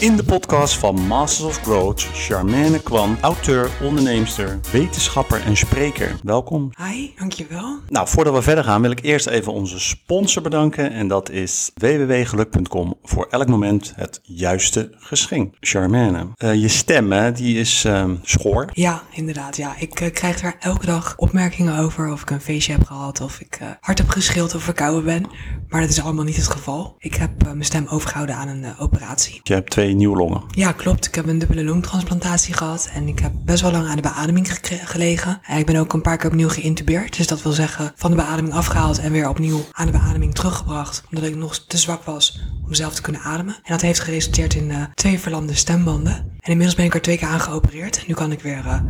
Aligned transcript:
In 0.00 0.16
de 0.16 0.24
podcast 0.24 0.78
van 0.78 1.06
Masters 1.06 1.48
of 1.48 1.62
Growth, 1.62 2.00
Charmaine 2.00 2.82
Kwan, 2.82 3.16
auteur, 3.20 3.70
onderneemster, 3.82 4.60
wetenschapper 4.72 5.42
en 5.42 5.56
spreker. 5.56 6.16
Welkom. 6.22 6.72
Hi, 6.76 7.10
dankjewel. 7.18 7.78
Nou, 7.88 8.08
voordat 8.08 8.34
we 8.34 8.42
verder 8.42 8.64
gaan 8.64 8.82
wil 8.82 8.90
ik 8.90 9.02
eerst 9.02 9.26
even 9.26 9.52
onze 9.52 9.80
sponsor 9.80 10.42
bedanken 10.42 10.92
en 10.92 11.08
dat 11.08 11.30
is 11.30 11.70
www.geluk.com 11.74 12.98
voor 13.02 13.26
elk 13.30 13.48
moment 13.48 13.92
het 13.96 14.20
juiste 14.22 14.94
geschenk. 14.96 15.54
Charmaine, 15.60 16.26
eh, 16.36 16.54
je 16.54 16.68
stem 16.68 17.12
hè, 17.12 17.32
die 17.32 17.58
is 17.58 17.84
uh, 17.84 18.10
schoor. 18.22 18.68
Ja, 18.72 19.02
inderdaad. 19.10 19.56
Ja. 19.56 19.74
Ik 19.78 20.00
uh, 20.00 20.12
krijg 20.12 20.40
daar 20.40 20.56
elke 20.60 20.86
dag 20.86 21.14
opmerkingen 21.16 21.78
over 21.78 22.12
of 22.12 22.22
ik 22.22 22.30
een 22.30 22.40
feestje 22.40 22.72
heb 22.72 22.84
gehad 22.84 23.20
of 23.20 23.40
ik 23.40 23.58
uh, 23.62 23.68
hard 23.80 23.98
heb 23.98 24.08
geschild 24.08 24.54
of 24.54 24.62
verkouden 24.62 25.04
ben. 25.04 25.26
Maar 25.68 25.80
dat 25.80 25.90
is 25.90 26.02
allemaal 26.02 26.24
niet 26.24 26.36
het 26.36 26.48
geval. 26.48 26.94
Ik 26.98 27.14
heb 27.14 27.44
mijn 27.44 27.64
stem 27.64 27.86
overgehouden 27.88 28.34
aan 28.34 28.48
een 28.48 28.78
operatie. 28.78 29.40
Je 29.42 29.54
hebt 29.54 29.70
twee 29.70 29.89
nieuwe 29.96 30.16
longen. 30.16 30.42
Ja, 30.50 30.72
klopt. 30.72 31.06
Ik 31.06 31.14
heb 31.14 31.26
een 31.26 31.38
dubbele 31.38 31.64
longtransplantatie 31.64 32.54
gehad 32.54 32.90
en 32.94 33.08
ik 33.08 33.18
heb 33.18 33.32
best 33.44 33.62
wel 33.62 33.70
lang 33.70 33.88
aan 33.88 33.96
de 33.96 34.02
beademing 34.02 34.48
gelegen. 34.84 35.40
En 35.42 35.58
ik 35.58 35.66
ben 35.66 35.76
ook 35.76 35.92
een 35.92 36.00
paar 36.00 36.16
keer 36.16 36.30
opnieuw 36.30 36.48
geïntubeerd. 36.48 37.16
Dus 37.16 37.26
dat 37.26 37.42
wil 37.42 37.52
zeggen 37.52 37.92
van 37.96 38.10
de 38.10 38.16
beademing 38.16 38.54
afgehaald 38.54 38.98
en 38.98 39.12
weer 39.12 39.28
opnieuw 39.28 39.64
aan 39.72 39.86
de 39.86 39.92
beademing 39.92 40.34
teruggebracht. 40.34 41.04
Omdat 41.10 41.28
ik 41.28 41.36
nog 41.36 41.58
te 41.58 41.78
zwak 41.78 42.02
was 42.02 42.40
om 42.66 42.74
zelf 42.74 42.94
te 42.94 43.02
kunnen 43.02 43.20
ademen. 43.20 43.54
En 43.54 43.72
dat 43.72 43.80
heeft 43.80 44.00
geresulteerd 44.00 44.54
in 44.54 44.70
uh, 44.70 44.82
twee 44.94 45.18
verlamde 45.18 45.54
stembanden. 45.54 46.14
En 46.14 46.50
inmiddels 46.50 46.76
ben 46.76 46.84
ik 46.84 46.94
er 46.94 47.02
twee 47.02 47.18
keer 47.18 47.28
aan 47.28 47.40
geopereerd. 47.40 48.04
Nu 48.06 48.14
kan 48.14 48.32
ik 48.32 48.40
weer 48.40 48.64
uh, 48.66 48.80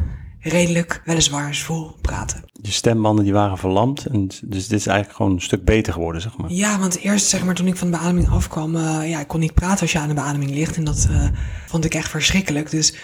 redelijk, 0.40 1.02
weliswaar 1.04 1.54
vol 1.54 1.96
praten. 2.00 2.44
Je 2.62 2.70
stembanden 2.70 3.24
die 3.24 3.32
waren 3.32 3.58
verlamd, 3.58 4.06
en 4.06 4.26
dus 4.26 4.68
dit 4.68 4.78
is 4.78 4.86
eigenlijk 4.86 5.16
gewoon 5.16 5.32
een 5.32 5.40
stuk 5.40 5.64
beter 5.64 5.92
geworden, 5.92 6.22
zeg 6.22 6.36
maar. 6.36 6.52
Ja, 6.52 6.78
want 6.78 6.98
eerst, 6.98 7.26
zeg 7.26 7.44
maar, 7.44 7.54
toen 7.54 7.66
ik 7.66 7.76
van 7.76 7.90
de 7.90 7.96
beademing 7.96 8.28
afkwam, 8.28 8.76
uh, 8.76 9.10
ja, 9.10 9.20
ik 9.20 9.28
kon 9.28 9.40
niet 9.40 9.54
praten 9.54 9.80
als 9.80 9.92
je 9.92 9.98
aan 9.98 10.08
de 10.08 10.14
beademing 10.14 10.50
ligt. 10.50 10.76
En 10.76 10.84
dat 10.84 11.08
uh, 11.10 11.28
vond 11.66 11.84
ik 11.84 11.94
echt 11.94 12.08
verschrikkelijk. 12.08 12.70
Dus 12.70 12.94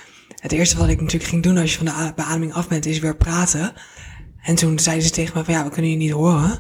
het 0.40 0.52
eerste 0.52 0.76
wat 0.76 0.88
ik 0.88 1.00
natuurlijk 1.00 1.30
ging 1.30 1.42
doen 1.42 1.58
als 1.58 1.72
je 1.72 1.76
van 1.76 1.86
de 1.86 2.12
beademing 2.16 2.52
af 2.52 2.68
bent, 2.68 2.86
is 2.86 2.98
weer 2.98 3.16
praten. 3.16 3.72
En 4.42 4.54
toen 4.54 4.78
zeiden 4.78 5.04
ze 5.04 5.10
tegen 5.10 5.38
me 5.38 5.44
van, 5.44 5.54
ja, 5.54 5.64
we 5.64 5.70
kunnen 5.70 5.90
je 5.90 5.96
niet 5.96 6.10
horen. 6.10 6.58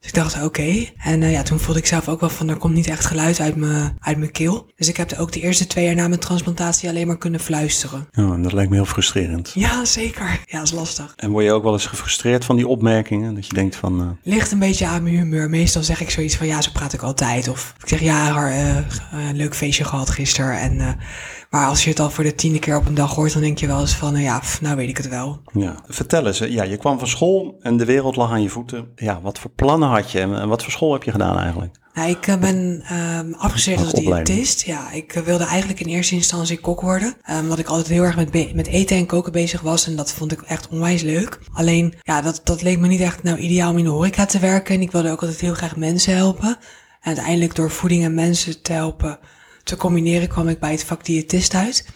Dus 0.00 0.08
ik 0.08 0.14
dacht, 0.14 0.34
oké. 0.34 0.44
Okay. 0.44 0.92
En 0.96 1.22
uh, 1.22 1.32
ja, 1.32 1.42
toen 1.42 1.58
voelde 1.58 1.80
ik 1.80 1.86
zelf 1.86 2.08
ook 2.08 2.20
wel 2.20 2.30
van, 2.30 2.48
er 2.48 2.56
komt 2.56 2.74
niet 2.74 2.86
echt 2.86 3.04
geluid 3.04 3.40
uit 3.40 3.56
mijn, 3.56 3.96
uit 4.00 4.18
mijn 4.18 4.30
keel. 4.30 4.70
Dus 4.76 4.88
ik 4.88 4.96
heb 4.96 5.12
ook 5.12 5.32
de 5.32 5.40
eerste 5.40 5.66
twee 5.66 5.84
jaar 5.84 5.94
na 5.94 6.08
mijn 6.08 6.20
transplantatie 6.20 6.88
alleen 6.88 7.06
maar 7.06 7.18
kunnen 7.18 7.40
fluisteren. 7.40 8.08
Ja, 8.10 8.32
en 8.32 8.42
dat 8.42 8.52
lijkt 8.52 8.70
me 8.70 8.76
heel 8.76 8.84
frustrerend. 8.84 9.50
Ja, 9.54 9.84
zeker. 9.84 10.40
Ja, 10.46 10.58
dat 10.58 10.66
is 10.66 10.72
lastig. 10.72 11.12
En 11.16 11.30
word 11.30 11.44
je 11.44 11.52
ook 11.52 11.62
wel 11.62 11.72
eens 11.72 11.86
gefrustreerd 11.86 12.44
van 12.44 12.56
die 12.56 12.68
opmerkingen? 12.68 13.34
Dat 13.34 13.46
je 13.46 13.54
denkt 13.54 13.76
van... 13.76 14.00
Uh... 14.00 14.34
Ligt 14.34 14.52
een 14.52 14.58
beetje 14.58 14.86
aan 14.86 15.02
mijn 15.02 15.14
humeur. 15.14 15.50
Meestal 15.50 15.82
zeg 15.82 16.00
ik 16.00 16.10
zoiets 16.10 16.36
van, 16.36 16.46
ja, 16.46 16.62
zo 16.62 16.70
praat 16.72 16.92
ik 16.92 17.02
altijd. 17.02 17.48
Of 17.48 17.74
ik 17.82 17.88
zeg, 17.88 18.00
ja, 18.00 18.48
uh, 18.50 18.76
leuk 19.32 19.54
feestje 19.54 19.84
gehad 19.84 20.10
gisteren. 20.10 20.60
En... 20.60 20.98
Maar 21.50 21.66
als 21.66 21.84
je 21.84 21.90
het 21.90 22.00
al 22.00 22.10
voor 22.10 22.24
de 22.24 22.34
tiende 22.34 22.58
keer 22.58 22.76
op 22.76 22.86
een 22.86 22.94
dag 22.94 23.14
hoort, 23.14 23.32
dan 23.32 23.42
denk 23.42 23.58
je 23.58 23.66
wel 23.66 23.80
eens 23.80 23.94
van, 23.94 24.12
nou 24.12 24.24
ja, 24.24 24.38
pff, 24.38 24.60
nou 24.60 24.76
weet 24.76 24.88
ik 24.88 24.96
het 24.96 25.08
wel. 25.08 25.40
Ja, 25.52 25.74
vertel 25.86 26.26
eens. 26.26 26.38
Ja, 26.38 26.62
je 26.62 26.76
kwam 26.76 26.98
van 26.98 27.08
school 27.08 27.58
en 27.60 27.76
de 27.76 27.84
wereld 27.84 28.16
lag 28.16 28.30
aan 28.30 28.42
je 28.42 28.48
voeten. 28.48 28.88
Ja, 28.96 29.20
wat 29.20 29.38
voor 29.38 29.50
plannen 29.50 29.88
had 29.88 30.10
je 30.10 30.20
en 30.20 30.48
wat 30.48 30.62
voor 30.62 30.72
school 30.72 30.92
heb 30.92 31.02
je 31.02 31.10
gedaan 31.10 31.38
eigenlijk? 31.38 31.76
Nou, 31.94 32.10
ik 32.10 32.36
ben 32.40 32.84
um, 32.92 33.34
afgestudeerd 33.34 33.80
als 33.80 33.92
diëtist. 33.92 34.62
Ja, 34.62 34.90
ik 34.92 35.12
wilde 35.24 35.44
eigenlijk 35.44 35.80
in 35.80 35.86
eerste 35.86 36.14
instantie 36.14 36.60
kok 36.60 36.80
worden. 36.80 37.16
Um, 37.30 37.38
omdat 37.38 37.58
ik 37.58 37.66
altijd 37.66 37.88
heel 37.88 38.02
erg 38.02 38.16
met, 38.16 38.54
met 38.54 38.66
eten 38.66 38.96
en 38.96 39.06
koken 39.06 39.32
bezig 39.32 39.60
was. 39.60 39.86
En 39.86 39.96
dat 39.96 40.12
vond 40.12 40.32
ik 40.32 40.42
echt 40.42 40.68
onwijs 40.68 41.02
leuk. 41.02 41.38
Alleen, 41.52 41.94
ja, 42.02 42.22
dat, 42.22 42.40
dat 42.44 42.62
leek 42.62 42.78
me 42.78 42.86
niet 42.86 43.00
echt 43.00 43.22
nou 43.22 43.38
ideaal 43.38 43.70
om 43.70 43.78
in 43.78 43.84
de 43.84 43.90
horeca 43.90 44.26
te 44.26 44.38
werken. 44.38 44.74
En 44.74 44.80
ik 44.80 44.92
wilde 44.92 45.10
ook 45.10 45.20
altijd 45.20 45.40
heel 45.40 45.54
graag 45.54 45.76
mensen 45.76 46.16
helpen. 46.16 46.48
En 46.48 46.56
uiteindelijk 47.14 47.54
door 47.54 47.70
voeding 47.70 48.04
en 48.04 48.14
mensen 48.14 48.62
te 48.62 48.72
helpen 48.72 49.18
te 49.68 49.76
combineren 49.76 50.28
kwam 50.28 50.48
ik 50.48 50.58
bij 50.58 50.70
het 50.70 50.84
vak 50.84 51.04
diëtist 51.04 51.54
uit. 51.54 51.86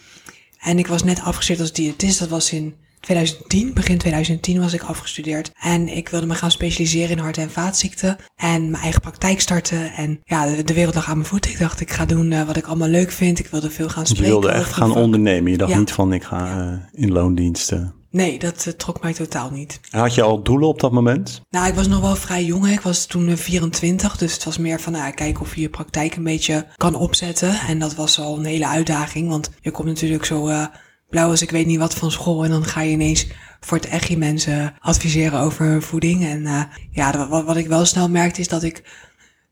En 0.59 0.77
ik 0.77 0.87
was 0.87 1.03
net 1.03 1.21
afgestudeerd 1.21 1.59
als 1.59 1.73
diëtist. 1.73 2.19
Dat 2.19 2.29
was 2.29 2.51
in 2.51 2.75
2010, 2.99 3.73
begin 3.73 3.97
2010 3.97 4.59
was 4.59 4.73
ik 4.73 4.81
afgestudeerd. 4.81 5.51
En 5.59 5.87
ik 5.87 6.09
wilde 6.09 6.25
me 6.25 6.33
gaan 6.33 6.51
specialiseren 6.51 7.17
in 7.17 7.23
hart- 7.23 7.37
en 7.37 7.51
vaatziekten. 7.51 8.17
En 8.35 8.69
mijn 8.69 8.83
eigen 8.83 9.01
praktijk 9.01 9.41
starten. 9.41 9.93
En 9.93 10.19
ja, 10.23 10.45
de, 10.45 10.63
de 10.63 10.73
wereld 10.73 10.95
lag 10.95 11.09
aan 11.09 11.17
mijn 11.17 11.29
voeten. 11.29 11.51
Ik 11.51 11.59
dacht, 11.59 11.79
ik 11.79 11.91
ga 11.91 12.05
doen 12.05 12.31
uh, 12.31 12.43
wat 12.43 12.57
ik 12.57 12.65
allemaal 12.65 12.87
leuk 12.87 13.11
vind. 13.11 13.39
Ik 13.39 13.47
wilde 13.47 13.69
veel 13.69 13.89
gaan 13.89 14.05
spreken. 14.05 14.25
Je 14.25 14.31
wilde 14.31 14.51
echt 14.51 14.73
gaan 14.73 14.95
ondernemen. 14.95 15.51
Je 15.51 15.57
dacht 15.57 15.71
ja. 15.71 15.77
niet 15.77 15.91
van, 15.91 16.13
ik 16.13 16.23
ga 16.23 16.71
uh, 16.71 17.03
in 17.03 17.11
loondiensten. 17.11 18.02
Nee, 18.13 18.39
dat 18.39 18.65
uh, 18.67 18.73
trok 18.73 19.01
mij 19.01 19.13
totaal 19.13 19.49
niet. 19.49 19.79
Had 19.89 20.15
je 20.15 20.21
al 20.21 20.43
doelen 20.43 20.67
op 20.67 20.79
dat 20.79 20.91
moment? 20.91 21.41
Nou, 21.49 21.67
ik 21.67 21.73
was 21.73 21.87
nog 21.87 22.01
wel 22.01 22.15
vrij 22.15 22.43
jong. 22.43 22.65
Hè. 22.65 22.71
Ik 22.71 22.81
was 22.81 23.05
toen 23.05 23.29
uh, 23.29 23.35
24, 23.35 24.17
dus 24.17 24.33
het 24.33 24.43
was 24.43 24.57
meer 24.57 24.79
van 24.79 24.93
nou, 24.93 25.13
kijken 25.13 25.41
of 25.41 25.55
je 25.55 25.61
je 25.61 25.69
praktijk 25.69 26.15
een 26.15 26.23
beetje 26.23 26.67
kan 26.77 26.95
opzetten. 26.95 27.59
En 27.59 27.79
dat 27.79 27.95
was 27.95 28.19
al 28.19 28.37
een 28.37 28.45
hele 28.45 28.67
uitdaging, 28.67 29.29
want 29.29 29.51
je 29.61 29.71
komt 29.71 29.87
natuurlijk 29.87 30.25
zo 30.25 30.47
uh, 30.47 30.65
blauw 31.09 31.29
als 31.29 31.41
ik 31.41 31.51
weet 31.51 31.65
niet 31.65 31.79
wat 31.79 31.95
van 31.95 32.11
school. 32.11 32.43
En 32.43 32.49
dan 32.49 32.65
ga 32.65 32.81
je 32.81 32.91
ineens 32.91 33.27
voor 33.59 33.77
het 33.77 33.87
echt 33.87 34.17
mensen 34.17 34.73
adviseren 34.79 35.39
over 35.39 35.81
voeding. 35.81 36.25
En 36.25 36.69
ja, 36.91 37.27
wat, 37.27 37.45
wat 37.45 37.57
ik 37.57 37.67
wel 37.67 37.85
snel 37.85 38.09
merkte 38.09 38.41
is 38.41 38.47
dat 38.47 38.63
ik 38.63 38.83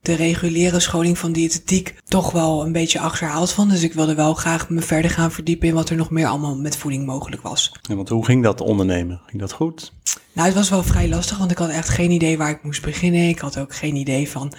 de 0.01 0.13
reguliere 0.13 0.79
scholing 0.79 1.17
van 1.17 1.31
diëtetiek 1.31 1.95
toch 2.05 2.31
wel 2.31 2.65
een 2.65 2.71
beetje 2.71 2.99
achterhaald 2.99 3.51
vond. 3.51 3.71
Dus 3.71 3.83
ik 3.83 3.93
wilde 3.93 4.15
wel 4.15 4.33
graag 4.33 4.69
me 4.69 4.81
verder 4.81 5.11
gaan 5.11 5.31
verdiepen 5.31 5.67
in 5.67 5.73
wat 5.73 5.89
er 5.89 5.95
nog 5.95 6.09
meer 6.09 6.27
allemaal 6.27 6.55
met 6.55 6.77
voeding 6.77 7.05
mogelijk 7.05 7.41
was. 7.41 7.71
Ja, 7.81 7.95
want 7.95 8.09
hoe 8.09 8.25
ging 8.25 8.43
dat 8.43 8.61
ondernemen? 8.61 9.21
Ging 9.25 9.41
dat 9.41 9.51
goed? 9.51 9.93
Nou, 10.33 10.47
het 10.47 10.57
was 10.57 10.69
wel 10.69 10.83
vrij 10.83 11.09
lastig, 11.09 11.37
want 11.37 11.51
ik 11.51 11.57
had 11.57 11.69
echt 11.69 11.89
geen 11.89 12.11
idee 12.11 12.37
waar 12.37 12.49
ik 12.49 12.63
moest 12.63 12.81
beginnen. 12.81 13.27
Ik 13.27 13.39
had 13.39 13.57
ook 13.57 13.75
geen 13.75 13.95
idee 13.95 14.29
van 14.29 14.53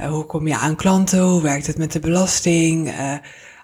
uh, 0.00 0.08
hoe 0.08 0.24
kom 0.24 0.46
je 0.46 0.56
aan 0.56 0.76
klanten, 0.76 1.22
hoe 1.22 1.42
werkt 1.42 1.66
het 1.66 1.78
met 1.78 1.92
de 1.92 2.00
belasting, 2.00 2.88
uh, 2.88 3.14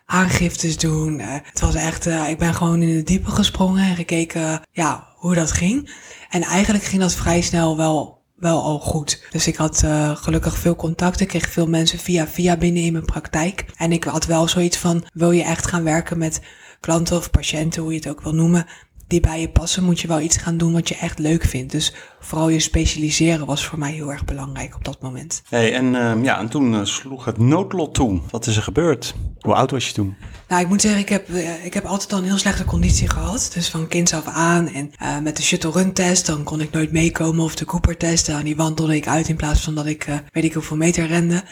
aangiftes 0.07 0.79
doen. 0.79 1.19
Uh, 1.19 1.27
het 1.43 1.61
was 1.61 1.75
echt, 1.75 2.07
ik 2.07 2.39
ben 2.39 2.55
gewoon 2.55 2.83
in 2.83 2.97
de 2.97 3.03
diepe 3.03 3.31
gesprongen 3.31 3.85
en 3.85 3.97
gekeken 3.97 4.61
ja, 4.71 5.09
hoe 5.17 5.35
dat 5.35 5.53
ging. 5.53 5.95
En 6.31 6.43
eigenlijk 6.43 6.85
ging 6.85 7.03
dat 7.03 7.15
vrij 7.15 7.41
snel 7.41 7.77
wel 7.77 8.22
wel 8.43 8.63
al 8.63 8.79
goed. 8.79 9.23
Dus 9.31 9.47
ik 9.47 9.57
had 9.57 9.83
uh, 9.85 10.17
gelukkig 10.17 10.59
veel 10.59 10.77
contact. 10.77 11.21
Ik 11.21 11.29
kreeg 11.29 11.49
veel 11.49 11.67
mensen 11.67 11.99
via 11.99 12.27
via 12.27 12.57
binnen 12.57 12.83
in 12.83 12.93
mijn 12.93 13.05
praktijk. 13.05 13.65
En 13.77 13.93
ik 13.93 14.05
had 14.05 14.27
wel 14.27 14.49
zoiets 14.49 14.77
van, 14.77 15.05
wil 15.13 15.31
je 15.31 15.43
echt 15.43 15.67
gaan 15.67 15.85
werken 15.85 16.19
met 16.19 16.41
klanten 16.81 17.17
of 17.17 17.31
patiënten, 17.31 17.83
hoe 17.83 17.93
je 17.93 17.99
het 17.99 18.09
ook 18.09 18.21
wil 18.21 18.35
noemen, 18.35 18.67
die 19.13 19.21
bij 19.21 19.41
je 19.41 19.49
passen, 19.49 19.85
moet 19.85 20.01
je 20.01 20.09
wel 20.09 20.21
iets 20.21 20.37
gaan 20.37 20.57
doen 20.57 20.73
wat 20.73 20.89
je 20.89 20.97
echt 20.97 21.19
leuk 21.19 21.45
vindt. 21.45 21.73
Dus 21.73 21.93
vooral 22.21 22.49
je 22.49 22.61
specialiseren 22.61 23.47
was 23.47 23.67
voor 23.67 23.79
mij 23.79 23.93
heel 23.93 24.13
erg 24.13 24.25
belangrijk 24.25 24.75
op 24.75 24.85
dat 24.85 25.03
moment. 25.03 25.43
Hey, 25.49 25.75
en, 25.75 25.85
uh, 25.95 26.25
ja, 26.25 26.39
en 26.39 26.49
toen 26.49 26.73
uh, 26.73 26.85
sloeg 26.85 27.25
het 27.25 27.39
noodlot 27.39 27.95
toe. 27.95 28.21
Wat 28.31 28.47
is 28.47 28.57
er 28.57 28.63
gebeurd? 28.63 29.15
Hoe 29.41 29.55
oud 29.55 29.71
was 29.71 29.87
je 29.87 29.93
toen? 29.93 30.17
Nou, 30.49 30.63
ik 30.63 30.69
moet 30.69 30.81
zeggen, 30.81 31.01
ik 31.01 31.09
heb, 31.09 31.29
uh, 31.29 31.65
ik 31.65 31.75
heb 31.75 31.85
altijd 31.85 32.13
al 32.13 32.19
een 32.19 32.25
heel 32.25 32.39
slechte 32.39 32.65
conditie 32.65 33.09
gehad. 33.09 33.51
Dus 33.55 33.69
van 33.69 33.89
kinds 33.89 34.13
af 34.13 34.27
aan. 34.27 34.69
En 34.69 34.91
met 35.23 35.37
de 35.37 35.43
shuttle 35.43 35.71
run 35.71 35.93
test, 35.93 36.27
dan 36.27 36.43
kon 36.43 36.61
ik 36.61 36.71
nooit 36.71 36.93
meekomen. 36.93 37.45
Of 37.45 37.55
de 37.55 37.65
Cooper 37.65 37.97
test, 37.97 38.29
aan 38.29 38.45
die 38.45 38.57
wandelde 38.57 38.97
ik 38.97 39.09
uit 39.09 39.29
in 39.29 39.37
plaats 39.37 39.61
van 39.61 39.75
dat 39.75 39.87
ik 39.87 40.07
weet 40.31 40.45
ik 40.45 40.53
hoeveel 40.53 40.77
meter 40.77 41.07
rende. 41.07 41.43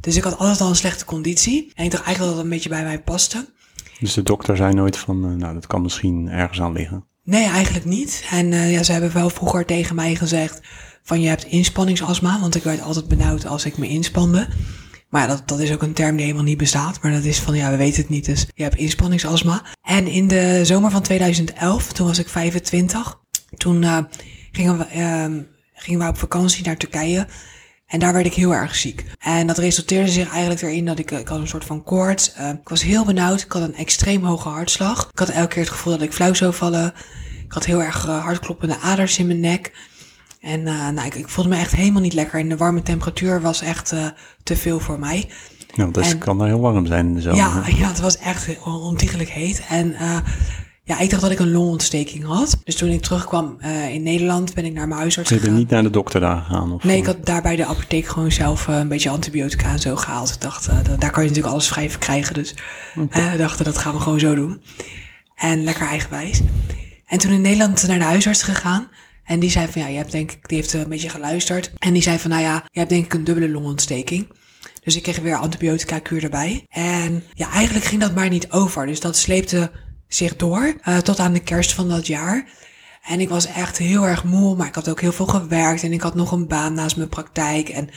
Dus 0.00 0.16
ik 0.16 0.24
had 0.24 0.38
altijd 0.38 0.60
al 0.60 0.68
een 0.68 0.76
slechte 0.76 1.04
conditie. 1.04 1.72
En 1.74 1.84
ik 1.84 1.90
dacht 1.90 2.04
eigenlijk 2.04 2.18
dat 2.18 2.34
dat 2.34 2.44
een 2.44 2.50
beetje 2.50 2.68
bij 2.68 2.82
mij 2.82 3.00
paste. 3.00 3.46
Dus 3.98 4.14
de 4.14 4.22
dokter 4.22 4.56
zei 4.56 4.74
nooit 4.74 4.96
van, 4.96 5.38
nou, 5.38 5.54
dat 5.54 5.66
kan 5.66 5.82
misschien 5.82 6.28
ergens 6.28 6.60
aan 6.60 6.72
liggen? 6.72 7.04
Nee, 7.24 7.48
eigenlijk 7.48 7.84
niet. 7.84 8.26
En 8.30 8.52
uh, 8.52 8.72
ja, 8.72 8.82
ze 8.82 8.92
hebben 8.92 9.12
wel 9.12 9.30
vroeger 9.30 9.64
tegen 9.64 9.94
mij 9.94 10.14
gezegd 10.14 10.60
van 11.02 11.20
je 11.20 11.28
hebt 11.28 11.44
inspanningsasma, 11.44 12.40
want 12.40 12.54
ik 12.54 12.62
werd 12.62 12.82
altijd 12.82 13.08
benauwd 13.08 13.46
als 13.46 13.64
ik 13.64 13.78
me 13.78 13.88
inspande. 13.88 14.48
Maar 15.08 15.28
dat, 15.28 15.42
dat 15.48 15.60
is 15.60 15.72
ook 15.72 15.82
een 15.82 15.92
term 15.92 16.16
die 16.16 16.24
helemaal 16.24 16.44
niet 16.44 16.58
bestaat. 16.58 17.02
Maar 17.02 17.12
dat 17.12 17.24
is 17.24 17.40
van, 17.40 17.56
ja, 17.56 17.70
we 17.70 17.76
weten 17.76 18.00
het 18.00 18.10
niet, 18.10 18.24
dus 18.24 18.46
je 18.54 18.62
hebt 18.62 18.76
inspanningsasma. 18.76 19.62
En 19.82 20.06
in 20.06 20.28
de 20.28 20.60
zomer 20.64 20.90
van 20.90 21.02
2011, 21.02 21.92
toen 21.92 22.06
was 22.06 22.18
ik 22.18 22.28
25, 22.28 23.18
toen 23.56 23.82
uh, 23.82 23.98
gingen, 24.52 24.78
we, 24.78 24.86
uh, 24.96 25.42
gingen 25.74 26.00
we 26.00 26.08
op 26.08 26.18
vakantie 26.18 26.64
naar 26.64 26.76
Turkije. 26.76 27.26
En 27.88 27.98
daar 27.98 28.12
werd 28.12 28.26
ik 28.26 28.34
heel 28.34 28.54
erg 28.54 28.74
ziek. 28.74 29.04
En 29.18 29.46
dat 29.46 29.58
resulteerde 29.58 30.10
zich 30.10 30.30
eigenlijk 30.30 30.62
erin 30.62 30.84
dat 30.84 30.98
ik, 30.98 31.10
ik 31.10 31.28
had 31.28 31.38
een 31.38 31.48
soort 31.48 31.64
van 31.64 31.84
koorts. 31.84 32.34
Uh, 32.38 32.48
ik 32.48 32.68
was 32.68 32.82
heel 32.82 33.04
benauwd. 33.04 33.40
Ik 33.40 33.52
had 33.52 33.62
een 33.62 33.74
extreem 33.74 34.24
hoge 34.24 34.48
hartslag. 34.48 35.08
Ik 35.12 35.18
had 35.18 35.28
elke 35.28 35.48
keer 35.48 35.62
het 35.62 35.72
gevoel 35.72 35.92
dat 35.92 36.02
ik 36.02 36.12
flauw 36.12 36.34
zou 36.34 36.54
vallen. 36.54 36.94
Ik 37.44 37.52
had 37.52 37.64
heel 37.64 37.82
erg 37.82 38.06
uh, 38.06 38.24
hardkloppende 38.24 38.78
aders 38.78 39.18
in 39.18 39.26
mijn 39.26 39.40
nek. 39.40 39.72
En 40.40 40.60
uh, 40.60 40.88
nou, 40.88 41.06
ik, 41.06 41.14
ik, 41.14 41.28
voelde 41.28 41.50
me 41.50 41.56
echt 41.56 41.72
helemaal 41.72 42.02
niet 42.02 42.12
lekker. 42.12 42.40
En 42.40 42.48
de 42.48 42.56
warme 42.56 42.82
temperatuur 42.82 43.40
was 43.40 43.60
echt 43.60 43.94
te 44.42 44.56
veel 44.56 44.80
voor 44.80 44.98
mij. 44.98 45.30
Nou, 45.74 45.90
dat 45.92 46.04
en, 46.04 46.18
kan 46.18 46.38
dan 46.38 46.46
heel 46.46 46.60
warm 46.60 46.86
zijn 46.86 47.06
in 47.06 47.14
de 47.14 47.20
zomer. 47.20 47.38
Ja, 47.38 47.62
ja 47.78 47.88
het 47.88 48.00
was 48.00 48.18
echt 48.18 48.62
ontiegelijk 48.64 49.28
heet. 49.28 49.62
En 49.68 49.94
ja, 50.88 50.98
ik 50.98 51.10
dacht 51.10 51.22
dat 51.22 51.30
ik 51.30 51.38
een 51.38 51.50
longontsteking 51.50 52.24
had. 52.24 52.58
Dus 52.64 52.74
toen 52.74 52.88
ik 52.88 53.02
terugkwam 53.02 53.56
uh, 53.60 53.94
in 53.94 54.02
Nederland, 54.02 54.54
ben 54.54 54.64
ik 54.64 54.72
naar 54.72 54.88
mijn 54.88 55.00
huisarts 55.00 55.28
gegaan. 55.28 55.44
Je 55.44 55.50
bent 55.50 55.62
niet 55.62 55.70
naar 55.70 55.82
de 55.82 55.90
dokter 55.90 56.20
daar 56.20 56.36
gegaan? 56.36 56.72
Of 56.72 56.84
nee, 56.84 56.96
ik 56.96 57.06
had 57.06 57.26
daar 57.26 57.42
bij 57.42 57.56
de 57.56 57.64
apotheek 57.64 58.06
gewoon 58.06 58.32
zelf 58.32 58.68
uh, 58.68 58.76
een 58.76 58.88
beetje 58.88 59.10
antibiotica 59.10 59.70
en 59.70 59.78
zo 59.78 59.96
gehaald. 59.96 60.28
Ik 60.34 60.40
dacht, 60.40 60.68
uh, 60.68 60.74
daar 60.98 61.10
kan 61.10 61.22
je 61.22 61.28
natuurlijk 61.28 61.54
alles 61.54 61.68
vrij 61.68 61.90
krijgen. 61.98 62.34
Dus 62.34 62.54
okay. 62.96 63.30
we 63.30 63.36
dachten, 63.36 63.64
dat 63.64 63.78
gaan 63.78 63.94
we 63.94 64.00
gewoon 64.00 64.20
zo 64.20 64.34
doen. 64.34 64.62
En 65.34 65.64
lekker 65.64 65.86
eigenwijs. 65.86 66.40
En 67.06 67.18
toen 67.18 67.32
in 67.32 67.40
Nederland 67.40 67.86
naar 67.86 67.98
de 67.98 68.04
huisarts 68.04 68.42
gegaan. 68.42 68.88
En 69.24 69.40
die 69.40 69.50
zei 69.50 69.68
van, 69.68 69.82
ja, 69.82 69.88
je 69.88 69.96
hebt 69.96 70.12
denk 70.12 70.32
ik, 70.32 70.48
die 70.48 70.56
heeft 70.56 70.72
een 70.72 70.88
beetje 70.88 71.08
geluisterd. 71.08 71.72
En 71.78 71.92
die 71.92 72.02
zei 72.02 72.18
van, 72.18 72.30
nou 72.30 72.42
ja, 72.42 72.64
je 72.70 72.78
hebt 72.78 72.90
denk 72.90 73.04
ik 73.04 73.14
een 73.14 73.24
dubbele 73.24 73.48
longontsteking. 73.48 74.28
Dus 74.84 74.96
ik 74.96 75.02
kreeg 75.02 75.18
weer 75.18 75.36
antibiotica 75.36 75.98
kuur 75.98 76.24
erbij. 76.24 76.66
En 76.68 77.24
ja, 77.34 77.50
eigenlijk 77.50 77.84
ging 77.84 78.00
dat 78.00 78.14
maar 78.14 78.28
niet 78.28 78.50
over. 78.50 78.86
Dus 78.86 79.00
dat 79.00 79.16
sleepte 79.16 79.70
zich 80.08 80.36
door 80.36 80.74
uh, 80.88 80.98
tot 80.98 81.18
aan 81.18 81.32
de 81.32 81.42
kerst 81.42 81.72
van 81.72 81.88
dat 81.88 82.06
jaar. 82.06 82.44
En 83.02 83.20
ik 83.20 83.28
was 83.28 83.46
echt 83.46 83.78
heel 83.78 84.06
erg 84.06 84.24
moe, 84.24 84.56
maar 84.56 84.66
ik 84.66 84.74
had 84.74 84.88
ook 84.88 85.00
heel 85.00 85.12
veel 85.12 85.26
gewerkt 85.26 85.82
en 85.82 85.92
ik 85.92 86.00
had 86.00 86.14
nog 86.14 86.32
een 86.32 86.46
baan 86.46 86.74
naast 86.74 86.96
mijn 86.96 87.08
praktijk. 87.08 87.68
En 87.68 87.90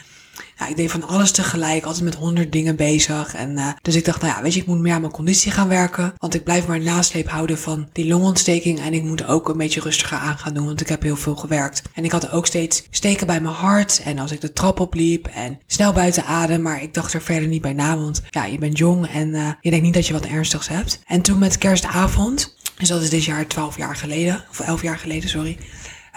ik 0.70 0.76
deed 0.76 0.92
van 0.92 1.08
alles 1.08 1.32
tegelijk, 1.32 1.86
altijd 1.86 2.04
met 2.04 2.16
honderd 2.16 2.52
dingen 2.52 2.76
bezig. 2.76 3.36
En 3.36 3.52
uh, 3.52 3.68
dus 3.82 3.96
ik 3.96 4.06
dacht, 4.06 4.22
nou 4.22 4.34
ja, 4.34 4.42
weet 4.42 4.54
je, 4.54 4.60
ik 4.60 4.68
moet 4.68 4.80
meer 4.80 4.94
aan 4.94 5.02
mijn 5.02 5.14
conditie 5.14 5.52
gaan 5.52 5.68
werken. 5.68 6.14
Want 6.18 6.34
ik 6.34 6.44
blijf 6.44 6.68
maar 6.68 6.80
nasleep 6.80 7.30
houden 7.30 7.58
van 7.58 7.90
die 7.92 8.08
longontsteking. 8.08 8.80
En 8.80 8.94
ik 8.94 9.04
moet 9.04 9.28
ook 9.28 9.50
een 9.50 9.58
beetje 9.58 9.82
rustiger 9.82 10.18
aan 10.18 10.38
gaan 10.38 10.54
doen, 10.54 10.66
want 10.66 10.82
ik 10.82 10.88
heb 10.90 11.02
heel 11.02 11.16
veel 11.16 11.36
gewerkt. 11.36 11.82
En 11.94 12.04
ik 12.04 12.12
had 12.12 12.32
ook 12.32 12.46
steeds 12.46 12.84
steken 12.90 13.28
bij 13.28 13.42
mijn 13.42 13.56
hart. 13.56 14.02
En 14.04 14.20
als 14.20 14.32
ik 14.32 14.42
de 14.42 14.54
trap 14.54 14.80
opliep 14.80 15.28
en 15.28 15.60
snel 15.68 15.94
buiten 15.94 16.26
adem. 16.26 16.62
Maar 16.62 16.84
ik 16.84 16.94
dacht 16.94 17.14
er 17.14 17.22
verder 17.22 17.48
niet 17.48 17.62
bij 17.62 17.74
na, 17.74 17.98
want 17.98 18.22
ja, 18.30 18.46
je 18.46 18.58
bent 18.58 18.78
jong 18.78 19.08
en 19.08 19.28
uh, 19.28 19.50
je 19.62 19.70
denkt 19.70 19.86
niet 19.86 19.94
dat 19.94 20.08
je 20.08 20.14
wat 20.14 20.26
ernstigs 20.26 20.68
hebt. 20.68 21.02
En 21.08 21.22
toen 21.22 21.40
met 21.40 21.58
kerstavond, 21.58 22.56
dus 22.78 22.88
dat 22.88 23.02
is 23.02 23.10
dit 23.10 23.24
jaar 23.24 23.48
twaalf 23.48 23.78
jaar 23.78 23.96
geleden, 23.96 24.44
of 24.50 24.60
elf 24.60 24.82
jaar 24.82 24.98
geleden, 24.98 25.30
sorry. 25.30 25.58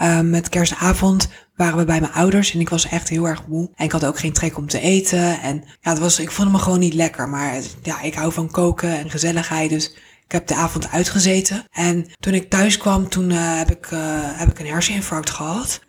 Uh, 0.01 0.19
met 0.19 0.49
kerstavond 0.49 1.29
waren 1.55 1.77
we 1.77 1.85
bij 1.85 1.99
mijn 1.99 2.13
ouders 2.13 2.53
en 2.53 2.59
ik 2.59 2.69
was 2.69 2.87
echt 2.87 3.09
heel 3.09 3.27
erg 3.27 3.47
moe. 3.47 3.69
En 3.75 3.85
ik 3.85 3.91
had 3.91 4.05
ook 4.05 4.19
geen 4.19 4.33
trek 4.33 4.57
om 4.57 4.67
te 4.67 4.79
eten. 4.79 5.41
En 5.41 5.63
ja, 5.81 5.89
het 5.89 5.99
was, 5.99 6.19
ik 6.19 6.31
vond 6.31 6.51
me 6.51 6.57
gewoon 6.57 6.79
niet 6.79 6.93
lekker. 6.93 7.29
Maar 7.29 7.61
ja, 7.83 8.01
ik 8.01 8.13
hou 8.13 8.31
van 8.31 8.51
koken 8.51 8.97
en 8.97 9.09
gezelligheid. 9.09 9.69
Dus 9.69 9.95
ik 10.25 10.31
heb 10.31 10.47
de 10.47 10.55
avond 10.55 10.91
uitgezeten. 10.91 11.65
En 11.71 12.05
toen 12.19 12.33
ik 12.33 12.49
thuis 12.49 12.77
kwam, 12.77 13.09
toen 13.09 13.29
uh, 13.29 13.57
heb, 13.57 13.71
ik, 13.71 13.91
uh, 13.91 13.99
heb 14.21 14.49
ik 14.49 14.59
een 14.59 14.67
herseninfarct 14.67 15.29
gehad. 15.29 15.79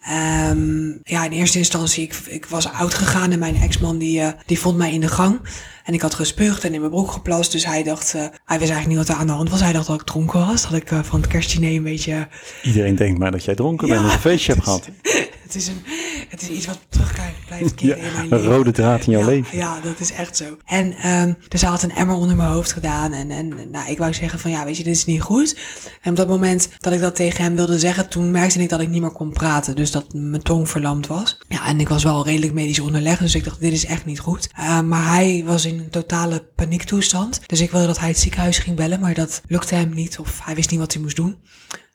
Um, 0.50 1.00
ja, 1.02 1.24
in 1.24 1.30
eerste 1.30 1.58
instantie, 1.58 2.02
ik, 2.02 2.14
ik 2.26 2.46
was 2.46 2.72
oud 2.72 2.94
gegaan 2.94 3.32
en 3.32 3.38
mijn 3.38 3.56
ex-man 3.56 3.98
die, 3.98 4.20
uh, 4.20 4.28
die 4.46 4.58
vond 4.58 4.76
mij 4.76 4.92
in 4.92 5.00
de 5.00 5.08
gang. 5.08 5.40
En 5.84 5.94
ik 5.94 6.00
had 6.00 6.14
gespuugd 6.14 6.64
en 6.64 6.74
in 6.74 6.80
mijn 6.80 6.92
broek 6.92 7.10
geplast. 7.10 7.52
Dus 7.52 7.66
hij 7.66 7.82
dacht, 7.82 8.12
hij 8.12 8.58
wist 8.58 8.70
eigenlijk 8.70 8.86
niet 8.86 8.96
wat 8.96 9.08
er 9.08 9.14
aan 9.14 9.26
de 9.26 9.32
hand 9.32 9.50
was. 9.50 9.60
Hij 9.60 9.72
dacht 9.72 9.86
dat 9.86 10.00
ik 10.00 10.06
dronken 10.06 10.46
was. 10.46 10.62
Dat 10.62 10.72
ik 10.72 10.88
van 11.02 11.20
het 11.20 11.30
kerstdiner 11.30 11.70
een 11.70 11.82
beetje... 11.82 12.28
Iedereen 12.62 12.94
denkt 12.94 13.18
maar 13.18 13.30
dat 13.30 13.44
jij 13.44 13.54
dronken 13.54 13.86
ja, 13.86 13.94
bent 13.94 14.06
en 14.06 14.12
een 14.12 14.20
feestje 14.20 14.52
hebt 14.52 14.64
gehad. 14.64 14.88
Het 15.56 15.64
is, 15.64 15.70
een, 15.70 15.82
het 16.28 16.42
is 16.42 16.48
iets 16.48 16.66
wat 16.66 16.78
terug 16.88 17.14
blijft 17.46 17.74
keren 17.74 17.98
ja, 17.98 18.04
in 18.04 18.28
mijn 18.28 18.32
Een 18.32 18.48
rode 18.48 18.70
draad 18.70 19.06
in 19.06 19.12
jouw 19.12 19.20
ja, 19.20 19.26
leven. 19.26 19.58
Ja, 19.58 19.80
dat 19.80 20.00
is 20.00 20.12
echt 20.12 20.36
zo. 20.36 20.56
En 20.64 21.10
um, 21.10 21.36
dus 21.48 21.60
hij 21.60 21.70
had 21.70 21.82
een 21.82 21.92
emmer 21.92 22.16
onder 22.16 22.36
mijn 22.36 22.48
hoofd 22.48 22.72
gedaan. 22.72 23.12
En, 23.12 23.30
en 23.30 23.70
nou, 23.70 23.90
ik 23.90 23.98
wou 23.98 24.14
zeggen 24.14 24.38
van 24.38 24.50
ja, 24.50 24.64
weet 24.64 24.76
je, 24.76 24.84
dit 24.84 24.94
is 24.94 25.04
niet 25.04 25.22
goed. 25.22 25.56
En 26.02 26.10
op 26.10 26.16
dat 26.16 26.28
moment 26.28 26.68
dat 26.78 26.92
ik 26.92 27.00
dat 27.00 27.16
tegen 27.16 27.44
hem 27.44 27.56
wilde 27.56 27.78
zeggen, 27.78 28.08
toen 28.08 28.30
merkte 28.30 28.62
ik 28.62 28.68
dat 28.68 28.80
ik 28.80 28.88
niet 28.88 29.00
meer 29.00 29.10
kon 29.10 29.32
praten. 29.32 29.76
Dus 29.76 29.90
dat 29.90 30.12
mijn 30.12 30.42
tong 30.42 30.68
verlamd 30.68 31.06
was. 31.06 31.38
Ja, 31.48 31.66
en 31.66 31.80
ik 31.80 31.88
was 31.88 32.02
wel 32.02 32.24
redelijk 32.24 32.52
medisch 32.52 32.80
onderlegd. 32.80 33.20
Dus 33.20 33.34
ik 33.34 33.44
dacht, 33.44 33.60
dit 33.60 33.72
is 33.72 33.86
echt 33.86 34.04
niet 34.04 34.20
goed. 34.20 34.48
Uh, 34.58 34.80
maar 34.80 35.06
hij 35.14 35.42
was 35.46 35.64
in 35.64 35.78
een 35.78 35.90
totale 35.90 36.44
paniektoestand. 36.54 37.40
Dus 37.46 37.60
ik 37.60 37.70
wilde 37.70 37.86
dat 37.86 37.98
hij 37.98 38.08
het 38.08 38.18
ziekenhuis 38.18 38.58
ging 38.58 38.76
bellen. 38.76 39.00
Maar 39.00 39.14
dat 39.14 39.42
lukte 39.46 39.74
hem 39.74 39.94
niet. 39.94 40.18
Of 40.18 40.40
hij 40.42 40.54
wist 40.54 40.70
niet 40.70 40.80
wat 40.80 40.92
hij 40.92 41.02
moest 41.02 41.16
doen. 41.16 41.36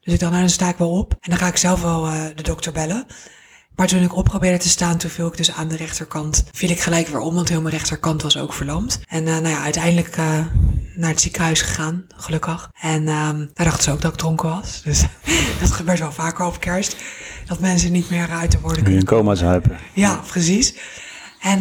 Dus 0.04 0.14
ik 0.14 0.20
dacht, 0.20 0.32
nou 0.32 0.44
dan 0.44 0.54
sta 0.54 0.70
ik 0.70 0.78
wel 0.78 0.92
op. 0.92 1.12
En 1.20 1.30
dan 1.30 1.40
ga 1.40 1.48
ik 1.48 1.58
zelf 1.58 1.82
wel 1.82 2.08
uh, 2.08 2.24
de 2.36 2.44
dokter 2.44 2.72
bellen. 2.72 3.06
Maar 3.82 3.90
toen 3.90 4.04
ik 4.04 4.16
op 4.16 4.26
probeerde 4.26 4.58
te 4.58 4.70
staan, 4.70 4.98
toen 4.98 5.10
viel 5.10 5.28
ik 5.28 5.38
dus 5.38 5.52
aan 5.52 5.68
de 5.68 5.76
rechterkant. 5.76 6.44
Viel 6.52 6.70
ik 6.70 6.80
gelijk 6.80 7.08
weer 7.08 7.20
om, 7.20 7.36
want 7.36 7.50
heel 7.50 7.62
mijn 7.62 7.76
rechterkant 7.76 8.22
was 8.22 8.38
ook 8.38 8.54
verlamd. 8.54 9.02
En 9.08 9.28
uh, 9.28 9.34
nou 9.34 9.48
ja, 9.48 9.64
uiteindelijk 9.64 10.18
uh, 10.18 10.46
naar 10.96 11.10
het 11.10 11.22
ziekenhuis 11.22 11.62
gegaan, 11.62 12.06
gelukkig. 12.16 12.72
En 12.82 13.02
uh, 13.02 13.30
daar 13.54 13.66
dachten 13.66 13.84
ze 13.84 13.92
ook 13.92 14.02
dat 14.02 14.12
ik 14.12 14.18
dronken 14.18 14.50
was. 14.50 14.82
Dus 14.84 15.04
dat 15.62 15.72
gebeurt 15.72 16.00
wel 16.00 16.12
vaker 16.12 16.46
op 16.46 16.60
kerst. 16.60 16.96
Dat 17.46 17.60
mensen 17.60 17.92
niet 17.92 18.10
meer 18.10 18.30
uit 18.30 18.52
de 18.52 18.60
woorden 18.60 18.84
Kun 18.84 18.94
je 18.94 19.00
in 19.00 19.06
coma 19.06 19.36
zuipen. 19.36 19.78
Ja, 19.94 20.22
precies. 20.28 20.76
En 21.42 21.60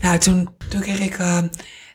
nou, 0.00 0.18
toen, 0.18 0.48
toen 0.68 0.80
kreeg 0.80 1.00
ik 1.00 1.18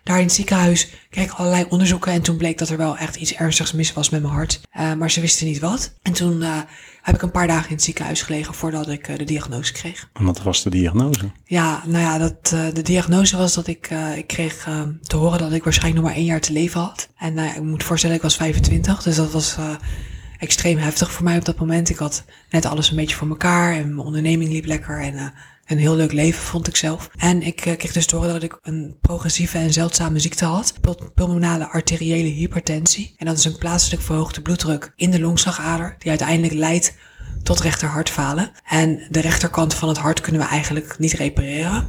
daar 0.03 0.17
in 0.17 0.23
het 0.23 0.33
ziekenhuis 0.33 0.89
kreeg 1.09 1.25
ik 1.25 1.31
allerlei 1.31 1.65
onderzoeken 1.69 2.11
en 2.11 2.21
toen 2.21 2.37
bleek 2.37 2.57
dat 2.57 2.69
er 2.69 2.77
wel 2.77 2.97
echt 2.97 3.15
iets 3.15 3.33
ernstigs 3.33 3.71
mis 3.71 3.93
was 3.93 4.09
met 4.09 4.21
mijn 4.21 4.33
hart. 4.33 4.61
Uh, 4.77 4.93
maar 4.93 5.11
ze 5.11 5.21
wisten 5.21 5.47
niet 5.47 5.59
wat. 5.59 5.93
En 6.01 6.13
toen 6.13 6.41
uh, 6.41 6.57
heb 7.01 7.15
ik 7.15 7.21
een 7.21 7.31
paar 7.31 7.47
dagen 7.47 7.69
in 7.69 7.75
het 7.75 7.83
ziekenhuis 7.83 8.21
gelegen 8.21 8.53
voordat 8.53 8.89
ik 8.89 9.07
uh, 9.07 9.17
de 9.17 9.23
diagnose 9.23 9.73
kreeg. 9.73 10.09
En 10.13 10.25
wat 10.25 10.43
was 10.43 10.63
de 10.63 10.69
diagnose? 10.69 11.31
Ja, 11.45 11.83
nou 11.85 12.03
ja, 12.03 12.17
dat, 12.17 12.47
de 12.75 12.81
diagnose 12.81 13.37
was 13.37 13.53
dat 13.53 13.67
ik, 13.67 13.89
ik 14.15 14.27
kreeg 14.27 14.67
te 15.01 15.15
horen 15.15 15.39
dat 15.39 15.51
ik 15.51 15.63
waarschijnlijk 15.63 16.01
nog 16.01 16.11
maar 16.11 16.19
één 16.19 16.29
jaar 16.29 16.41
te 16.41 16.53
leven 16.53 16.81
had. 16.81 17.09
En 17.17 17.37
ik 17.37 17.61
moet 17.61 17.83
voorstellen, 17.83 18.15
ik 18.15 18.21
was 18.21 18.35
25, 18.35 19.03
dus 19.03 19.15
dat 19.15 19.31
was 19.31 19.55
extreem 20.39 20.77
heftig 20.77 21.11
voor 21.11 21.23
mij 21.23 21.37
op 21.37 21.45
dat 21.45 21.59
moment. 21.59 21.89
Ik 21.89 21.97
had 21.97 22.23
net 22.49 22.65
alles 22.65 22.89
een 22.89 22.95
beetje 22.95 23.15
voor 23.15 23.27
elkaar 23.29 23.73
en 23.73 23.95
mijn 23.95 24.07
onderneming 24.07 24.51
liep 24.51 24.65
lekker 24.65 25.01
en 25.01 25.33
een 25.65 25.77
heel 25.77 25.95
leuk 25.95 26.11
leven, 26.11 26.43
vond 26.43 26.67
ik 26.67 26.75
zelf. 26.75 27.09
En 27.17 27.41
ik 27.41 27.65
uh, 27.65 27.75
kreeg 27.77 27.91
dus 27.91 28.11
horen 28.11 28.33
dat 28.33 28.43
ik 28.43 28.59
een 28.61 28.97
progressieve 29.01 29.57
en 29.57 29.73
zeldzame 29.73 30.19
ziekte 30.19 30.45
had. 30.45 30.73
Pulmonale 31.13 31.67
arteriële 31.67 32.29
hypertensie. 32.29 33.13
En 33.17 33.25
dat 33.25 33.37
is 33.37 33.45
een 33.45 33.57
plaatselijk 33.57 34.01
verhoogde 34.01 34.41
bloeddruk 34.41 34.93
in 34.95 35.11
de 35.11 35.19
longslagader. 35.19 35.95
Die 35.99 36.09
uiteindelijk 36.09 36.53
leidt 36.53 36.95
tot 37.43 37.59
rechterhartfalen. 37.59 38.51
En 38.65 39.07
de 39.09 39.21
rechterkant 39.21 39.73
van 39.73 39.87
het 39.87 39.97
hart 39.97 40.21
kunnen 40.21 40.41
we 40.41 40.47
eigenlijk 40.47 40.99
niet 40.99 41.13
repareren. 41.13 41.87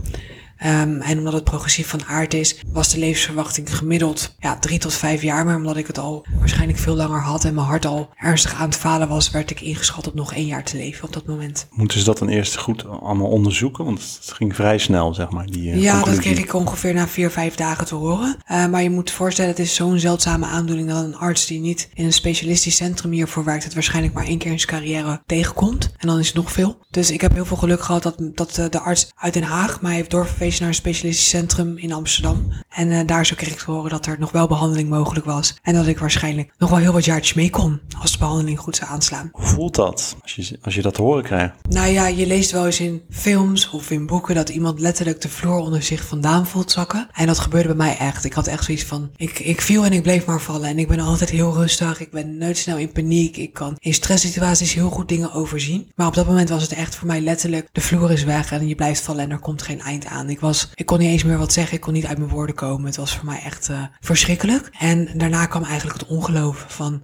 Um, 0.65 1.01
en 1.01 1.19
omdat 1.19 1.33
het 1.33 1.45
progressief 1.45 1.89
van 1.89 2.05
aard 2.05 2.35
is, 2.35 2.61
was 2.73 2.89
de 2.89 2.99
levensverwachting 2.99 3.77
gemiddeld 3.77 4.35
ja, 4.39 4.59
drie 4.59 4.79
tot 4.79 4.95
vijf 4.95 5.23
jaar. 5.23 5.45
Maar 5.45 5.57
omdat 5.57 5.77
ik 5.77 5.87
het 5.87 5.99
al 5.99 6.27
waarschijnlijk 6.39 6.79
veel 6.79 6.95
langer 6.95 7.21
had 7.21 7.45
en 7.45 7.55
mijn 7.55 7.67
hart 7.67 7.87
al 7.87 8.09
ernstig 8.17 8.55
aan 8.55 8.69
het 8.69 8.79
falen 8.79 9.09
was, 9.09 9.31
werd 9.31 9.51
ik 9.51 9.61
ingeschat 9.61 10.07
op 10.07 10.15
nog 10.15 10.35
één 10.35 10.47
jaar 10.47 10.65
te 10.65 10.77
leven 10.77 11.05
op 11.05 11.13
dat 11.13 11.27
moment. 11.27 11.67
Moeten 11.71 11.99
ze 11.99 12.05
dat 12.05 12.19
dan 12.19 12.29
eerst 12.29 12.57
goed 12.57 12.87
allemaal 12.87 13.27
onderzoeken? 13.27 13.85
Want 13.85 13.99
het 13.99 14.33
ging 14.33 14.55
vrij 14.55 14.79
snel, 14.79 15.15
zeg 15.15 15.31
maar. 15.31 15.47
Die, 15.47 15.63
uh, 15.63 15.83
ja, 15.83 15.93
conclusie. 15.93 16.23
dat 16.23 16.33
kreeg 16.33 16.45
ik 16.45 16.55
ongeveer 16.55 16.95
na 16.95 17.09
vier, 17.09 17.31
vijf 17.31 17.55
dagen 17.55 17.87
te 17.87 17.95
horen. 17.95 18.37
Uh, 18.51 18.67
maar 18.67 18.83
je 18.83 18.91
moet 18.91 19.11
voorstellen, 19.11 19.51
het 19.51 19.61
is 19.61 19.75
zo'n 19.75 19.99
zeldzame 19.99 20.47
aandoening 20.47 20.89
dat 20.89 21.05
een 21.05 21.17
arts 21.17 21.47
die 21.47 21.61
niet 21.61 21.89
in 21.95 22.05
een 22.05 22.13
specialistisch 22.13 22.77
centrum 22.77 23.13
hiervoor 23.13 23.45
werkt, 23.45 23.65
het 23.65 23.75
waarschijnlijk 23.75 24.15
maar 24.15 24.27
één 24.27 24.39
keer 24.39 24.51
in 24.51 24.61
zijn 24.61 24.71
carrière 24.71 25.23
tegenkomt. 25.27 25.93
En 25.97 26.09
dan 26.09 26.19
is 26.19 26.27
het 26.27 26.37
nog 26.37 26.53
veel. 26.53 26.79
Dus 26.91 27.11
ik 27.11 27.21
heb 27.21 27.33
heel 27.33 27.45
veel 27.45 27.57
geluk 27.57 27.83
gehad 27.83 28.03
dat, 28.03 28.17
dat 28.19 28.59
uh, 28.59 28.65
de 28.71 28.81
arts 28.81 29.13
uit 29.15 29.33
Den 29.33 29.43
Haag 29.43 29.81
mij 29.81 29.95
heeft 29.95 30.11
doorverwezen 30.11 30.54
naar 30.61 30.69
een 30.69 30.75
specialistisch 30.75 31.29
centrum 31.29 31.79
in 31.79 31.93
Amsterdam. 31.93 32.53
En 32.75 32.91
uh, 32.91 33.01
daar 33.07 33.27
zo 33.27 33.35
kreeg 33.35 33.53
ik 33.53 33.59
te 33.59 33.71
horen 33.71 33.91
dat 33.91 34.07
er 34.07 34.17
nog 34.19 34.33
wel 34.33 34.47
behandeling 34.47 34.89
mogelijk 34.89 35.27
was. 35.27 35.55
En 35.63 35.75
dat 35.75 35.87
ik 35.87 35.99
waarschijnlijk 35.99 36.53
nog 36.59 36.71
wel 36.71 36.79
heel 36.79 36.93
wat 36.93 37.05
jaartjes 37.05 37.35
mee 37.35 37.51
kon 37.51 37.81
als 38.01 38.13
de 38.13 38.19
behandeling 38.19 38.59
goed 38.59 38.77
zou 38.77 38.91
aanslaan. 38.91 39.29
Hoe 39.33 39.45
voelt 39.45 39.75
dat 39.75 40.17
als 40.23 40.35
je, 40.35 40.59
als 40.63 40.75
je 40.75 40.83
dat 40.83 40.95
te 40.95 41.03
horen 41.03 41.23
krijgt? 41.23 41.55
Nou 41.69 41.89
ja, 41.89 42.07
je 42.07 42.27
leest 42.27 42.51
wel 42.51 42.67
eens 42.67 42.81
in 42.81 43.03
films 43.11 43.71
of 43.71 43.91
in 43.91 44.07
boeken 44.07 44.35
dat 44.35 44.49
iemand 44.49 44.81
letterlijk 44.81 45.21
de 45.21 45.29
vloer 45.29 45.59
onder 45.59 45.83
zich 45.83 46.05
vandaan 46.05 46.47
voelt 46.47 46.71
zakken. 46.71 47.09
En 47.13 47.27
dat 47.27 47.39
gebeurde 47.39 47.69
bij 47.69 47.77
mij 47.77 47.97
echt. 47.97 48.25
Ik 48.25 48.33
had 48.33 48.47
echt 48.47 48.65
zoiets 48.65 48.85
van, 48.85 49.11
ik, 49.17 49.39
ik 49.39 49.61
viel 49.61 49.85
en 49.85 49.93
ik 49.93 50.03
bleef 50.03 50.27
maar 50.27 50.41
vallen. 50.41 50.69
En 50.69 50.79
ik 50.79 50.89
ben 50.89 51.01
altijd 51.01 51.31
heel 51.31 51.55
rustig. 51.55 52.01
Ik 52.01 52.11
ben 52.11 52.39
nooit 52.39 52.59
snel 52.59 52.77
in 52.77 52.93
paniek. 52.93 53.37
Ik 53.37 53.53
kan 53.53 53.77
in 53.79 53.95
stresssituaties 53.95 54.75
heel 54.75 54.91
goed 54.91 55.09
dingen 55.09 55.33
overzien. 55.33 55.91
Maar 55.95 56.07
op 56.07 56.15
dat 56.15 56.27
moment 56.27 56.49
was 56.49 56.63
het 56.63 56.73
echt 56.73 56.95
voor 56.95 57.07
mij 57.07 57.21
letterlijk, 57.21 57.69
de 57.73 57.81
vloer 57.81 58.11
is 58.11 58.25
weg 58.25 58.53
en 58.53 58.69
je 58.69 58.75
blijft 58.75 59.01
vallen 59.01 59.23
en 59.23 59.31
er 59.31 59.39
komt 59.39 59.63
geen 59.63 59.81
eind 59.81 60.07
aan. 60.07 60.31
Ik 60.31 60.41
was, 60.41 60.71
ik 60.75 60.87
kon 60.87 60.99
niet 60.99 61.09
eens 61.09 61.25
meer 61.25 61.39
wat 61.39 61.53
zeggen. 61.53 61.75
Ik 61.75 61.81
kon 61.81 61.93
niet 61.93 62.07
uit 62.07 62.19
mijn 62.19 62.31
woorden 62.31 62.55
komen. 62.55 62.64
Het 62.65 62.97
was 62.97 63.17
voor 63.17 63.25
mij 63.25 63.41
echt 63.45 63.69
uh, 63.69 63.83
verschrikkelijk. 64.01 64.71
En 64.79 65.09
daarna 65.15 65.47
kwam 65.47 65.65
eigenlijk 65.65 66.01
het 66.01 66.09
ongeloof 66.09 66.65
van, 66.69 67.03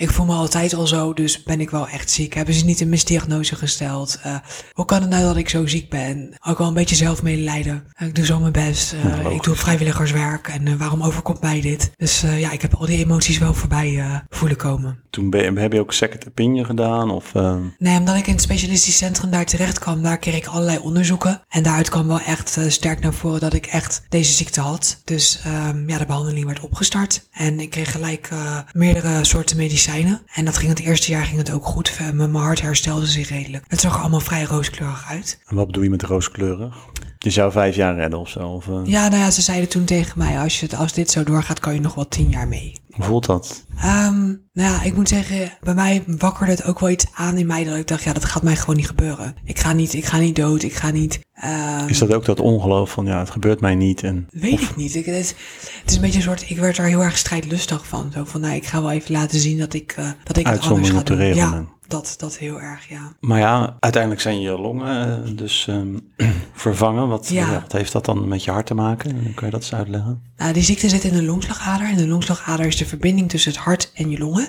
ik 0.00 0.10
voel 0.10 0.26
me 0.26 0.34
altijd 0.34 0.74
al 0.74 0.86
zo, 0.86 1.12
dus 1.12 1.42
ben 1.42 1.60
ik 1.60 1.70
wel 1.70 1.88
echt 1.88 2.10
ziek. 2.10 2.34
Hebben 2.34 2.54
ze 2.54 2.64
niet 2.64 2.80
een 2.80 2.88
misdiagnose 2.88 3.56
gesteld? 3.56 4.18
Uh, 4.26 4.36
hoe 4.72 4.84
kan 4.84 5.00
het 5.00 5.10
nou 5.10 5.22
dat 5.24 5.36
ik 5.36 5.48
zo 5.48 5.66
ziek 5.66 5.88
ben? 5.88 6.34
Ook 6.46 6.58
wel 6.58 6.66
een 6.66 6.74
beetje 6.74 6.96
zelfmedelijden. 6.96 7.84
Uh, 8.02 8.08
ik 8.08 8.14
doe 8.14 8.24
zo 8.24 8.38
mijn 8.38 8.52
best. 8.52 8.94
Uh, 8.94 9.32
ik 9.32 9.42
doe 9.42 9.54
vrijwilligerswerk 9.54 10.48
en 10.48 10.78
waarom 10.78 11.02
overkomt 11.02 11.40
mij 11.40 11.60
dit? 11.60 11.92
Dus 11.96 12.20
ja, 12.20 12.50
ik 12.50 12.62
heb 12.62 12.74
al 12.74 12.86
die 12.86 12.98
emoties 12.98 13.38
wel 13.38 13.54
voorbij 13.54 14.22
voelen 14.28 14.56
komen. 14.56 14.98
Toen 15.10 15.30
ben, 15.30 15.56
heb 15.56 15.72
je 15.72 15.80
ook 15.80 15.92
second 15.92 16.28
opinion 16.28 16.64
gedaan? 16.64 17.10
Of, 17.10 17.32
Nee, 17.78 17.98
omdat 17.98 18.16
ik 18.16 18.26
in 18.26 18.32
het 18.32 18.42
specialistisch 18.42 18.96
centrum 18.96 19.30
daar 19.30 19.44
terecht 19.44 19.78
kwam, 19.78 20.02
daar 20.02 20.18
kreeg 20.18 20.36
ik 20.36 20.46
allerlei 20.46 20.78
onderzoeken. 20.78 21.42
En 21.48 21.62
daaruit 21.62 21.88
kwam 21.88 22.06
wel 22.06 22.20
echt 22.20 22.58
sterk 22.68 23.00
naar 23.00 23.14
voren 23.14 23.40
dat 23.40 23.54
ik 23.54 23.66
echt 23.66 24.02
deze 24.08 24.32
ziekte 24.32 24.60
had. 24.60 25.00
Dus 25.04 25.40
um, 25.46 25.88
ja, 25.88 25.98
de 25.98 26.06
behandeling 26.06 26.46
werd 26.46 26.60
opgestart. 26.60 27.28
En 27.32 27.60
ik 27.60 27.70
kreeg 27.70 27.92
gelijk 27.92 28.28
meerdere 28.72 29.24
soorten 29.24 29.56
medicijnen. 29.56 29.89
En 30.34 30.44
dat 30.44 30.56
ging 30.56 30.70
het 30.70 30.80
eerste 30.80 31.10
jaar 31.10 31.24
ging 31.24 31.38
het 31.38 31.52
ook 31.52 31.64
goed. 31.64 31.98
Mijn 32.12 32.34
hart 32.34 32.60
herstelde 32.60 33.06
zich 33.06 33.28
redelijk. 33.28 33.64
Het 33.68 33.80
zag 33.80 34.00
allemaal 34.00 34.20
vrij 34.20 34.42
rooskleurig 34.42 35.04
uit. 35.08 35.40
En 35.46 35.56
wat 35.56 35.66
bedoel 35.66 35.82
je 35.82 35.90
met 35.90 36.02
rooskleurig? 36.02 36.76
Je 37.24 37.30
zou 37.30 37.52
vijf 37.52 37.76
jaar 37.76 37.94
redden 37.94 38.18
of 38.18 38.28
zo? 38.28 38.48
Of, 38.48 38.66
uh... 38.66 38.80
Ja, 38.84 39.08
nou 39.08 39.22
ja, 39.22 39.30
ze 39.30 39.42
zeiden 39.42 39.68
toen 39.68 39.84
tegen 39.84 40.18
mij, 40.18 40.38
als, 40.38 40.60
je, 40.60 40.76
als 40.76 40.92
dit 40.92 41.10
zo 41.10 41.24
doorgaat, 41.24 41.60
kan 41.60 41.74
je 41.74 41.80
nog 41.80 41.94
wel 41.94 42.08
tien 42.08 42.28
jaar 42.28 42.48
mee. 42.48 42.80
Hoe 42.90 43.04
voelt 43.04 43.26
dat? 43.26 43.64
Um, 43.84 44.48
nou 44.52 44.72
ja, 44.72 44.82
ik 44.82 44.94
moet 44.94 45.08
zeggen, 45.08 45.52
bij 45.60 45.74
mij 45.74 46.02
wakkerde 46.06 46.52
het 46.52 46.64
ook 46.64 46.80
wel 46.80 46.90
iets 46.90 47.06
aan 47.14 47.36
in 47.36 47.46
mij 47.46 47.64
dat 47.64 47.76
ik 47.76 47.86
dacht, 47.86 48.02
ja, 48.02 48.12
dat 48.12 48.24
gaat 48.24 48.42
mij 48.42 48.56
gewoon 48.56 48.76
niet 48.76 48.86
gebeuren. 48.86 49.34
Ik 49.44 49.58
ga 49.58 49.72
niet, 49.72 49.94
ik 49.94 50.04
ga 50.04 50.18
niet 50.18 50.36
dood, 50.36 50.62
ik 50.62 50.74
ga 50.74 50.90
niet... 50.90 51.20
Um, 51.44 51.88
is 51.88 51.98
dat 51.98 52.12
ook 52.12 52.24
dat 52.24 52.40
ongeloof 52.40 52.90
van, 52.90 53.06
ja, 53.06 53.18
het 53.18 53.30
gebeurt 53.30 53.60
mij 53.60 53.74
niet? 53.74 54.02
En, 54.02 54.28
weet 54.30 54.52
of... 54.52 54.70
ik 54.70 54.76
niet. 54.76 54.94
Ik, 54.94 55.04
het, 55.04 55.34
het, 55.80 55.90
is 55.90 55.94
een 55.94 56.00
beetje 56.00 56.16
een 56.16 56.22
soort, 56.22 56.50
ik 56.50 56.58
werd 56.58 56.78
er 56.78 56.84
heel 56.84 57.02
erg 57.02 57.18
strijdlustig 57.18 57.86
van. 57.86 58.10
Zo 58.14 58.24
van, 58.24 58.40
nou, 58.40 58.54
ik 58.54 58.66
ga 58.66 58.80
wel 58.80 58.90
even 58.90 59.12
laten 59.12 59.40
zien 59.40 59.58
dat 59.58 59.74
ik, 59.74 59.96
uh, 59.98 60.10
dat 60.24 60.36
ik 60.36 60.46
het 60.46 60.60
anders 60.60 60.90
ga 60.90 60.98
op 60.98 61.06
de 61.06 61.12
doen. 61.12 61.22
regel 61.22 61.40
ja. 61.40 61.64
Dat, 61.90 62.14
dat 62.16 62.38
heel 62.38 62.60
erg, 62.60 62.88
ja. 62.88 63.12
Maar 63.20 63.38
ja, 63.38 63.76
uiteindelijk 63.80 64.22
zijn 64.22 64.40
je 64.40 64.50
longen 64.50 65.24
eh, 65.24 65.36
dus 65.36 65.66
ehm, 65.68 65.98
vervangen. 66.52 67.08
Wat, 67.08 67.28
Ja. 67.28 67.50
ja, 67.50 67.60
wat 67.60 67.72
heeft 67.72 67.92
dat 67.92 68.04
dan 68.04 68.28
met 68.28 68.44
je 68.44 68.50
hart 68.50 68.66
te 68.66 68.74
maken? 68.74 69.34
Kun 69.34 69.46
je 69.46 69.52
dat 69.52 69.60
eens 69.60 69.74
uitleggen? 69.74 70.22
Nou, 70.36 70.52
die 70.52 70.62
ziekte 70.62 70.88
zit 70.88 71.04
in 71.04 71.12
de 71.12 71.22
longslagader. 71.22 71.88
En 71.88 71.96
de 71.96 72.06
longslagader 72.06 72.66
is 72.66 72.76
de 72.76 72.86
verbinding 72.86 73.28
tussen 73.28 73.52
het 73.52 73.60
hart 73.60 73.90
en 73.94 74.10
je 74.10 74.18
longen. 74.18 74.48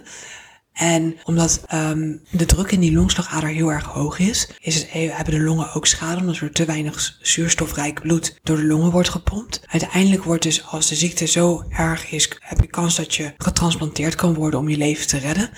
En 0.73 1.15
omdat 1.23 1.63
ehm, 1.67 2.15
de 2.31 2.45
druk 2.45 2.71
in 2.71 2.79
die 2.79 2.93
longslagader 2.93 3.49
heel 3.49 3.71
erg 3.71 3.85
hoog 3.85 4.19
is, 4.19 4.49
is 4.59 4.75
het, 4.75 4.87
hebben 4.91 5.33
de 5.33 5.39
longen 5.41 5.73
ook 5.73 5.85
schade 5.87 6.19
omdat 6.19 6.37
er 6.37 6.51
te 6.51 6.65
weinig 6.65 7.17
zuurstofrijk 7.21 8.01
bloed 8.01 8.39
door 8.43 8.57
de 8.57 8.65
longen 8.65 8.91
wordt 8.91 9.09
gepompt. 9.09 9.63
Uiteindelijk 9.67 10.23
wordt 10.23 10.43
dus 10.43 10.65
als 10.65 10.87
de 10.87 10.95
ziekte 10.95 11.25
zo 11.25 11.63
erg 11.69 12.11
is, 12.11 12.37
heb 12.39 12.61
je 12.61 12.67
kans 12.67 12.95
dat 12.95 13.15
je 13.15 13.33
getransplanteerd 13.37 14.15
kan 14.15 14.33
worden 14.33 14.59
om 14.59 14.69
je 14.69 14.77
leven 14.77 15.07
te 15.07 15.17
redden. 15.17 15.49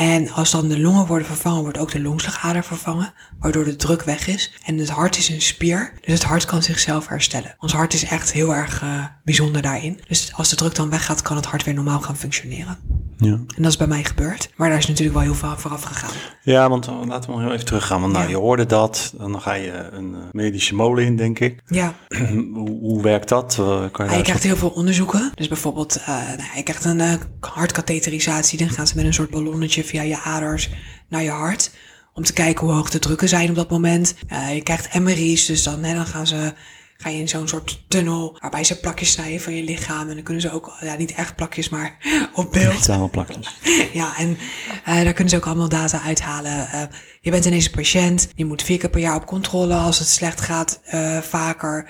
En 0.00 0.30
als 0.30 0.50
dan 0.50 0.68
de 0.68 0.80
longen 0.80 1.06
worden 1.06 1.26
vervangen, 1.26 1.62
wordt 1.62 1.78
ook 1.78 1.90
de 1.90 2.00
longslagader 2.00 2.64
vervangen, 2.64 3.12
waardoor 3.38 3.64
de 3.64 3.76
druk 3.76 4.02
weg 4.02 4.26
is. 4.26 4.52
En 4.64 4.78
het 4.78 4.88
hart 4.88 5.16
is 5.16 5.28
een 5.28 5.40
spier, 5.40 5.92
dus 6.00 6.14
het 6.14 6.22
hart 6.22 6.44
kan 6.44 6.62
zichzelf 6.62 7.08
herstellen. 7.08 7.54
Ons 7.58 7.72
hart 7.72 7.92
is 7.92 8.04
echt 8.04 8.32
heel 8.32 8.54
erg 8.54 8.82
eh, 8.82 9.04
bijzonder 9.24 9.62
daarin. 9.62 10.00
Dus 10.08 10.32
als 10.34 10.48
de 10.48 10.56
druk 10.56 10.74
dan 10.74 10.90
weggaat, 10.90 11.22
kan 11.22 11.36
het 11.36 11.46
hart 11.46 11.64
weer 11.64 11.74
normaal 11.74 12.00
gaan 12.00 12.16
functioneren. 12.16 12.78
Ja. 13.20 13.32
En 13.32 13.62
dat 13.62 13.70
is 13.70 13.76
bij 13.76 13.86
mij 13.86 14.04
gebeurd. 14.04 14.50
Maar 14.56 14.68
daar 14.68 14.78
is 14.78 14.86
natuurlijk 14.86 15.16
wel 15.16 15.26
heel 15.26 15.34
veel 15.34 15.56
vooraf 15.56 15.82
gegaan. 15.82 16.10
Ja, 16.42 16.68
want 16.68 16.88
uh, 16.88 16.94
laten 17.06 17.30
we 17.30 17.36
nog 17.36 17.44
heel 17.44 17.52
even 17.54 17.64
teruggaan. 17.64 18.00
Want 18.00 18.12
nou, 18.12 18.24
Ja. 18.24 18.30
je 18.30 18.36
hoorde 18.36 18.66
dat, 18.66 19.14
dan 19.18 19.40
ga 19.40 19.52
je 19.52 19.88
een 19.92 20.14
eh, 20.14 20.20
medische 20.32 20.74
molen 20.74 21.04
in, 21.04 21.16
denk 21.16 21.38
ik. 21.38 21.62
Ja, 21.66 21.94
hoe, 22.52 22.70
hoe 22.80 23.02
werkt 23.02 23.28
dat? 23.28 23.56
Eh, 23.58 23.84
kan 23.92 24.10
je 24.16 24.22
krijgt 24.22 24.42
heel 24.42 24.56
veel 24.56 24.68
onderzoeken. 24.68 25.32
Dus 25.34 25.48
bijvoorbeeld, 25.48 25.96
eh 25.96 26.06
nou, 26.06 26.48
je 26.56 26.62
krijgt 26.62 26.84
een 26.84 27.18
hartkatheterisatie. 27.40 28.58
Dan 28.58 28.70
gaan 28.70 28.86
ze 28.86 28.96
met 28.96 29.04
een 29.04 29.14
soort 29.14 29.30
ballonnetje 29.30 29.84
via 29.84 30.02
je 30.02 30.20
aders 30.20 30.70
naar 31.08 31.22
je 31.22 31.30
hart. 31.30 31.70
Om 32.14 32.24
te 32.24 32.32
kijken 32.32 32.66
hoe 32.66 32.74
hoog 32.74 32.90
de 32.90 32.98
drukken 32.98 33.28
zijn 33.28 33.48
op 33.48 33.54
dat 33.54 33.70
moment. 33.70 34.14
Je 34.54 34.60
krijgt 34.62 34.98
MRI's, 34.98 35.46
dus 35.46 35.62
dan, 35.62 35.84
hè, 35.84 35.94
dan 35.94 36.06
gaan 36.06 36.26
ze, 36.26 36.52
ga 37.00 37.08
je 37.08 37.18
in 37.18 37.28
zo'n 37.28 37.48
soort 37.48 37.82
tunnel 37.88 38.36
waarbij 38.40 38.64
ze 38.64 38.80
plakjes 38.80 39.10
snijden 39.10 39.40
van 39.40 39.54
je 39.54 39.62
lichaam. 39.62 40.08
En 40.08 40.14
dan 40.14 40.22
kunnen 40.22 40.42
ze 40.42 40.52
ook, 40.52 40.76
ja, 40.80 40.96
niet 40.96 41.14
echt 41.14 41.36
plakjes, 41.36 41.68
maar 41.68 41.96
op 42.34 42.52
beeld. 42.52 42.70
digitale 42.70 43.08
plakjes. 43.08 43.58
Ja, 43.92 44.16
en 44.18 44.38
eh, 44.84 44.94
daar 44.94 45.12
kunnen 45.12 45.28
ze 45.28 45.36
ook 45.36 45.46
allemaal 45.46 45.68
data 45.68 46.02
uithalen. 46.02 46.68
Eh, 46.68 46.82
je 47.20 47.30
bent 47.30 47.44
ineens 47.44 47.66
een 47.66 47.70
patiënt. 47.70 48.28
Je 48.34 48.44
moet 48.44 48.62
vier 48.62 48.78
keer 48.78 48.90
per 48.90 49.00
jaar 49.00 49.16
op 49.16 49.26
controle 49.26 49.74
als 49.74 49.98
het 49.98 50.08
slecht 50.08 50.40
gaat, 50.40 50.80
eh, 50.84 51.18
vaker. 51.18 51.88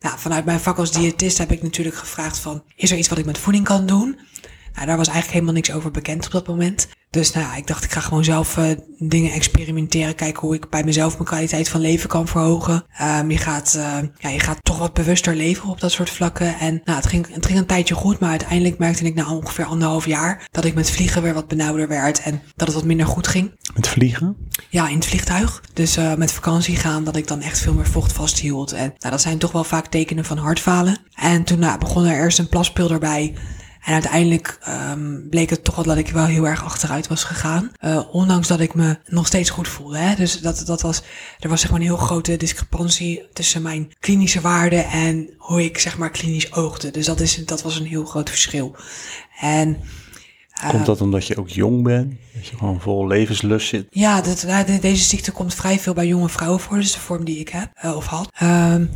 Nou, 0.00 0.18
vanuit 0.18 0.44
mijn 0.44 0.60
vak 0.60 0.78
als 0.78 0.92
diëtist 0.92 1.38
heb 1.38 1.52
ik 1.52 1.62
natuurlijk 1.62 1.96
gevraagd 1.96 2.38
van... 2.38 2.62
is 2.76 2.90
er 2.90 2.98
iets 2.98 3.08
wat 3.08 3.18
ik 3.18 3.24
met 3.24 3.38
voeding 3.38 3.64
kan 3.64 3.86
doen? 3.86 4.18
Nou, 4.74 4.86
daar 4.86 4.96
was 4.96 5.08
eigenlijk 5.08 5.32
helemaal 5.32 5.54
niks 5.54 5.72
over 5.72 5.90
bekend 5.90 6.26
op 6.26 6.32
dat 6.32 6.46
moment. 6.46 6.88
Dus 7.10 7.32
nou 7.32 7.46
ja, 7.46 7.56
ik 7.56 7.66
dacht 7.66 7.84
ik 7.84 7.90
ga 7.90 8.00
gewoon 8.00 8.24
zelf 8.24 8.56
eh, 8.56 8.70
dingen 8.98 9.32
experimenteren. 9.32 10.14
Kijken 10.14 10.40
hoe 10.40 10.54
ik 10.54 10.68
bij 10.68 10.84
mezelf 10.84 11.12
mijn 11.12 11.24
kwaliteit 11.24 11.68
van 11.68 11.80
leven 11.80 12.08
kan 12.08 12.28
verhogen. 12.28 12.84
Ehm, 12.98 13.30
je, 13.30 13.38
gaat, 13.38 13.74
eh, 13.74 13.98
ja, 14.18 14.28
je 14.28 14.40
gaat 14.40 14.58
toch 14.62 14.78
wat 14.78 14.94
bewuster 14.94 15.34
leven 15.34 15.68
op 15.68 15.80
dat 15.80 15.90
soort 15.90 16.10
vlakken. 16.10 16.58
En 16.58 16.80
nou, 16.84 16.98
het 16.98 17.06
ging, 17.06 17.34
het 17.34 17.46
ging 17.46 17.58
een 17.58 17.66
tijdje 17.66 17.94
goed. 17.94 18.18
Maar 18.18 18.30
uiteindelijk 18.30 18.78
merkte 18.78 19.04
ik 19.04 19.14
na 19.14 19.34
ongeveer 19.34 19.64
anderhalf 19.64 20.06
jaar... 20.06 20.48
dat 20.50 20.64
ik 20.64 20.74
met 20.74 20.90
vliegen 20.90 21.22
weer 21.22 21.34
wat 21.34 21.48
benauwder 21.48 21.88
werd. 21.88 22.22
En 22.22 22.42
dat 22.56 22.66
het 22.66 22.76
wat 22.76 22.84
minder 22.84 23.06
goed 23.06 23.26
ging. 23.26 23.52
Met 23.74 23.88
vliegen? 23.88 24.36
Ja, 24.68 24.88
in 24.88 24.96
het 24.96 25.06
vliegtuig. 25.06 25.62
Dus 25.72 25.96
eh, 25.96 26.14
met 26.14 26.32
vakantie 26.32 26.76
gaan, 26.76 27.04
dat 27.04 27.16
ik 27.16 27.28
dan 27.28 27.40
echt 27.40 27.58
veel 27.58 27.74
meer 27.74 27.86
vocht 27.86 28.12
vasthield. 28.12 28.72
En 28.72 28.94
nou, 28.98 29.10
dat 29.10 29.20
zijn 29.20 29.38
toch 29.38 29.52
wel 29.52 29.64
vaak 29.64 29.86
tekenen 29.86 30.24
van 30.24 30.38
hartfalen. 30.38 30.98
En 31.14 31.44
toen 31.44 31.58
nou, 31.58 31.78
begon 31.78 32.04
er 32.04 32.22
eerst 32.22 32.38
een 32.38 32.48
plaspil 32.48 32.90
erbij. 32.90 33.34
En 33.80 33.92
uiteindelijk 33.92 34.58
um, 34.68 35.26
bleek 35.30 35.50
het 35.50 35.64
toch 35.64 35.74
wel 35.74 35.84
dat 35.84 35.96
ik 35.96 36.08
wel 36.08 36.24
heel 36.24 36.46
erg 36.46 36.64
achteruit 36.64 37.06
was 37.06 37.24
gegaan. 37.24 37.70
Uh, 37.84 38.00
ondanks 38.12 38.48
dat 38.48 38.60
ik 38.60 38.74
me 38.74 38.98
nog 39.06 39.26
steeds 39.26 39.50
goed 39.50 39.68
voelde. 39.68 39.98
Hè? 39.98 40.14
Dus 40.14 40.40
dat, 40.40 40.62
dat 40.66 40.80
was, 40.80 41.02
er 41.38 41.48
was 41.48 41.60
zeg 41.60 41.70
maar 41.70 41.80
een 41.80 41.86
heel 41.86 41.96
grote 41.96 42.36
discrepantie 42.36 43.22
tussen 43.32 43.62
mijn 43.62 43.92
klinische 44.00 44.40
waarden 44.40 44.84
en 44.84 45.34
hoe 45.38 45.64
ik 45.64 45.78
zeg 45.78 45.98
maar 45.98 46.10
klinisch 46.10 46.52
oogde. 46.52 46.90
Dus 46.90 47.06
dat, 47.06 47.20
is, 47.20 47.46
dat 47.46 47.62
was 47.62 47.78
een 47.78 47.86
heel 47.86 48.04
groot 48.04 48.28
verschil. 48.28 48.76
En 49.40 49.78
Komt 50.68 50.86
dat 50.86 51.00
omdat 51.00 51.26
je 51.26 51.36
ook 51.36 51.48
jong 51.48 51.82
bent? 51.82 52.14
Dat 52.34 52.46
je 52.46 52.56
gewoon 52.56 52.80
vol 52.80 53.06
levenslust 53.06 53.68
zit? 53.68 53.86
Ja, 53.90 54.20
dat, 54.20 54.40
de, 54.66 54.78
deze 54.80 55.04
ziekte 55.04 55.32
komt 55.32 55.54
vrij 55.54 55.78
veel 55.78 55.94
bij 55.94 56.06
jonge 56.06 56.28
vrouwen 56.28 56.60
voor. 56.60 56.76
Dus 56.76 56.92
de 56.92 57.00
vorm 57.00 57.24
die 57.24 57.38
ik 57.38 57.48
heb 57.48 57.70
uh, 57.84 57.96
of 57.96 58.06
had. 58.06 58.30
Um, 58.42 58.90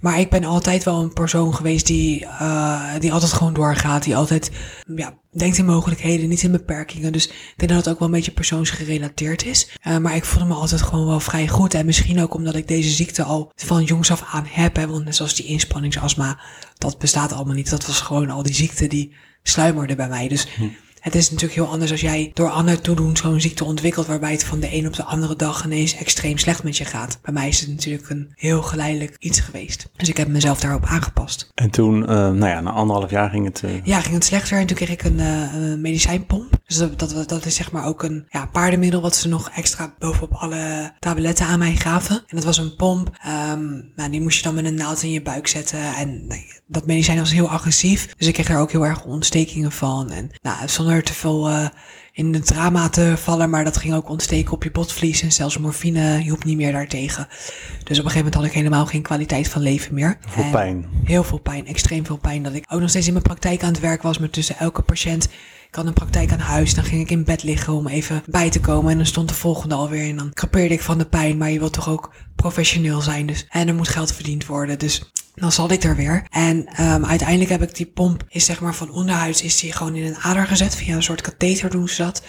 maar 0.00 0.20
ik 0.20 0.30
ben 0.30 0.44
altijd 0.44 0.84
wel 0.84 1.02
een 1.02 1.12
persoon 1.12 1.54
geweest 1.54 1.86
die, 1.86 2.22
uh, 2.22 2.98
die 2.98 3.12
altijd 3.12 3.32
gewoon 3.32 3.52
doorgaat. 3.52 4.02
Die 4.02 4.16
altijd 4.16 4.50
ja, 4.96 5.18
denkt 5.32 5.58
in 5.58 5.64
mogelijkheden, 5.64 6.28
niet 6.28 6.42
in 6.42 6.52
beperkingen. 6.52 7.12
Dus 7.12 7.26
ik 7.26 7.54
denk 7.56 7.70
dat 7.70 7.84
het 7.84 7.88
ook 7.88 7.98
wel 7.98 8.08
een 8.08 8.14
beetje 8.14 8.30
persoonsgerelateerd 8.30 9.44
is. 9.44 9.70
Uh, 9.86 9.96
maar 9.96 10.16
ik 10.16 10.24
voelde 10.24 10.48
me 10.48 10.54
altijd 10.54 10.82
gewoon 10.82 11.06
wel 11.06 11.20
vrij 11.20 11.48
goed. 11.48 11.74
En 11.74 11.86
misschien 11.86 12.20
ook 12.20 12.34
omdat 12.34 12.54
ik 12.54 12.68
deze 12.68 12.90
ziekte 12.90 13.22
al 13.22 13.52
van 13.56 13.84
jongs 13.84 14.10
af 14.10 14.24
aan 14.32 14.46
heb. 14.48 14.76
Hè, 14.76 14.86
want 14.86 15.04
net 15.04 15.16
zoals 15.16 15.34
die 15.34 15.46
inspanningsastma, 15.46 16.40
dat 16.78 16.98
bestaat 16.98 17.32
allemaal 17.32 17.54
niet. 17.54 17.70
Dat 17.70 17.86
was 17.86 18.00
gewoon 18.00 18.30
al 18.30 18.42
die 18.42 18.54
ziekte 18.54 18.86
die 18.86 19.14
sluimerde 19.42 19.94
bij 19.94 20.08
mij. 20.08 20.28
Dus... 20.28 20.46
Hm. 20.56 20.68
Het 21.00 21.14
is 21.14 21.30
natuurlijk 21.30 21.60
heel 21.60 21.70
anders 21.70 21.90
als 21.90 22.00
jij 22.00 22.30
door 22.34 22.48
ander 22.48 22.80
toedoen 22.80 23.16
zo'n 23.16 23.40
ziekte 23.40 23.64
ontwikkelt 23.64 24.06
waarbij 24.06 24.32
het 24.32 24.44
van 24.44 24.60
de 24.60 24.74
een 24.74 24.86
op 24.86 24.94
de 24.96 25.04
andere 25.04 25.36
dag 25.36 25.64
ineens 25.64 25.96
extreem 25.96 26.38
slecht 26.38 26.62
met 26.62 26.76
je 26.76 26.84
gaat. 26.84 27.18
Bij 27.22 27.32
mij 27.32 27.48
is 27.48 27.60
het 27.60 27.68
natuurlijk 27.68 28.10
een 28.10 28.32
heel 28.34 28.62
geleidelijk 28.62 29.16
iets 29.18 29.40
geweest. 29.40 29.90
Dus 29.96 30.08
ik 30.08 30.16
heb 30.16 30.28
mezelf 30.28 30.60
daarop 30.60 30.84
aangepast. 30.84 31.50
En 31.54 31.70
toen, 31.70 32.00
uh, 32.00 32.06
nou 32.08 32.46
ja, 32.46 32.60
na 32.60 32.70
anderhalf 32.70 33.10
jaar 33.10 33.30
ging 33.30 33.44
het... 33.44 33.62
Uh... 33.64 33.70
Ja, 33.84 34.00
ging 34.00 34.14
het 34.14 34.24
slechter 34.24 34.58
en 34.58 34.66
toen 34.66 34.76
kreeg 34.76 34.90
ik 34.90 35.02
een, 35.02 35.18
uh, 35.18 35.54
een 35.54 35.80
medicijnpomp. 35.80 36.58
Dus 36.66 36.76
dat, 36.76 36.98
dat, 36.98 37.28
dat 37.28 37.44
is 37.44 37.54
zeg 37.54 37.72
maar 37.72 37.84
ook 37.84 38.02
een 38.02 38.26
ja, 38.28 38.46
paardenmiddel 38.46 39.00
wat 39.00 39.16
ze 39.16 39.28
nog 39.28 39.50
extra 39.50 39.94
bovenop 39.98 40.32
alle 40.32 40.92
tabletten 40.98 41.46
aan 41.46 41.58
mij 41.58 41.76
gaven. 41.76 42.16
En 42.16 42.36
dat 42.36 42.44
was 42.44 42.58
een 42.58 42.76
pomp. 42.76 43.10
Um, 43.52 43.92
nou, 43.96 44.10
die 44.10 44.20
moest 44.20 44.36
je 44.36 44.42
dan 44.42 44.54
met 44.54 44.64
een 44.64 44.74
naald 44.74 45.02
in 45.02 45.10
je 45.10 45.22
buik 45.22 45.46
zetten. 45.46 45.94
En 45.94 46.26
nou, 46.26 46.40
dat 46.66 46.86
medicijn 46.86 47.18
was 47.18 47.32
heel 47.32 47.50
agressief. 47.50 48.14
Dus 48.16 48.26
ik 48.26 48.34
kreeg 48.34 48.48
er 48.48 48.58
ook 48.58 48.72
heel 48.72 48.86
erg 48.86 49.04
ontstekingen 49.04 49.72
van. 49.72 50.10
En 50.10 50.30
nou, 50.42 50.68
zonder 50.90 51.04
te 51.04 51.14
veel 51.14 51.50
uh, 51.50 51.68
in 52.12 52.34
het 52.34 52.46
drama 52.46 52.88
te 52.88 53.14
vallen, 53.16 53.50
maar 53.50 53.64
dat 53.64 53.76
ging 53.76 53.94
ook 53.94 54.08
ontsteken 54.08 54.52
op 54.52 54.62
je 54.62 54.70
botvlies. 54.70 55.22
En 55.22 55.32
zelfs 55.32 55.58
morfine 55.58 56.18
hielp 56.18 56.44
niet 56.44 56.56
meer 56.56 56.72
daartegen. 56.72 57.28
Dus 57.28 57.98
op 57.98 58.04
een 58.04 58.10
gegeven 58.10 58.16
moment 58.16 58.34
had 58.34 58.44
ik 58.44 58.52
helemaal 58.52 58.86
geen 58.86 59.02
kwaliteit 59.02 59.48
van 59.48 59.62
leven 59.62 59.94
meer. 59.94 60.18
Veel 60.26 60.44
en 60.44 60.50
pijn. 60.50 60.86
Heel 61.04 61.24
veel 61.24 61.38
pijn, 61.38 61.66
extreem 61.66 62.06
veel 62.06 62.16
pijn. 62.16 62.42
Dat 62.42 62.54
ik 62.54 62.64
ook 62.68 62.80
nog 62.80 62.88
steeds 62.88 63.06
in 63.06 63.12
mijn 63.12 63.24
praktijk 63.24 63.62
aan 63.62 63.72
het 63.72 63.80
werk 63.80 64.02
was 64.02 64.18
met 64.18 64.32
tussen 64.32 64.58
elke 64.58 64.82
patiënt. 64.82 65.24
Ik 65.68 65.76
had 65.76 65.86
een 65.86 65.92
praktijk 65.92 66.32
aan 66.32 66.38
huis, 66.38 66.74
dan 66.74 66.84
ging 66.84 67.00
ik 67.00 67.10
in 67.10 67.24
bed 67.24 67.42
liggen 67.42 67.72
om 67.72 67.86
even 67.86 68.22
bij 68.26 68.50
te 68.50 68.60
komen. 68.60 68.90
En 68.90 68.96
dan 68.96 69.06
stond 69.06 69.28
de 69.28 69.34
volgende 69.34 69.74
alweer 69.74 70.08
en 70.08 70.16
dan 70.16 70.32
krapeerde 70.32 70.74
ik 70.74 70.80
van 70.80 70.98
de 70.98 71.06
pijn. 71.06 71.36
Maar 71.36 71.50
je 71.50 71.58
wilt 71.58 71.72
toch 71.72 71.88
ook 71.88 72.12
professioneel 72.36 73.00
zijn. 73.00 73.26
Dus, 73.26 73.46
en 73.48 73.68
er 73.68 73.74
moet 73.74 73.88
geld 73.88 74.12
verdiend 74.12 74.46
worden. 74.46 74.78
Dus 74.78 75.10
dan 75.34 75.52
zat 75.52 75.70
ik 75.70 75.84
er 75.84 75.96
weer. 75.96 76.24
En 76.30 76.56
um, 76.80 77.04
uiteindelijk 77.04 77.50
heb 77.50 77.62
ik 77.62 77.74
die 77.74 77.86
pomp, 77.86 78.24
is 78.28 78.44
zeg 78.44 78.60
maar 78.60 78.74
van 78.74 78.90
onderhuids, 78.90 79.42
is 79.42 79.60
die 79.60 79.72
gewoon 79.72 79.94
in 79.94 80.06
een 80.06 80.18
ader 80.18 80.46
gezet. 80.46 80.74
Via 80.74 80.94
een 80.94 81.02
soort 81.02 81.20
katheter 81.20 81.70
doen 81.70 81.88
ze 81.88 82.02
dat. 82.02 82.22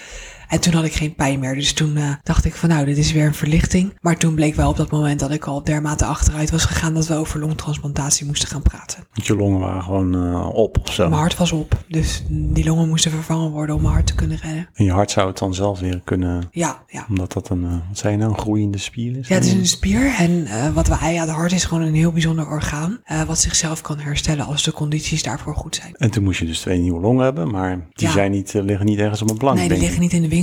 En 0.51 0.59
toen 0.59 0.73
had 0.73 0.83
ik 0.83 0.93
geen 0.93 1.15
pijn 1.15 1.39
meer. 1.39 1.55
Dus 1.55 1.73
toen 1.73 1.97
uh, 1.97 2.09
dacht 2.23 2.45
ik 2.45 2.55
van 2.55 2.69
nou, 2.69 2.85
dit 2.85 2.97
is 2.97 3.11
weer 3.11 3.25
een 3.25 3.33
verlichting. 3.33 3.93
Maar 4.01 4.17
toen 4.17 4.35
bleek 4.35 4.55
wel 4.55 4.69
op 4.69 4.77
dat 4.77 4.91
moment 4.91 5.19
dat 5.19 5.31
ik 5.31 5.45
al 5.45 5.63
dermate 5.63 6.05
achteruit 6.05 6.51
was 6.51 6.65
gegaan 6.65 6.93
dat 6.93 7.07
we 7.07 7.15
over 7.15 7.39
longtransplantatie 7.39 8.25
moesten 8.25 8.47
gaan 8.47 8.61
praten. 8.61 9.03
Want 9.13 9.27
je 9.27 9.35
longen 9.35 9.59
waren 9.59 9.83
gewoon 9.83 10.15
uh, 10.15 10.49
op 10.53 10.77
of 10.81 10.93
zo. 10.93 11.09
Mijn 11.09 11.21
hart 11.21 11.37
was 11.37 11.51
op. 11.51 11.83
Dus 11.87 12.23
die 12.29 12.63
longen 12.65 12.89
moesten 12.89 13.11
vervangen 13.11 13.51
worden 13.51 13.75
om 13.75 13.81
mijn 13.81 13.93
hart 13.93 14.07
te 14.07 14.15
kunnen 14.15 14.37
redden. 14.37 14.69
En 14.73 14.85
je 14.85 14.91
hart 14.91 15.11
zou 15.11 15.27
het 15.27 15.37
dan 15.37 15.53
zelf 15.53 15.79
weer 15.79 16.01
kunnen... 16.03 16.47
Ja, 16.51 16.83
ja. 16.87 17.05
Omdat 17.09 17.33
dat 17.33 17.49
een, 17.49 17.63
uh, 17.63 17.71
wat 17.71 17.97
zei 17.97 18.11
je 18.13 18.19
nou, 18.19 18.31
een 18.31 18.39
groeiende 18.39 18.77
spier 18.77 19.17
is? 19.17 19.27
Ja, 19.27 19.35
het 19.35 19.45
is 19.45 19.53
een 19.53 19.67
spier. 19.67 20.13
En 20.17 20.47
wat 20.73 20.87
wij, 20.87 21.13
ja, 21.13 21.21
het 21.21 21.29
hart 21.29 21.51
is 21.51 21.63
gewoon 21.65 21.83
een 21.83 21.95
heel 21.95 22.11
bijzonder 22.11 22.47
orgaan. 22.47 22.99
Wat 23.27 23.39
zichzelf 23.39 23.81
kan 23.81 23.99
herstellen 23.99 24.45
als 24.45 24.63
de 24.63 24.71
condities 24.71 25.23
daarvoor 25.23 25.55
goed 25.55 25.75
zijn. 25.75 25.95
En 25.95 26.11
toen 26.11 26.23
moest 26.23 26.39
je 26.39 26.45
dus 26.45 26.59
twee 26.59 26.79
nieuwe 26.79 26.99
longen 27.01 27.23
hebben. 27.23 27.51
Maar 27.51 27.75
die 27.93 28.07
Ja. 28.07 28.13
zijn 28.13 28.31
niet, 28.31 28.53
liggen 28.53 28.85
niet 28.85 28.99
ergens 28.99 29.21
op 29.21 29.29
een 29.29 29.37
plank, 29.37 29.57
Nee, 29.57 29.67
die 29.69 29.77
liggen 29.77 29.99
niet 30.01 30.13
in 30.13 30.21
de 30.21 30.27
winkel. 30.27 30.39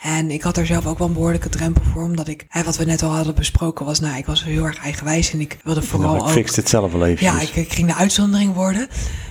En 0.00 0.30
ik 0.30 0.42
had 0.42 0.56
er 0.56 0.66
zelf 0.66 0.86
ook 0.86 0.98
wel 0.98 1.06
een 1.06 1.12
behoorlijke 1.12 1.48
drempel 1.48 1.82
voor. 1.92 2.02
Omdat 2.02 2.28
ik, 2.28 2.44
hè, 2.48 2.62
wat 2.62 2.76
we 2.76 2.84
net 2.84 3.02
al 3.02 3.14
hadden 3.14 3.34
besproken 3.34 3.86
was, 3.86 4.00
nou, 4.00 4.16
ik 4.16 4.26
was 4.26 4.44
heel 4.44 4.64
erg 4.64 4.78
eigenwijs. 4.78 5.32
En 5.32 5.40
ik 5.40 5.58
wilde 5.64 5.82
vooral 5.82 6.36
ik 6.36 6.50
het 6.54 6.68
zelf 6.68 6.92
wel 6.92 7.06
even. 7.06 7.24
Ja, 7.24 7.40
ik, 7.40 7.56
ik 7.56 7.72
ging 7.72 7.88
de 7.88 7.94
uitzondering 7.94 8.54
worden. 8.54 8.88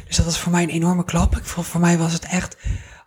Dus 0.08 0.16
dat 0.16 0.26
was 0.26 0.40
voor 0.40 0.52
mij 0.52 0.64
een 0.64 0.70
enorme 0.70 1.04
klap. 1.04 1.38
Ik, 1.38 1.46
voor 1.46 1.82
mij 1.82 1.98
was 1.98 2.14
het 2.14 2.26
echt, 2.26 2.58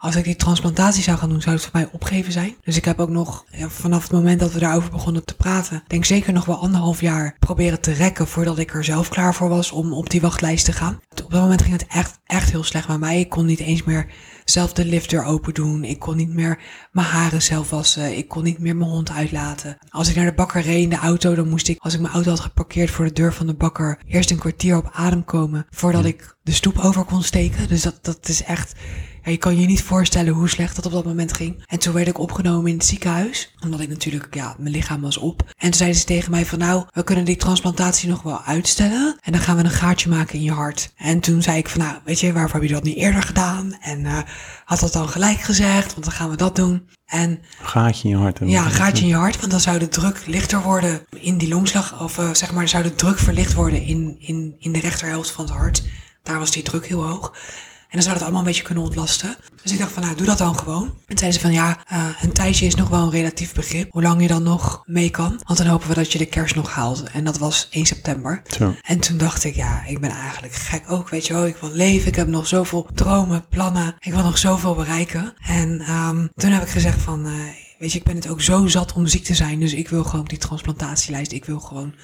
als 0.00 0.16
ik 0.16 0.24
die 0.24 0.36
transplantatie 0.36 1.02
zou 1.02 1.18
gaan 1.18 1.28
doen, 1.28 1.40
zou 1.40 1.54
het 1.54 1.64
voor 1.64 1.74
mij 1.74 1.88
opgeven 1.92 2.32
zijn. 2.32 2.54
Dus 2.64 2.76
ik 2.76 2.84
heb 2.84 3.00
ook 3.00 3.08
nog, 3.08 3.44
ja, 3.50 3.68
vanaf 3.68 4.02
het 4.02 4.12
moment 4.12 4.40
dat 4.40 4.52
we 4.52 4.58
daarover 4.58 4.90
begonnen 4.90 5.24
te 5.24 5.36
praten, 5.36 5.82
denk 5.86 6.04
zeker 6.04 6.32
nog 6.32 6.44
wel 6.44 6.60
anderhalf 6.60 7.00
jaar 7.00 7.36
proberen 7.38 7.80
te 7.80 7.92
rekken 7.92 8.26
voordat 8.26 8.58
ik 8.58 8.74
er 8.74 8.84
zelf 8.84 9.08
klaar 9.08 9.34
voor 9.34 9.48
was 9.48 9.70
om 9.70 9.92
op 9.92 10.10
die 10.10 10.20
wachtlijst 10.20 10.64
te 10.64 10.72
gaan. 10.72 11.00
Op 11.24 11.30
dat 11.30 11.40
moment 11.40 11.62
ging 11.62 11.72
het 11.72 11.86
echt, 11.86 12.18
echt 12.26 12.50
heel 12.50 12.62
slecht 12.62 12.88
met 12.88 13.00
mij. 13.00 13.20
Ik 13.20 13.28
kon 13.28 13.46
niet 13.46 13.60
eens 13.60 13.82
meer 13.82 14.06
zelf 14.44 14.72
de 14.72 14.84
liftdeur 14.84 15.24
open 15.24 15.54
doen. 15.54 15.84
Ik 15.84 15.98
kon 15.98 16.16
niet 16.16 16.34
meer 16.34 16.58
mijn 16.92 17.06
haren 17.06 17.42
zelf 17.42 17.70
wassen. 17.70 18.16
Ik 18.16 18.28
kon 18.28 18.42
niet 18.42 18.58
meer 18.58 18.76
mijn 18.76 18.90
hond 18.90 19.10
uitlaten. 19.10 19.78
Als 19.88 20.08
ik 20.08 20.16
naar 20.16 20.24
de 20.24 20.34
bakker 20.34 20.62
reed 20.62 20.82
in 20.82 20.88
de 20.88 20.96
auto, 20.96 21.34
dan 21.34 21.48
moest 21.48 21.68
ik, 21.68 21.78
als 21.78 21.94
ik 21.94 22.00
mijn 22.00 22.12
auto 22.12 22.30
had 22.30 22.40
geparkeerd 22.40 22.90
voor 22.90 23.04
de 23.04 23.12
deur 23.12 23.32
van 23.32 23.46
de 23.46 23.54
bakker, 23.54 23.98
eerst 24.06 24.30
een 24.30 24.38
kwartier 24.38 24.76
op 24.76 24.90
adem 24.92 25.24
komen 25.24 25.66
voordat 25.70 26.04
ik 26.04 26.36
de 26.42 26.52
stoep 26.52 26.78
over 26.78 27.04
kon 27.04 27.22
steken. 27.22 27.68
Dus 27.68 27.82
dat, 27.82 27.98
dat 28.02 28.28
is 28.28 28.42
echt 28.42 28.74
ja, 29.22 29.30
je 29.30 29.36
kan 29.36 29.60
je 29.60 29.66
niet 29.66 29.82
voorstellen 29.82 30.32
hoe 30.32 30.48
slecht 30.48 30.76
dat 30.76 30.86
op 30.86 30.92
dat 30.92 31.04
moment 31.04 31.32
ging. 31.32 31.64
En 31.66 31.78
toen 31.78 31.94
werd 31.94 32.08
ik 32.08 32.18
opgenomen 32.18 32.70
in 32.70 32.76
het 32.76 32.86
ziekenhuis, 32.86 33.54
omdat 33.60 33.80
ik 33.80 33.88
natuurlijk, 33.88 34.34
ja, 34.34 34.54
mijn 34.58 34.74
lichaam 34.74 35.00
was 35.00 35.16
op. 35.16 35.42
En 35.42 35.68
toen 35.68 35.74
zeiden 35.74 35.98
ze 35.98 36.06
tegen 36.06 36.30
mij 36.30 36.46
van, 36.46 36.58
nou, 36.58 36.84
we 36.90 37.04
kunnen 37.04 37.24
die 37.24 37.36
transplantatie 37.36 38.08
nog 38.08 38.22
wel 38.22 38.42
uitstellen. 38.42 39.18
En 39.20 39.32
dan 39.32 39.40
gaan 39.40 39.56
we 39.56 39.64
een 39.64 39.70
gaatje 39.70 40.08
maken 40.08 40.34
in 40.34 40.42
je 40.42 40.52
hart. 40.52 40.92
En 40.96 41.20
toen 41.20 41.42
zei 41.42 41.58
ik 41.58 41.68
van, 41.68 41.80
nou, 41.80 41.96
weet 42.04 42.20
je, 42.20 42.32
waarvoor 42.32 42.60
heb 42.60 42.68
je 42.68 42.74
dat 42.74 42.82
niet 42.82 42.96
eerder 42.96 43.22
gedaan? 43.22 43.76
En 43.80 44.00
uh, 44.00 44.18
had 44.64 44.80
dat 44.80 44.92
dan 44.92 45.08
gelijk 45.08 45.40
gezegd, 45.40 45.92
want 45.92 46.04
dan 46.04 46.14
gaan 46.14 46.30
we 46.30 46.36
dat 46.36 46.56
doen. 46.56 46.88
En, 47.06 47.30
een 47.30 47.66
gaatje 47.66 48.08
in 48.08 48.16
je 48.16 48.22
hart. 48.22 48.38
Ja, 48.44 48.64
een 48.64 48.70
gaatje 48.70 49.02
in 49.02 49.08
je 49.08 49.14
hart, 49.14 49.38
want 49.38 49.50
dan 49.50 49.60
zou 49.60 49.78
de 49.78 49.88
druk 49.88 50.22
lichter 50.26 50.62
worden 50.62 51.02
in 51.16 51.38
die 51.38 51.48
longslag. 51.48 52.02
Of 52.02 52.18
uh, 52.18 52.34
zeg 52.34 52.52
maar, 52.52 52.68
zou 52.68 52.82
de 52.82 52.94
druk 52.94 53.18
verlicht 53.18 53.54
worden 53.54 53.82
in, 53.82 54.16
in, 54.18 54.54
in 54.58 54.72
de 54.72 54.80
rechterhelft 54.80 55.30
van 55.30 55.44
het 55.44 55.54
hart. 55.54 55.82
Daar 56.22 56.38
was 56.38 56.50
die 56.50 56.62
druk 56.62 56.86
heel 56.86 57.06
hoog. 57.06 57.32
En 57.90 57.96
dan 57.96 58.02
zou 58.02 58.14
dat 58.14 58.22
allemaal 58.22 58.40
een 58.40 58.46
beetje 58.46 58.62
kunnen 58.62 58.84
ontlasten. 58.84 59.36
Dus 59.62 59.72
ik 59.72 59.78
dacht 59.78 59.92
van, 59.92 60.02
nou, 60.02 60.16
doe 60.16 60.26
dat 60.26 60.38
dan 60.38 60.58
gewoon. 60.58 60.94
En 61.06 61.18
zeiden 61.18 61.40
ze 61.40 61.46
van, 61.46 61.54
ja, 61.54 61.78
uh, 61.92 62.06
een 62.22 62.32
tijdje 62.32 62.66
is 62.66 62.74
nog 62.74 62.88
wel 62.88 63.02
een 63.02 63.10
relatief 63.10 63.54
begrip. 63.54 63.92
Hoe 63.92 64.02
lang 64.02 64.22
je 64.22 64.28
dan 64.28 64.42
nog 64.42 64.82
mee 64.86 65.10
kan. 65.10 65.40
Want 65.44 65.58
dan 65.58 65.66
hopen 65.68 65.88
we 65.88 65.94
dat 65.94 66.12
je 66.12 66.18
de 66.18 66.26
kerst 66.26 66.54
nog 66.54 66.70
haalt. 66.70 67.02
En 67.02 67.24
dat 67.24 67.38
was 67.38 67.68
1 67.70 67.86
september. 67.86 68.42
Zo. 68.58 68.74
En 68.82 69.00
toen 69.00 69.18
dacht 69.18 69.44
ik, 69.44 69.54
ja, 69.54 69.84
ik 69.86 70.00
ben 70.00 70.10
eigenlijk 70.10 70.54
gek 70.54 70.82
ook, 70.88 71.08
weet 71.08 71.26
je 71.26 71.32
wel. 71.32 71.46
Ik 71.46 71.56
wil 71.56 71.70
leven, 71.70 72.08
ik 72.08 72.16
heb 72.16 72.26
nog 72.26 72.46
zoveel 72.46 72.86
dromen, 72.94 73.44
plannen. 73.48 73.94
Ik 73.98 74.12
wil 74.12 74.22
nog 74.22 74.38
zoveel 74.38 74.74
bereiken. 74.74 75.34
En 75.40 75.90
um, 75.90 76.30
toen 76.34 76.50
heb 76.50 76.62
ik 76.62 76.68
gezegd 76.68 77.02
van... 77.02 77.26
Uh, 77.26 77.68
Weet 77.80 77.92
je, 77.92 77.98
ik 77.98 78.04
ben 78.04 78.14
het 78.14 78.28
ook 78.28 78.40
zo 78.40 78.66
zat 78.66 78.92
om 78.92 79.06
ziek 79.06 79.24
te 79.24 79.34
zijn. 79.34 79.60
Dus 79.60 79.74
ik 79.74 79.88
wil 79.88 80.04
gewoon 80.04 80.24
die 80.24 80.38
transplantatielijst. 80.38 81.32
Ik 81.32 81.44
wil 81.44 81.60
gewoon 81.60 81.94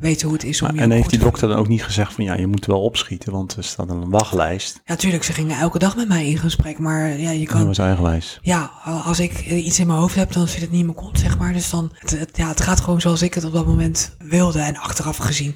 weten 0.00 0.26
hoe 0.26 0.36
het 0.36 0.46
is 0.46 0.62
om 0.62 0.66
maar, 0.66 0.76
je 0.76 0.82
En 0.82 0.90
heeft 0.90 1.10
die 1.10 1.18
dokter 1.18 1.48
dan 1.48 1.58
ook 1.58 1.68
niet 1.68 1.84
gezegd 1.84 2.12
van 2.12 2.24
ja, 2.24 2.34
je 2.34 2.46
moet 2.46 2.66
wel 2.66 2.82
opschieten, 2.82 3.32
want 3.32 3.56
er 3.56 3.64
staat 3.64 3.88
een 3.88 4.10
wachtlijst. 4.10 4.80
Ja, 4.84 4.96
tuurlijk, 4.96 5.24
ze 5.24 5.32
gingen 5.32 5.58
elke 5.58 5.78
dag 5.78 5.96
met 5.96 6.08
mij 6.08 6.26
in 6.26 6.38
gesprek. 6.38 6.78
Maar 6.78 7.18
ja, 7.18 7.30
je 7.30 7.46
kan. 7.46 7.58
Dat 7.58 7.66
was 7.66 7.78
eigen 7.78 8.02
lijst. 8.02 8.38
Ja, 8.42 8.70
als 9.04 9.20
ik 9.20 9.46
iets 9.46 9.78
in 9.78 9.86
mijn 9.86 9.98
hoofd 9.98 10.14
heb, 10.14 10.32
dan 10.32 10.48
zit 10.48 10.60
het 10.60 10.70
niet 10.70 10.80
in 10.80 10.86
mijn 10.86 10.98
kont, 10.98 11.18
zeg 11.18 11.38
maar. 11.38 11.52
Dus 11.52 11.70
dan, 11.70 11.92
het, 11.94 12.10
het, 12.10 12.36
ja, 12.36 12.48
het 12.48 12.60
gaat 12.60 12.80
gewoon 12.80 13.00
zoals 13.00 13.22
ik 13.22 13.34
het 13.34 13.44
op 13.44 13.52
dat 13.52 13.66
moment 13.66 14.16
wilde. 14.18 14.60
En 14.60 14.76
achteraf 14.76 15.16
gezien 15.16 15.54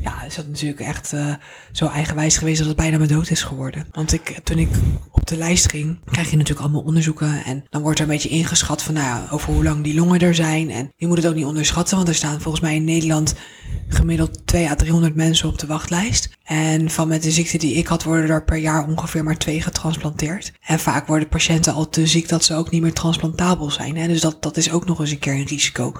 ja, 0.00 0.22
is 0.24 0.34
dat 0.34 0.46
natuurlijk 0.48 0.80
echt 0.80 1.12
uh, 1.12 1.34
zo 1.72 1.86
eigenwijs 1.86 2.36
geweest 2.36 2.58
dat 2.58 2.66
het 2.66 2.76
bijna 2.76 2.96
mijn 2.96 3.08
dood 3.08 3.30
is 3.30 3.42
geworden. 3.42 3.86
Want 3.90 4.12
ik, 4.12 4.40
toen 4.44 4.58
ik 4.58 4.68
op 5.10 5.26
de 5.26 5.36
lijst 5.36 5.70
ging, 5.70 5.98
krijg 6.04 6.30
je 6.30 6.36
natuurlijk 6.36 6.66
allemaal 6.66 6.86
onderzoeken. 6.86 7.44
En 7.44 7.64
dan 7.68 7.82
wordt 7.82 7.98
er 7.98 8.04
een 8.04 8.10
beetje 8.10 8.28
ingeschat 8.28 8.82
van, 8.82 8.94
nou 8.94 9.30
over 9.30 9.52
hoe 9.52 9.64
lang 9.64 9.84
die 9.84 9.94
longen 9.94 10.20
er 10.20 10.34
zijn. 10.34 10.70
En 10.70 10.92
je 10.96 11.06
moet 11.06 11.16
het 11.16 11.26
ook 11.26 11.34
niet 11.34 11.44
onderschatten, 11.44 11.96
want 11.96 12.08
er 12.08 12.14
staan 12.14 12.40
volgens 12.40 12.62
mij 12.62 12.74
in 12.74 12.84
Nederland 12.84 13.34
gemiddeld 13.88 14.46
2 14.46 14.68
à 14.70 14.74
300 14.74 15.14
mensen 15.14 15.48
op 15.48 15.58
de 15.58 15.66
wachtlijst. 15.66 16.36
En 16.44 16.90
van 16.90 17.08
met 17.08 17.22
de 17.22 17.30
ziekte 17.30 17.58
die 17.58 17.74
ik 17.74 17.86
had, 17.86 18.02
worden 18.02 18.30
er 18.30 18.44
per 18.44 18.56
jaar 18.56 18.88
ongeveer 18.88 19.24
maar 19.24 19.38
twee 19.38 19.62
getransplanteerd. 19.62 20.52
En 20.60 20.78
vaak 20.78 21.06
worden 21.06 21.28
patiënten 21.28 21.74
al 21.74 21.88
te 21.88 22.06
ziek 22.06 22.28
dat 22.28 22.44
ze 22.44 22.54
ook 22.54 22.70
niet 22.70 22.82
meer 22.82 22.92
transplantabel 22.92 23.70
zijn. 23.70 23.96
Hè? 23.96 24.06
Dus 24.06 24.20
dat, 24.20 24.42
dat 24.42 24.56
is 24.56 24.70
ook 24.70 24.86
nog 24.86 25.00
eens 25.00 25.10
een 25.10 25.18
keer 25.18 25.34
een 25.34 25.46
risico. 25.46 25.92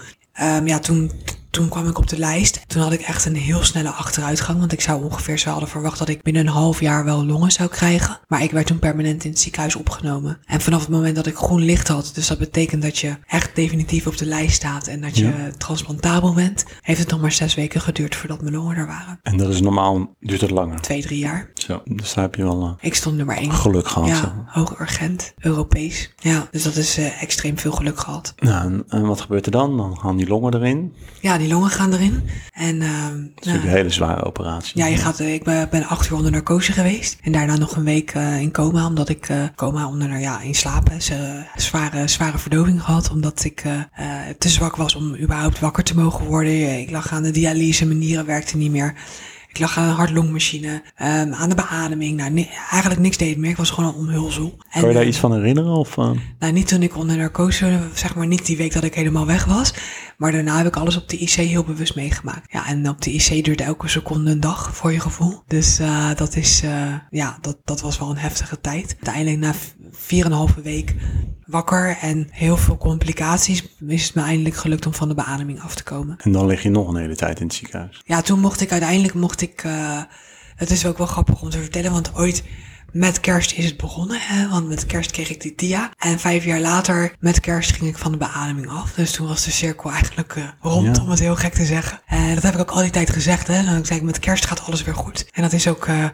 Um, 0.43 0.67
ja, 0.67 0.79
toen, 0.79 1.11
toen 1.59 1.69
kwam 1.69 1.89
ik 1.89 1.99
op 1.99 2.09
de 2.09 2.19
lijst. 2.19 2.61
Toen 2.67 2.83
had 2.83 2.93
ik 2.93 3.01
echt 3.01 3.25
een 3.25 3.37
heel 3.37 3.63
snelle 3.63 3.91
achteruitgang. 3.91 4.59
Want 4.59 4.73
ik 4.73 4.81
zou 4.81 5.05
ongeveer, 5.05 5.39
ze 5.39 5.49
hadden 5.49 5.69
verwacht 5.69 5.99
dat 5.99 6.09
ik 6.09 6.23
binnen 6.23 6.47
een 6.47 6.53
half 6.53 6.81
jaar 6.81 7.05
wel 7.05 7.25
longen 7.25 7.53
zou 7.53 7.69
krijgen. 7.69 8.21
Maar 8.29 8.43
ik 8.43 8.51
werd 8.51 8.67
toen 8.67 8.79
permanent 8.79 9.25
in 9.25 9.31
het 9.31 9.41
ziekenhuis 9.41 9.77
opgenomen. 9.77 10.39
En 10.45 10.61
vanaf 10.61 10.81
het 10.81 10.89
moment 10.89 11.17
dat 11.17 11.27
ik 11.27 11.37
groen 11.37 11.61
licht 11.61 11.89
had, 11.89 12.11
dus 12.15 12.27
dat 12.29 12.39
betekent 12.39 12.83
dat 12.83 12.99
je 12.99 13.17
echt 13.27 13.57
definitief 13.57 14.07
op 14.07 14.17
de 14.17 14.27
lijst 14.27 14.55
staat 14.55 14.87
en 14.87 15.01
dat 15.01 15.17
je 15.17 15.25
ja. 15.25 15.51
transplantabel 15.57 16.35
bent, 16.35 16.65
heeft 16.81 17.01
het 17.01 17.11
nog 17.11 17.21
maar 17.21 17.33
zes 17.33 17.55
weken 17.55 17.81
geduurd 17.81 18.17
voordat 18.17 18.41
mijn 18.43 18.55
longen 18.55 18.77
er 18.77 18.87
waren. 18.87 19.19
En 19.23 19.37
dat 19.37 19.49
is 19.49 19.61
normaal, 19.61 20.15
duurt 20.21 20.41
het 20.41 20.51
langer? 20.51 20.81
Twee, 20.81 21.03
drie 21.03 21.19
jaar. 21.19 21.51
Zo, 21.55 21.83
dus 21.85 22.15
daar 22.15 22.25
heb 22.25 22.35
je 22.35 22.43
wel 22.43 22.63
uh, 22.63 22.71
Ik 22.81 22.95
stond 22.95 23.17
nummer 23.17 23.37
één. 23.37 23.53
geluk 23.53 23.89
gehad. 23.89 24.09
Ja, 24.09 24.45
hoog 24.47 24.81
urgent, 24.81 25.35
Europees. 25.39 26.15
Ja, 26.17 26.49
dus 26.51 26.63
dat 26.63 26.77
is 26.77 26.99
uh, 26.99 27.23
extreem 27.23 27.59
veel 27.59 27.73
geluk 27.73 27.99
gehad. 27.99 28.35
Nou, 28.37 28.73
en, 28.73 28.85
en 28.89 29.07
wat 29.07 29.21
gebeurt 29.21 29.47
er 29.47 29.53
dan? 29.53 29.77
Dan 29.77 29.99
gaan 29.99 30.17
die 30.17 30.29
longen 30.29 30.55
erin. 30.55 30.95
Ja, 31.21 31.39
die 31.39 31.48
longen 31.49 31.71
gaan 31.71 31.93
erin. 31.93 32.23
En, 32.53 32.77
uh, 32.81 33.03
dat 33.03 33.15
is 33.15 33.47
natuurlijk 33.47 33.65
een 33.65 33.71
hele 33.71 33.91
zware 33.91 34.25
operatie. 34.25 34.79
Ja, 34.79 34.87
je 34.87 34.97
gaat, 34.97 35.21
ik 35.21 35.45
ben, 35.45 35.69
ben 35.71 35.85
acht 35.85 36.11
uur 36.11 36.17
onder 36.17 36.31
narcose 36.31 36.73
geweest. 36.73 37.19
En 37.23 37.33
daarna 37.33 37.57
nog 37.57 37.77
een 37.77 37.85
week 37.85 38.15
uh, 38.15 38.41
in 38.41 38.53
coma, 38.53 38.87
omdat 38.87 39.09
ik 39.09 39.29
uh, 39.29 39.37
coma 39.57 39.89
onder, 39.89 40.19
ja, 40.19 40.41
in 40.41 40.55
slaap. 40.55 40.91
Dus, 40.91 41.11
zware, 41.57 42.09
zware 42.09 42.39
verdoving 42.39 42.83
gehad, 42.83 43.11
omdat 43.11 43.45
ik 43.45 43.65
te 44.39 44.49
zwak 44.49 44.77
was 44.77 44.95
om 44.95 45.17
überhaupt 45.17 45.59
wakker 45.59 45.85
te 45.85 45.95
mogen 45.95 46.27
worden. 46.27 46.79
Ik 46.81 46.91
lag 46.91 47.13
aan 47.13 47.23
de 47.23 47.31
dialyse, 47.31 47.87
mijn 47.87 47.99
nieren 47.99 48.27
werkten 48.27 48.59
niet 48.59 48.71
meer. 48.71 48.95
Ik 49.59 49.65
lag 49.65 49.79
aan 49.79 49.89
een 49.89 49.95
hartlongmachine, 49.95 50.83
um, 51.03 51.35
aan 51.35 51.49
de 51.49 51.55
beademing. 51.55 52.17
Nou, 52.17 52.31
ni 52.31 52.49
eigenlijk 52.71 53.01
niks 53.01 53.17
deed 53.17 53.37
meer. 53.37 53.51
Ik 53.51 53.57
was 53.57 53.71
gewoon 53.71 53.91
een 53.91 54.01
omhulsel. 54.01 54.57
En, 54.71 54.81
kan 54.81 54.89
je 54.89 54.95
daar 54.95 55.03
uh, 55.03 55.09
iets 55.09 55.19
van 55.19 55.33
herinneren? 55.33 55.71
Of, 55.71 55.97
uh... 55.97 56.11
Nou, 56.39 56.53
niet 56.53 56.69
toen 56.69 56.83
ik 56.83 56.97
onder 56.97 57.17
narcose, 57.17 57.79
zeg 57.95 58.15
maar 58.15 58.27
niet 58.27 58.47
die 58.47 58.57
week 58.57 58.73
dat 58.73 58.85
ik 58.85 58.95
helemaal 58.95 59.27
weg 59.27 59.45
was. 59.45 59.75
Maar 60.17 60.33
daarna 60.33 60.57
heb 60.57 60.67
ik 60.67 60.77
alles 60.77 60.97
op 60.97 61.09
de 61.09 61.17
IC 61.17 61.31
heel 61.31 61.65
bewust 61.65 61.95
meegemaakt. 61.95 62.53
Ja, 62.53 62.67
en 62.67 62.89
op 62.89 63.03
de 63.03 63.13
IC 63.13 63.45
duurt 63.45 63.61
elke 63.61 63.89
seconde 63.89 64.31
een 64.31 64.41
dag 64.41 64.77
voor 64.77 64.93
je 64.93 65.01
gevoel. 65.01 65.43
Dus 65.47 65.81
uh, 65.81 66.15
dat 66.15 66.37
is, 66.37 66.63
uh, 66.65 66.95
ja, 67.11 67.39
dat, 67.41 67.57
dat 67.65 67.81
was 67.81 67.99
wel 67.99 68.11
een 68.11 68.17
heftige 68.17 68.61
tijd. 68.61 68.97
Uiteindelijk 69.01 69.39
na 69.39 69.55
vier 69.91 70.25
en 70.25 70.31
een 70.31 70.37
halve 70.37 70.61
week 70.61 70.95
wakker 71.49 71.97
en 72.01 72.29
heel 72.31 72.57
veel 72.57 72.77
complicaties 72.77 73.63
is 73.87 74.05
het 74.05 74.15
me 74.15 74.23
eindelijk 74.23 74.57
gelukt 74.57 74.87
om 74.87 74.95
van 74.95 75.09
de 75.09 75.15
beademing 75.15 75.61
af 75.61 75.75
te 75.75 75.83
komen. 75.83 76.17
En 76.23 76.33
dan 76.33 76.47
lig 76.47 76.63
je 76.63 76.71
nog 76.71 76.89
een 76.89 76.97
hele 76.97 77.17
tijd 77.17 77.41
in 77.41 77.47
het 77.47 77.55
ziekenhuis. 77.55 78.03
Ja, 78.05 78.21
toen 78.21 78.41
mocht 78.41 78.61
ik 78.61 78.73
uiteindelijk, 78.73 79.15
mocht 79.15 79.41
ik, 79.41 79.65
uh, 79.65 80.03
het 80.57 80.71
is 80.71 80.87
ook 80.87 80.99
wel 80.99 81.07
grappig 81.07 81.43
om 81.43 81.51
te 81.51 81.59
vertellen, 81.59 81.93
want 81.93 82.15
ooit 82.15 82.45
met 82.93 83.21
kerst 83.21 83.53
is 83.53 83.65
het 83.65 83.77
begonnen, 83.77 84.19
hè? 84.21 84.49
want 84.49 84.69
met 84.69 84.87
kerst 84.87 85.11
kreeg 85.11 85.31
ik 85.31 85.41
die 85.41 85.53
dia. 85.57 85.91
En 85.99 86.19
vijf 86.19 86.45
jaar 86.45 86.61
later, 86.61 87.15
met 87.21 87.41
kerst, 87.41 87.73
ging 87.73 87.91
ik 87.91 87.99
van 87.99 88.13
de 88.13 88.19
beademing 88.19 88.69
af. 88.69 88.93
Dus 88.93 89.13
toen 89.13 89.27
was 89.27 89.45
de 89.45 89.51
cirkel 89.51 89.91
eigenlijk 89.91 90.35
uh, 90.35 90.45
rond, 90.61 90.97
ja. 90.97 91.03
om 91.03 91.11
het 91.11 91.19
heel 91.19 91.37
gek 91.37 91.55
te 91.55 91.65
zeggen. 91.65 92.01
En 92.07 92.35
dat 92.35 92.43
heb 92.43 92.55
ik 92.55 92.61
ook 92.61 92.71
al 92.71 92.83
die 92.83 92.91
tijd 92.91 93.11
gezegd. 93.11 93.47
Hè? 93.47 93.65
Dan 93.65 93.85
zei 93.85 93.99
ik, 93.99 94.05
met 94.05 94.19
kerst 94.19 94.47
gaat 94.47 94.65
alles 94.67 94.83
weer 94.83 94.95
goed. 94.95 95.29
En 95.33 95.43
dat 95.43 95.53
is 95.53 95.69
ook, 95.69 95.87
uh, 95.87 96.05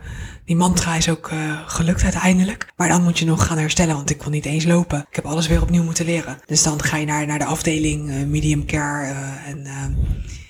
die 0.44 0.56
mantra 0.56 0.94
is 0.94 1.08
ook 1.08 1.30
uh, 1.32 1.60
gelukt 1.66 2.02
uiteindelijk. 2.02 2.72
Maar 2.76 2.88
dan 2.88 3.02
moet 3.02 3.18
je 3.18 3.24
nog 3.24 3.46
gaan 3.46 3.58
herstellen, 3.58 3.94
want 3.94 4.10
ik 4.10 4.18
kon 4.18 4.32
niet 4.32 4.46
eens 4.46 4.64
lopen. 4.64 5.06
Ik 5.08 5.16
heb 5.16 5.24
alles 5.24 5.46
weer 5.46 5.62
opnieuw 5.62 5.82
moeten 5.82 6.04
leren. 6.04 6.38
Dus 6.46 6.62
dan 6.62 6.82
ga 6.82 6.96
je 6.96 7.06
naar, 7.06 7.26
naar 7.26 7.38
de 7.38 7.44
afdeling 7.44 8.26
medium 8.26 8.66
care 8.66 9.14
en 9.46 9.66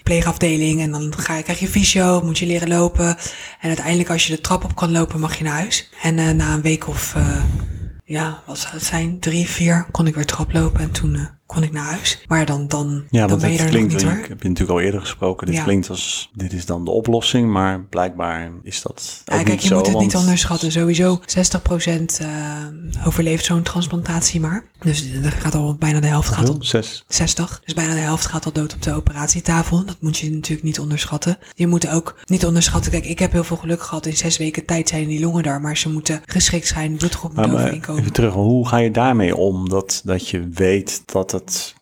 pleegafdeling. 0.04 0.80
En 0.80 0.90
dan 0.90 1.14
ga 1.16 1.42
krijg 1.42 1.58
je 1.58 1.68
fysio, 1.68 2.22
moet 2.24 2.38
je 2.38 2.46
leren 2.46 2.68
lopen. 2.68 3.06
En 3.60 3.68
uiteindelijk 3.68 4.10
als 4.10 4.26
je 4.26 4.34
de 4.34 4.40
trap 4.40 4.64
op 4.64 4.76
kan 4.76 4.92
lopen, 4.92 5.20
mag 5.20 5.38
je 5.38 5.44
naar 5.44 5.52
huis. 5.52 5.90
En 6.02 6.18
uh, 6.18 6.30
na 6.30 6.52
een 6.52 6.62
week 6.62 6.88
of, 6.88 7.14
uh, 7.16 7.44
ja, 8.04 8.42
wat 8.46 8.58
zou 8.58 8.74
het 8.74 8.84
zijn, 8.84 9.20
drie, 9.20 9.48
vier, 9.48 9.86
kon 9.90 10.06
ik 10.06 10.14
weer 10.14 10.26
traplopen. 10.26 10.80
En 10.80 10.90
toen 10.90 11.14
uh, 11.14 11.26
kon 11.46 11.62
ik 11.62 11.72
naar 11.72 11.84
huis. 11.84 12.24
Maar 12.28 12.46
dan, 12.46 12.68
dan, 12.68 13.04
ja, 13.10 13.26
dan 13.26 13.38
ben 13.38 13.52
je 13.52 13.58
er 13.58 13.68
klinkt, 13.68 13.92
nog 13.92 14.02
niet 14.02 14.10
hoor. 14.10 14.22
Ik 14.22 14.28
heb 14.28 14.42
je 14.42 14.48
natuurlijk 14.48 14.78
al 14.78 14.84
eerder 14.84 15.00
gesproken. 15.00 15.46
Dit 15.46 15.56
Ja. 15.56 15.62
klinkt 15.62 15.90
als, 15.90 16.30
dit 16.34 16.52
is 16.52 16.66
dan 16.66 16.84
de 16.84 16.90
oplossing, 16.90 17.50
maar 17.50 17.80
blijkbaar 17.84 18.50
is 18.62 18.82
dat 18.82 19.22
ook 19.24 19.36
Ja, 19.36 19.42
kijk, 19.42 19.48
niet 19.48 19.62
je 19.62 19.68
zo. 19.68 19.76
moet 19.76 19.86
het 19.86 19.98
niet 19.98 20.16
onderschatten. 20.16 20.72
Sowieso 20.72 21.20
60% 21.26 22.20
uh, 22.22 22.26
overleeft 23.06 23.44
zo'n 23.44 23.62
transplantatie 23.62 24.40
maar. 24.40 24.64
Dus 24.80 25.10
er 25.22 25.30
gaat 25.32 25.54
al 25.54 25.74
bijna 25.78 26.00
de 26.00 26.06
helft 26.06 26.28
gaat 26.28 26.48
op 26.48 26.64
Zes. 26.64 27.04
60. 27.08 27.60
Dus 27.64 27.74
bijna 27.74 27.94
de 27.94 28.00
helft 28.00 28.26
gaat 28.26 28.44
al 28.44 28.52
dood 28.52 28.74
op 28.74 28.82
de 28.82 28.92
operatietafel. 28.92 29.84
Dat 29.84 29.96
moet 30.00 30.16
je 30.18 30.30
natuurlijk 30.30 30.62
niet 30.62 30.80
onderschatten. 30.80 31.38
Je 31.54 31.66
moet 31.66 31.88
ook 31.88 32.16
niet 32.24 32.46
onderschatten. 32.46 32.90
Kijk, 32.90 33.04
ik 33.04 33.18
heb 33.18 33.32
heel 33.32 33.44
veel 33.44 33.56
geluk 33.56 33.82
gehad. 33.82 34.06
In 34.06 34.16
zes 34.16 34.36
weken 34.36 34.64
tijd 34.64 34.88
zijn 34.88 35.06
die 35.06 35.20
longen 35.20 35.42
daar. 35.42 35.60
Maar 35.60 35.76
ze 35.76 35.88
moeten 35.90 36.22
geschikt 36.26 36.66
zijn. 36.66 36.96
Bloedgroep 36.96 37.34
moet 37.36 37.44
overeenkomen. 37.44 38.00
even 38.00 38.12
terug, 38.12 38.32
hoe 38.32 38.68
ga 38.68 38.76
je 38.76 38.90
daarmee 38.90 39.36
om? 39.36 39.68
Dat, 39.68 40.00
dat 40.04 40.28
je 40.28 40.48
weet 40.48 41.02
dat 41.06 41.30
het 41.34 41.74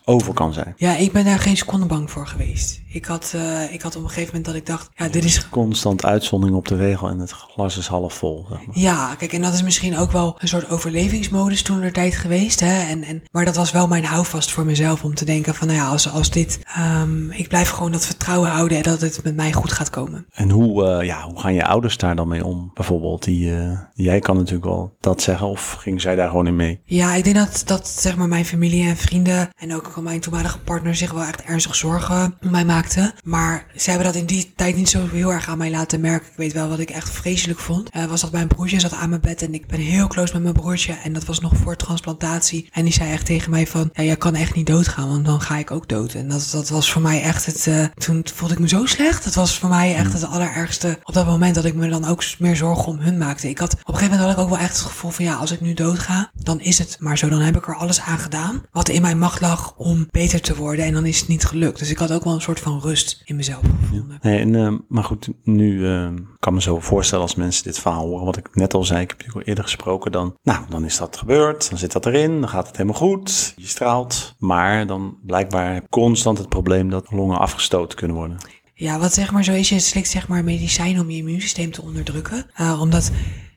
40% 0.00 0.02
over 0.04 0.34
kan 0.34 0.52
zijn. 0.52 0.74
Ja, 0.76 0.96
ik 0.96 1.12
ben 1.12 1.24
daar 1.24 1.38
geen 1.38 1.56
seconde 1.56 1.86
bang 1.86 2.10
voor 2.10 2.26
geweest. 2.26 2.80
Ik 2.88 3.04
had, 3.04 3.32
uh, 3.36 3.72
ik 3.72 3.82
had 3.82 3.96
op 3.96 4.02
een 4.02 4.08
gegeven 4.08 4.34
moment 4.34 4.44
dat 4.44 4.54
ik 4.54 4.66
dacht, 4.66 4.90
ja, 4.94 5.08
dit 5.08 5.24
is 5.24 5.48
Constant 5.48 6.04
uitzondering 6.04 6.56
op 6.56 6.68
de 6.68 6.76
regel 6.76 7.08
en 7.08 7.18
het 7.18 7.30
glas 7.30 7.78
is 7.78 7.86
half 7.86 8.14
vol. 8.14 8.46
Zeg 8.48 8.66
maar. 8.66 8.78
Ja, 8.78 9.14
kijk, 9.14 9.32
en 9.32 9.42
dat 9.42 9.52
is 9.52 9.62
misschien 9.62 9.98
ook 9.98 10.12
wel 10.12 10.36
een 10.38 10.48
soort 10.48 10.70
overlevingsmodus 10.70 11.62
toen 11.62 11.82
er 11.82 11.92
tijd 11.92 12.14
geweest. 12.14 12.60
Hè? 12.60 12.88
En, 12.88 13.02
en, 13.02 13.22
maar 13.30 13.44
dat 13.44 13.56
was 13.56 13.70
wel 13.70 13.88
mijn 13.88 14.04
houvast 14.04 14.50
voor 14.50 14.64
mezelf 14.64 15.04
om 15.04 15.14
te 15.14 15.24
denken 15.24 15.54
van, 15.54 15.66
nou 15.66 15.78
ja, 15.78 15.88
als, 15.88 16.10
als 16.10 16.30
dit, 16.30 16.60
um, 17.02 17.30
ik 17.30 17.48
blijf 17.48 17.70
gewoon 17.70 17.92
dat 17.92 18.06
vertrouwen 18.06 18.50
houden 18.50 18.76
en 18.76 18.82
dat 18.82 19.00
het 19.00 19.20
met 19.24 19.36
mij 19.36 19.52
goed 19.52 19.72
gaat 19.72 19.90
komen. 19.90 20.26
En 20.32 20.50
hoe, 20.50 20.84
uh, 20.84 21.06
ja, 21.06 21.22
hoe 21.22 21.40
gaan 21.40 21.54
je 21.54 21.66
ouders 21.66 21.96
daar 21.96 22.16
dan 22.16 22.28
mee 22.28 22.44
om? 22.44 22.70
Bijvoorbeeld, 22.74 23.24
die, 23.24 23.50
uh, 23.50 23.78
jij 23.94 24.18
kan 24.18 24.36
natuurlijk 24.36 24.64
wel 24.64 24.96
dat 25.00 25.22
zeggen 25.22 25.46
of 25.46 25.72
ging 25.72 26.00
zij 26.00 26.14
daar 26.14 26.28
gewoon 26.28 26.46
in 26.46 26.56
mee? 26.56 26.80
Ja, 26.84 27.14
ik 27.14 27.24
denk 27.24 27.36
dat, 27.36 27.62
dat 27.64 27.88
zeg 27.88 28.16
maar 28.16 28.28
mijn 28.28 28.44
familie 28.52 28.88
en 28.88 28.96
vrienden 28.96 29.50
en 29.56 29.74
ook 29.74 30.00
mijn 30.00 30.20
toenmalige 30.20 30.58
partner 30.58 30.94
zich 30.94 31.12
wel 31.12 31.24
echt 31.24 31.42
ernstig 31.42 31.74
zorgen 31.74 32.36
om 32.42 32.50
mij 32.50 32.64
maakten. 32.64 33.14
Maar 33.24 33.66
ze 33.76 33.90
hebben 33.90 34.06
dat 34.06 34.16
in 34.16 34.26
die 34.26 34.52
tijd 34.56 34.76
niet 34.76 34.88
zo 34.88 35.08
heel 35.12 35.32
erg 35.32 35.48
aan 35.48 35.58
mij 35.58 35.70
laten 35.70 36.00
merken. 36.00 36.28
Ik 36.28 36.36
weet 36.36 36.52
wel 36.52 36.68
wat 36.68 36.78
ik 36.78 36.90
echt 36.90 37.10
vreselijk 37.10 37.58
vond. 37.58 37.96
Uh, 37.96 38.04
was 38.04 38.20
dat 38.20 38.32
mijn 38.32 38.48
broertje 38.48 38.80
zat 38.80 38.92
aan 38.92 39.08
mijn 39.08 39.20
bed 39.20 39.42
en 39.42 39.54
ik 39.54 39.66
ben 39.66 39.80
heel 39.80 40.06
close 40.06 40.32
met 40.32 40.42
mijn 40.42 40.54
broertje. 40.54 40.92
En 40.92 41.12
dat 41.12 41.24
was 41.24 41.40
nog 41.40 41.56
voor 41.56 41.76
transplantatie. 41.76 42.68
En 42.72 42.84
die 42.84 42.92
zei 42.92 43.10
echt 43.10 43.26
tegen 43.26 43.50
mij 43.50 43.66
van, 43.66 43.90
ja, 43.92 44.02
jij 44.02 44.16
kan 44.16 44.34
echt 44.34 44.54
niet 44.54 44.66
doodgaan, 44.66 45.08
want 45.08 45.24
dan 45.24 45.40
ga 45.40 45.56
ik 45.56 45.70
ook 45.70 45.88
dood. 45.88 46.14
En 46.14 46.28
dat, 46.28 46.48
dat 46.52 46.68
was 46.68 46.92
voor 46.92 47.02
mij 47.02 47.22
echt 47.22 47.46
het, 47.46 47.66
uh, 47.66 47.84
toen 47.84 48.26
voelde 48.34 48.54
ik 48.54 48.60
me 48.60 48.68
zo 48.68 48.86
slecht. 48.86 49.24
Het 49.24 49.34
was 49.34 49.58
voor 49.58 49.68
mij 49.68 49.94
echt 49.94 50.12
het 50.12 50.24
allerergste 50.24 50.98
op 51.02 51.14
dat 51.14 51.26
moment 51.26 51.54
dat 51.54 51.64
ik 51.64 51.74
me 51.74 51.88
dan 51.88 52.04
ook 52.04 52.24
meer 52.38 52.56
zorgen 52.56 52.86
om 52.86 52.98
hun 52.98 53.18
maakte. 53.18 53.48
Ik 53.48 53.58
had, 53.58 53.72
op 53.72 53.78
een 53.78 53.94
gegeven 53.94 54.10
moment 54.10 54.28
had 54.28 54.38
ik 54.38 54.44
ook 54.44 54.56
wel 54.56 54.66
echt 54.66 54.76
het 54.76 54.86
gevoel 54.86 55.10
van, 55.10 55.24
ja, 55.24 55.34
als 55.34 55.50
ik 55.50 55.60
nu 55.60 55.74
doodga, 55.74 56.30
dan 56.34 56.60
is 56.60 56.78
het 56.78 56.96
maar 56.98 57.18
zo. 57.18 57.28
Dan 57.28 57.40
heb 57.40 57.56
ik 57.56 57.66
er 57.66 57.76
alles 57.76 58.00
aan 58.00 58.18
gedaan 58.18 58.41
wat 58.72 58.88
in 58.88 59.02
mijn 59.02 59.18
macht 59.18 59.40
lag 59.40 59.74
om 59.76 60.06
beter 60.10 60.40
te 60.40 60.56
worden. 60.56 60.84
En 60.84 60.92
dan 60.92 61.06
is 61.06 61.18
het 61.18 61.28
niet 61.28 61.44
gelukt. 61.44 61.78
Dus 61.78 61.90
ik 61.90 61.98
had 61.98 62.12
ook 62.12 62.24
wel 62.24 62.34
een 62.34 62.40
soort 62.40 62.60
van 62.60 62.80
rust 62.80 63.22
in 63.24 63.36
mezelf 63.36 63.62
gevonden. 63.80 64.18
Nee, 64.22 64.38
en, 64.38 64.54
uh, 64.54 64.72
maar 64.88 65.04
goed, 65.04 65.28
nu 65.42 65.78
uh, 65.78 66.08
kan 66.38 66.54
me 66.54 66.60
zo 66.60 66.80
voorstellen 66.80 67.24
als 67.24 67.34
mensen 67.34 67.64
dit 67.64 67.78
verhaal 67.78 68.06
horen, 68.06 68.24
wat 68.24 68.36
ik 68.36 68.54
net 68.54 68.74
al 68.74 68.84
zei, 68.84 69.00
ik 69.00 69.08
heb 69.08 69.18
natuurlijk 69.18 69.44
al 69.44 69.48
eerder 69.48 69.64
gesproken, 69.64 70.12
dan, 70.12 70.36
nou, 70.42 70.64
dan 70.68 70.84
is 70.84 70.96
dat 70.96 71.16
gebeurd, 71.16 71.70
dan 71.70 71.78
zit 71.78 71.92
dat 71.92 72.06
erin, 72.06 72.40
dan 72.40 72.48
gaat 72.48 72.66
het 72.66 72.76
helemaal 72.76 72.98
goed, 72.98 73.52
je 73.56 73.66
straalt. 73.66 74.34
Maar 74.38 74.86
dan 74.86 75.18
blijkbaar 75.26 75.82
constant 75.88 76.38
het 76.38 76.48
probleem 76.48 76.90
dat 76.90 77.10
longen 77.10 77.38
afgestoten 77.38 77.98
kunnen 77.98 78.16
worden. 78.16 78.36
Ja, 78.74 78.98
wat 78.98 79.14
zeg 79.14 79.32
maar 79.32 79.44
zo 79.44 79.52
is, 79.52 79.68
je 79.68 79.78
slikt 79.78 80.08
zeg 80.08 80.28
maar 80.28 80.44
medicijn 80.44 81.00
om 81.00 81.10
je 81.10 81.16
immuunsysteem 81.16 81.70
te 81.70 81.82
onderdrukken. 81.82 82.46
Uh, 82.60 82.80
omdat 82.80 83.10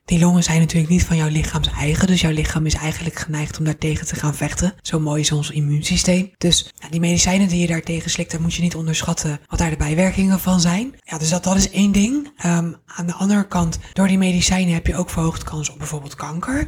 die 0.05 0.19
longen 0.19 0.43
zijn 0.43 0.59
natuurlijk 0.59 0.91
niet 0.91 1.03
van 1.03 1.17
jouw 1.17 1.29
lichaams 1.29 1.67
eigen. 1.67 2.07
Dus 2.07 2.21
jouw 2.21 2.31
lichaam 2.31 2.65
is 2.65 2.73
eigenlijk 2.73 3.19
geneigd 3.19 3.57
om 3.59 3.65
daartegen 3.65 4.07
te 4.07 4.15
gaan 4.15 4.35
vechten. 4.35 4.73
Zo 4.81 4.99
mooi 4.99 5.21
is 5.21 5.31
ons 5.31 5.49
immuunsysteem. 5.49 6.31
Dus 6.37 6.73
die 6.89 6.99
medicijnen 6.99 7.47
die 7.47 7.59
je 7.59 7.67
daartegen 7.67 8.11
slikt, 8.11 8.31
daar 8.31 8.41
moet 8.41 8.53
je 8.53 8.61
niet 8.61 8.75
onderschatten 8.75 9.39
wat 9.47 9.59
daar 9.59 9.69
de 9.69 9.77
bijwerkingen 9.77 10.39
van 10.39 10.61
zijn. 10.61 10.95
Ja, 11.03 11.17
dus 11.17 11.29
dat, 11.29 11.43
dat 11.43 11.55
is 11.55 11.69
één 11.69 11.91
ding. 11.91 12.25
Um, 12.45 12.75
aan 12.85 13.07
de 13.07 13.13
andere 13.13 13.47
kant, 13.47 13.79
door 13.93 14.07
die 14.07 14.17
medicijnen 14.17 14.73
heb 14.73 14.87
je 14.87 14.95
ook 14.95 15.09
verhoogd 15.09 15.43
kans 15.43 15.69
op 15.69 15.77
bijvoorbeeld 15.77 16.15
kanker. 16.15 16.67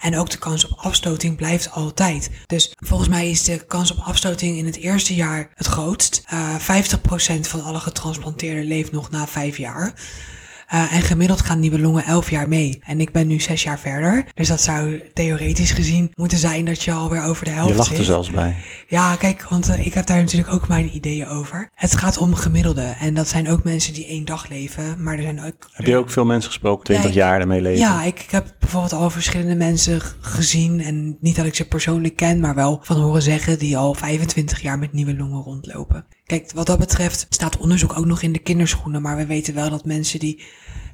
En 0.00 0.18
ook 0.18 0.30
de 0.30 0.38
kans 0.38 0.68
op 0.68 0.78
afstoting 0.78 1.36
blijft 1.36 1.70
altijd. 1.70 2.30
Dus 2.46 2.72
volgens 2.76 3.08
mij 3.08 3.30
is 3.30 3.44
de 3.44 3.64
kans 3.66 3.90
op 3.90 3.98
afstoting 3.98 4.56
in 4.56 4.66
het 4.66 4.76
eerste 4.76 5.14
jaar 5.14 5.50
het 5.54 5.66
grootst. 5.66 6.24
Uh, 6.32 6.54
50% 6.58 7.40
van 7.40 7.62
alle 7.62 7.80
getransplanteerden 7.80 8.64
leeft 8.64 8.92
nog 8.92 9.10
na 9.10 9.26
vijf 9.26 9.56
jaar. 9.56 9.94
Uh, 10.74 10.92
en 10.92 11.02
gemiddeld 11.02 11.40
gaan 11.40 11.60
nieuwe 11.60 11.80
longen 11.80 12.04
11 12.04 12.30
jaar 12.30 12.48
mee. 12.48 12.80
En 12.84 13.00
ik 13.00 13.12
ben 13.12 13.26
nu 13.26 13.40
6 13.40 13.62
jaar 13.62 13.78
verder. 13.78 14.24
Dus 14.34 14.48
dat 14.48 14.60
zou 14.60 15.02
theoretisch 15.14 15.70
gezien 15.70 16.12
moeten 16.14 16.38
zijn 16.38 16.64
dat 16.64 16.82
je 16.82 16.92
alweer 16.92 17.22
over 17.22 17.44
de 17.44 17.50
helft 17.50 17.70
Je 17.70 17.76
lacht 17.76 17.88
zit. 17.88 17.98
er 17.98 18.04
zelfs 18.04 18.30
bij. 18.30 18.56
Ja, 18.88 19.16
kijk, 19.16 19.46
want 19.48 19.68
uh, 19.68 19.86
ik 19.86 19.94
heb 19.94 20.06
daar 20.06 20.20
natuurlijk 20.20 20.52
ook 20.52 20.68
mijn 20.68 20.96
ideeën 20.96 21.26
over. 21.28 21.70
Het 21.74 21.96
gaat 21.96 22.18
om 22.18 22.34
gemiddelde. 22.34 22.94
En 23.00 23.14
dat 23.14 23.28
zijn 23.28 23.48
ook 23.48 23.64
mensen 23.64 23.94
die 23.94 24.06
één 24.06 24.24
dag 24.24 24.48
leven. 24.48 25.02
Maar 25.02 25.16
er 25.16 25.22
zijn 25.22 25.44
ook... 25.44 25.70
Heb 25.72 25.86
je 25.86 25.96
ook 25.96 26.10
veel 26.10 26.24
mensen 26.24 26.50
gesproken, 26.50 26.84
20 26.84 27.12
Ja, 27.12 27.16
jaar 27.26 27.38
daarmee 27.38 27.60
leven? 27.60 27.80
Ja, 27.80 28.02
ik, 28.02 28.20
ik 28.20 28.30
heb 28.30 28.54
bijvoorbeeld 28.58 28.92
al 28.92 29.10
verschillende 29.10 29.54
mensen 29.54 30.00
gezien. 30.20 30.80
En 30.80 31.16
niet 31.20 31.36
dat 31.36 31.46
ik 31.46 31.54
ze 31.54 31.68
persoonlijk 31.68 32.16
ken, 32.16 32.40
maar 32.40 32.54
wel 32.54 32.80
van 32.82 33.00
horen 33.00 33.22
zeggen 33.22 33.58
die 33.58 33.76
al 33.76 33.94
25 33.94 34.60
jaar 34.62 34.78
met 34.78 34.92
nieuwe 34.92 35.16
longen 35.16 35.42
rondlopen. 35.42 36.04
Kijk, 36.32 36.52
wat 36.54 36.66
dat 36.66 36.78
betreft 36.78 37.26
staat 37.28 37.56
onderzoek 37.56 37.98
ook 37.98 38.04
nog 38.04 38.22
in 38.22 38.32
de 38.32 38.38
kinderschoenen. 38.38 39.02
Maar 39.02 39.16
we 39.16 39.26
weten 39.26 39.54
wel 39.54 39.70
dat 39.70 39.84
mensen 39.84 40.18
die 40.18 40.42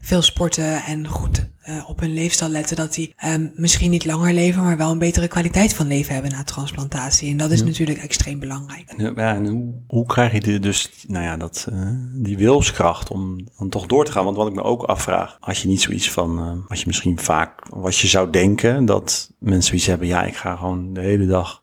veel 0.00 0.22
sporten 0.22 0.84
en 0.84 1.08
goed 1.08 1.48
uh, 1.68 1.88
op 1.88 2.00
hun 2.00 2.12
leefstijl 2.12 2.50
letten, 2.50 2.76
dat 2.76 2.94
die 2.94 3.14
um, 3.26 3.52
misschien 3.54 3.90
niet 3.90 4.04
langer 4.04 4.32
leven, 4.32 4.62
maar 4.62 4.76
wel 4.76 4.90
een 4.90 4.98
betere 4.98 5.28
kwaliteit 5.28 5.74
van 5.74 5.86
leven 5.86 6.12
hebben 6.12 6.32
na 6.32 6.44
transplantatie. 6.44 7.30
En 7.30 7.36
dat 7.36 7.50
is 7.50 7.62
natuurlijk 7.62 7.98
extreem 7.98 8.38
belangrijk. 8.38 8.88
En, 8.96 9.14
ja, 9.16 9.34
en 9.34 9.46
hoe, 9.46 9.74
hoe 9.86 10.06
krijg 10.06 10.44
je 10.44 10.58
dus 10.58 10.90
nou 11.06 11.24
ja, 11.24 11.36
dat, 11.36 11.66
uh, 11.72 11.88
die 12.12 12.38
wilskracht 12.38 13.10
om 13.10 13.46
dan 13.58 13.68
toch 13.68 13.86
door 13.86 14.04
te 14.04 14.12
gaan? 14.12 14.24
Want 14.24 14.36
wat 14.36 14.48
ik 14.48 14.54
me 14.54 14.62
ook 14.62 14.82
afvraag, 14.82 15.36
had 15.40 15.58
je 15.58 15.68
niet 15.68 15.80
zoiets 15.80 16.10
van, 16.10 16.38
uh, 16.38 16.68
wat 16.68 16.80
je 16.80 16.86
misschien 16.86 17.18
vaak, 17.18 17.68
wat 17.70 17.98
je 17.98 18.06
zou 18.06 18.30
denken, 18.30 18.84
dat 18.84 19.30
mensen 19.38 19.68
zoiets 19.68 19.86
hebben, 19.86 20.06
ja, 20.06 20.24
ik 20.24 20.36
ga 20.36 20.56
gewoon 20.56 20.92
de 20.92 21.00
hele 21.00 21.26
dag 21.26 21.62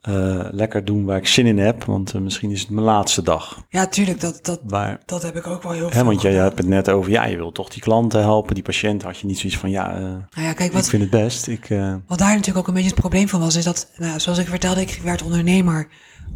lekker 0.52 0.86
doen 0.86 1.06
waar 1.06 1.17
ik 1.17 1.28
zin 1.28 1.45
in 1.45 1.60
heb, 1.60 1.84
want 1.84 2.13
misschien 2.13 2.52
is 2.52 2.62
het 2.62 2.69
mijn 2.69 2.86
laatste 2.86 3.21
dag. 3.21 3.63
Ja, 3.69 3.88
tuurlijk, 3.88 4.21
dat, 4.21 4.39
dat, 4.41 4.60
Waar, 4.63 5.02
dat 5.06 5.21
heb 5.21 5.36
ik 5.36 5.48
ook 5.48 5.63
wel 5.63 5.71
heel 5.71 5.86
hè, 5.86 5.91
veel 5.91 6.06
want 6.06 6.21
je, 6.21 6.30
je 6.30 6.36
hebt 6.36 6.58
het 6.58 6.67
net 6.67 6.89
over, 6.89 7.12
ja, 7.12 7.26
je 7.26 7.38
wil 7.38 7.52
toch 7.52 7.69
die 7.69 7.82
klanten 7.82 8.24
helpen, 8.25 8.53
die 8.53 8.63
patiënten, 8.63 9.07
had 9.07 9.17
je 9.17 9.27
niet 9.27 9.39
zoiets 9.39 9.59
van, 9.59 9.69
ja, 9.69 9.93
uh, 9.95 10.01
Nou 10.01 10.21
ja, 10.35 10.53
kijk, 10.53 10.59
ik 10.59 10.71
wat, 10.71 10.89
vind 10.89 11.01
het 11.01 11.11
best. 11.11 11.47
Ik, 11.47 11.69
uh, 11.69 11.95
Wat 12.07 12.17
daar 12.17 12.29
natuurlijk 12.29 12.57
ook 12.57 12.67
een 12.67 12.73
beetje 12.73 12.89
het 12.89 12.99
probleem 12.99 13.27
van 13.27 13.39
was, 13.39 13.55
is 13.55 13.63
dat, 13.63 13.91
nou, 13.97 14.19
zoals 14.19 14.39
ik 14.39 14.47
vertelde, 14.47 14.81
ik 14.81 14.99
werd 15.03 15.23
ondernemer 15.23 15.88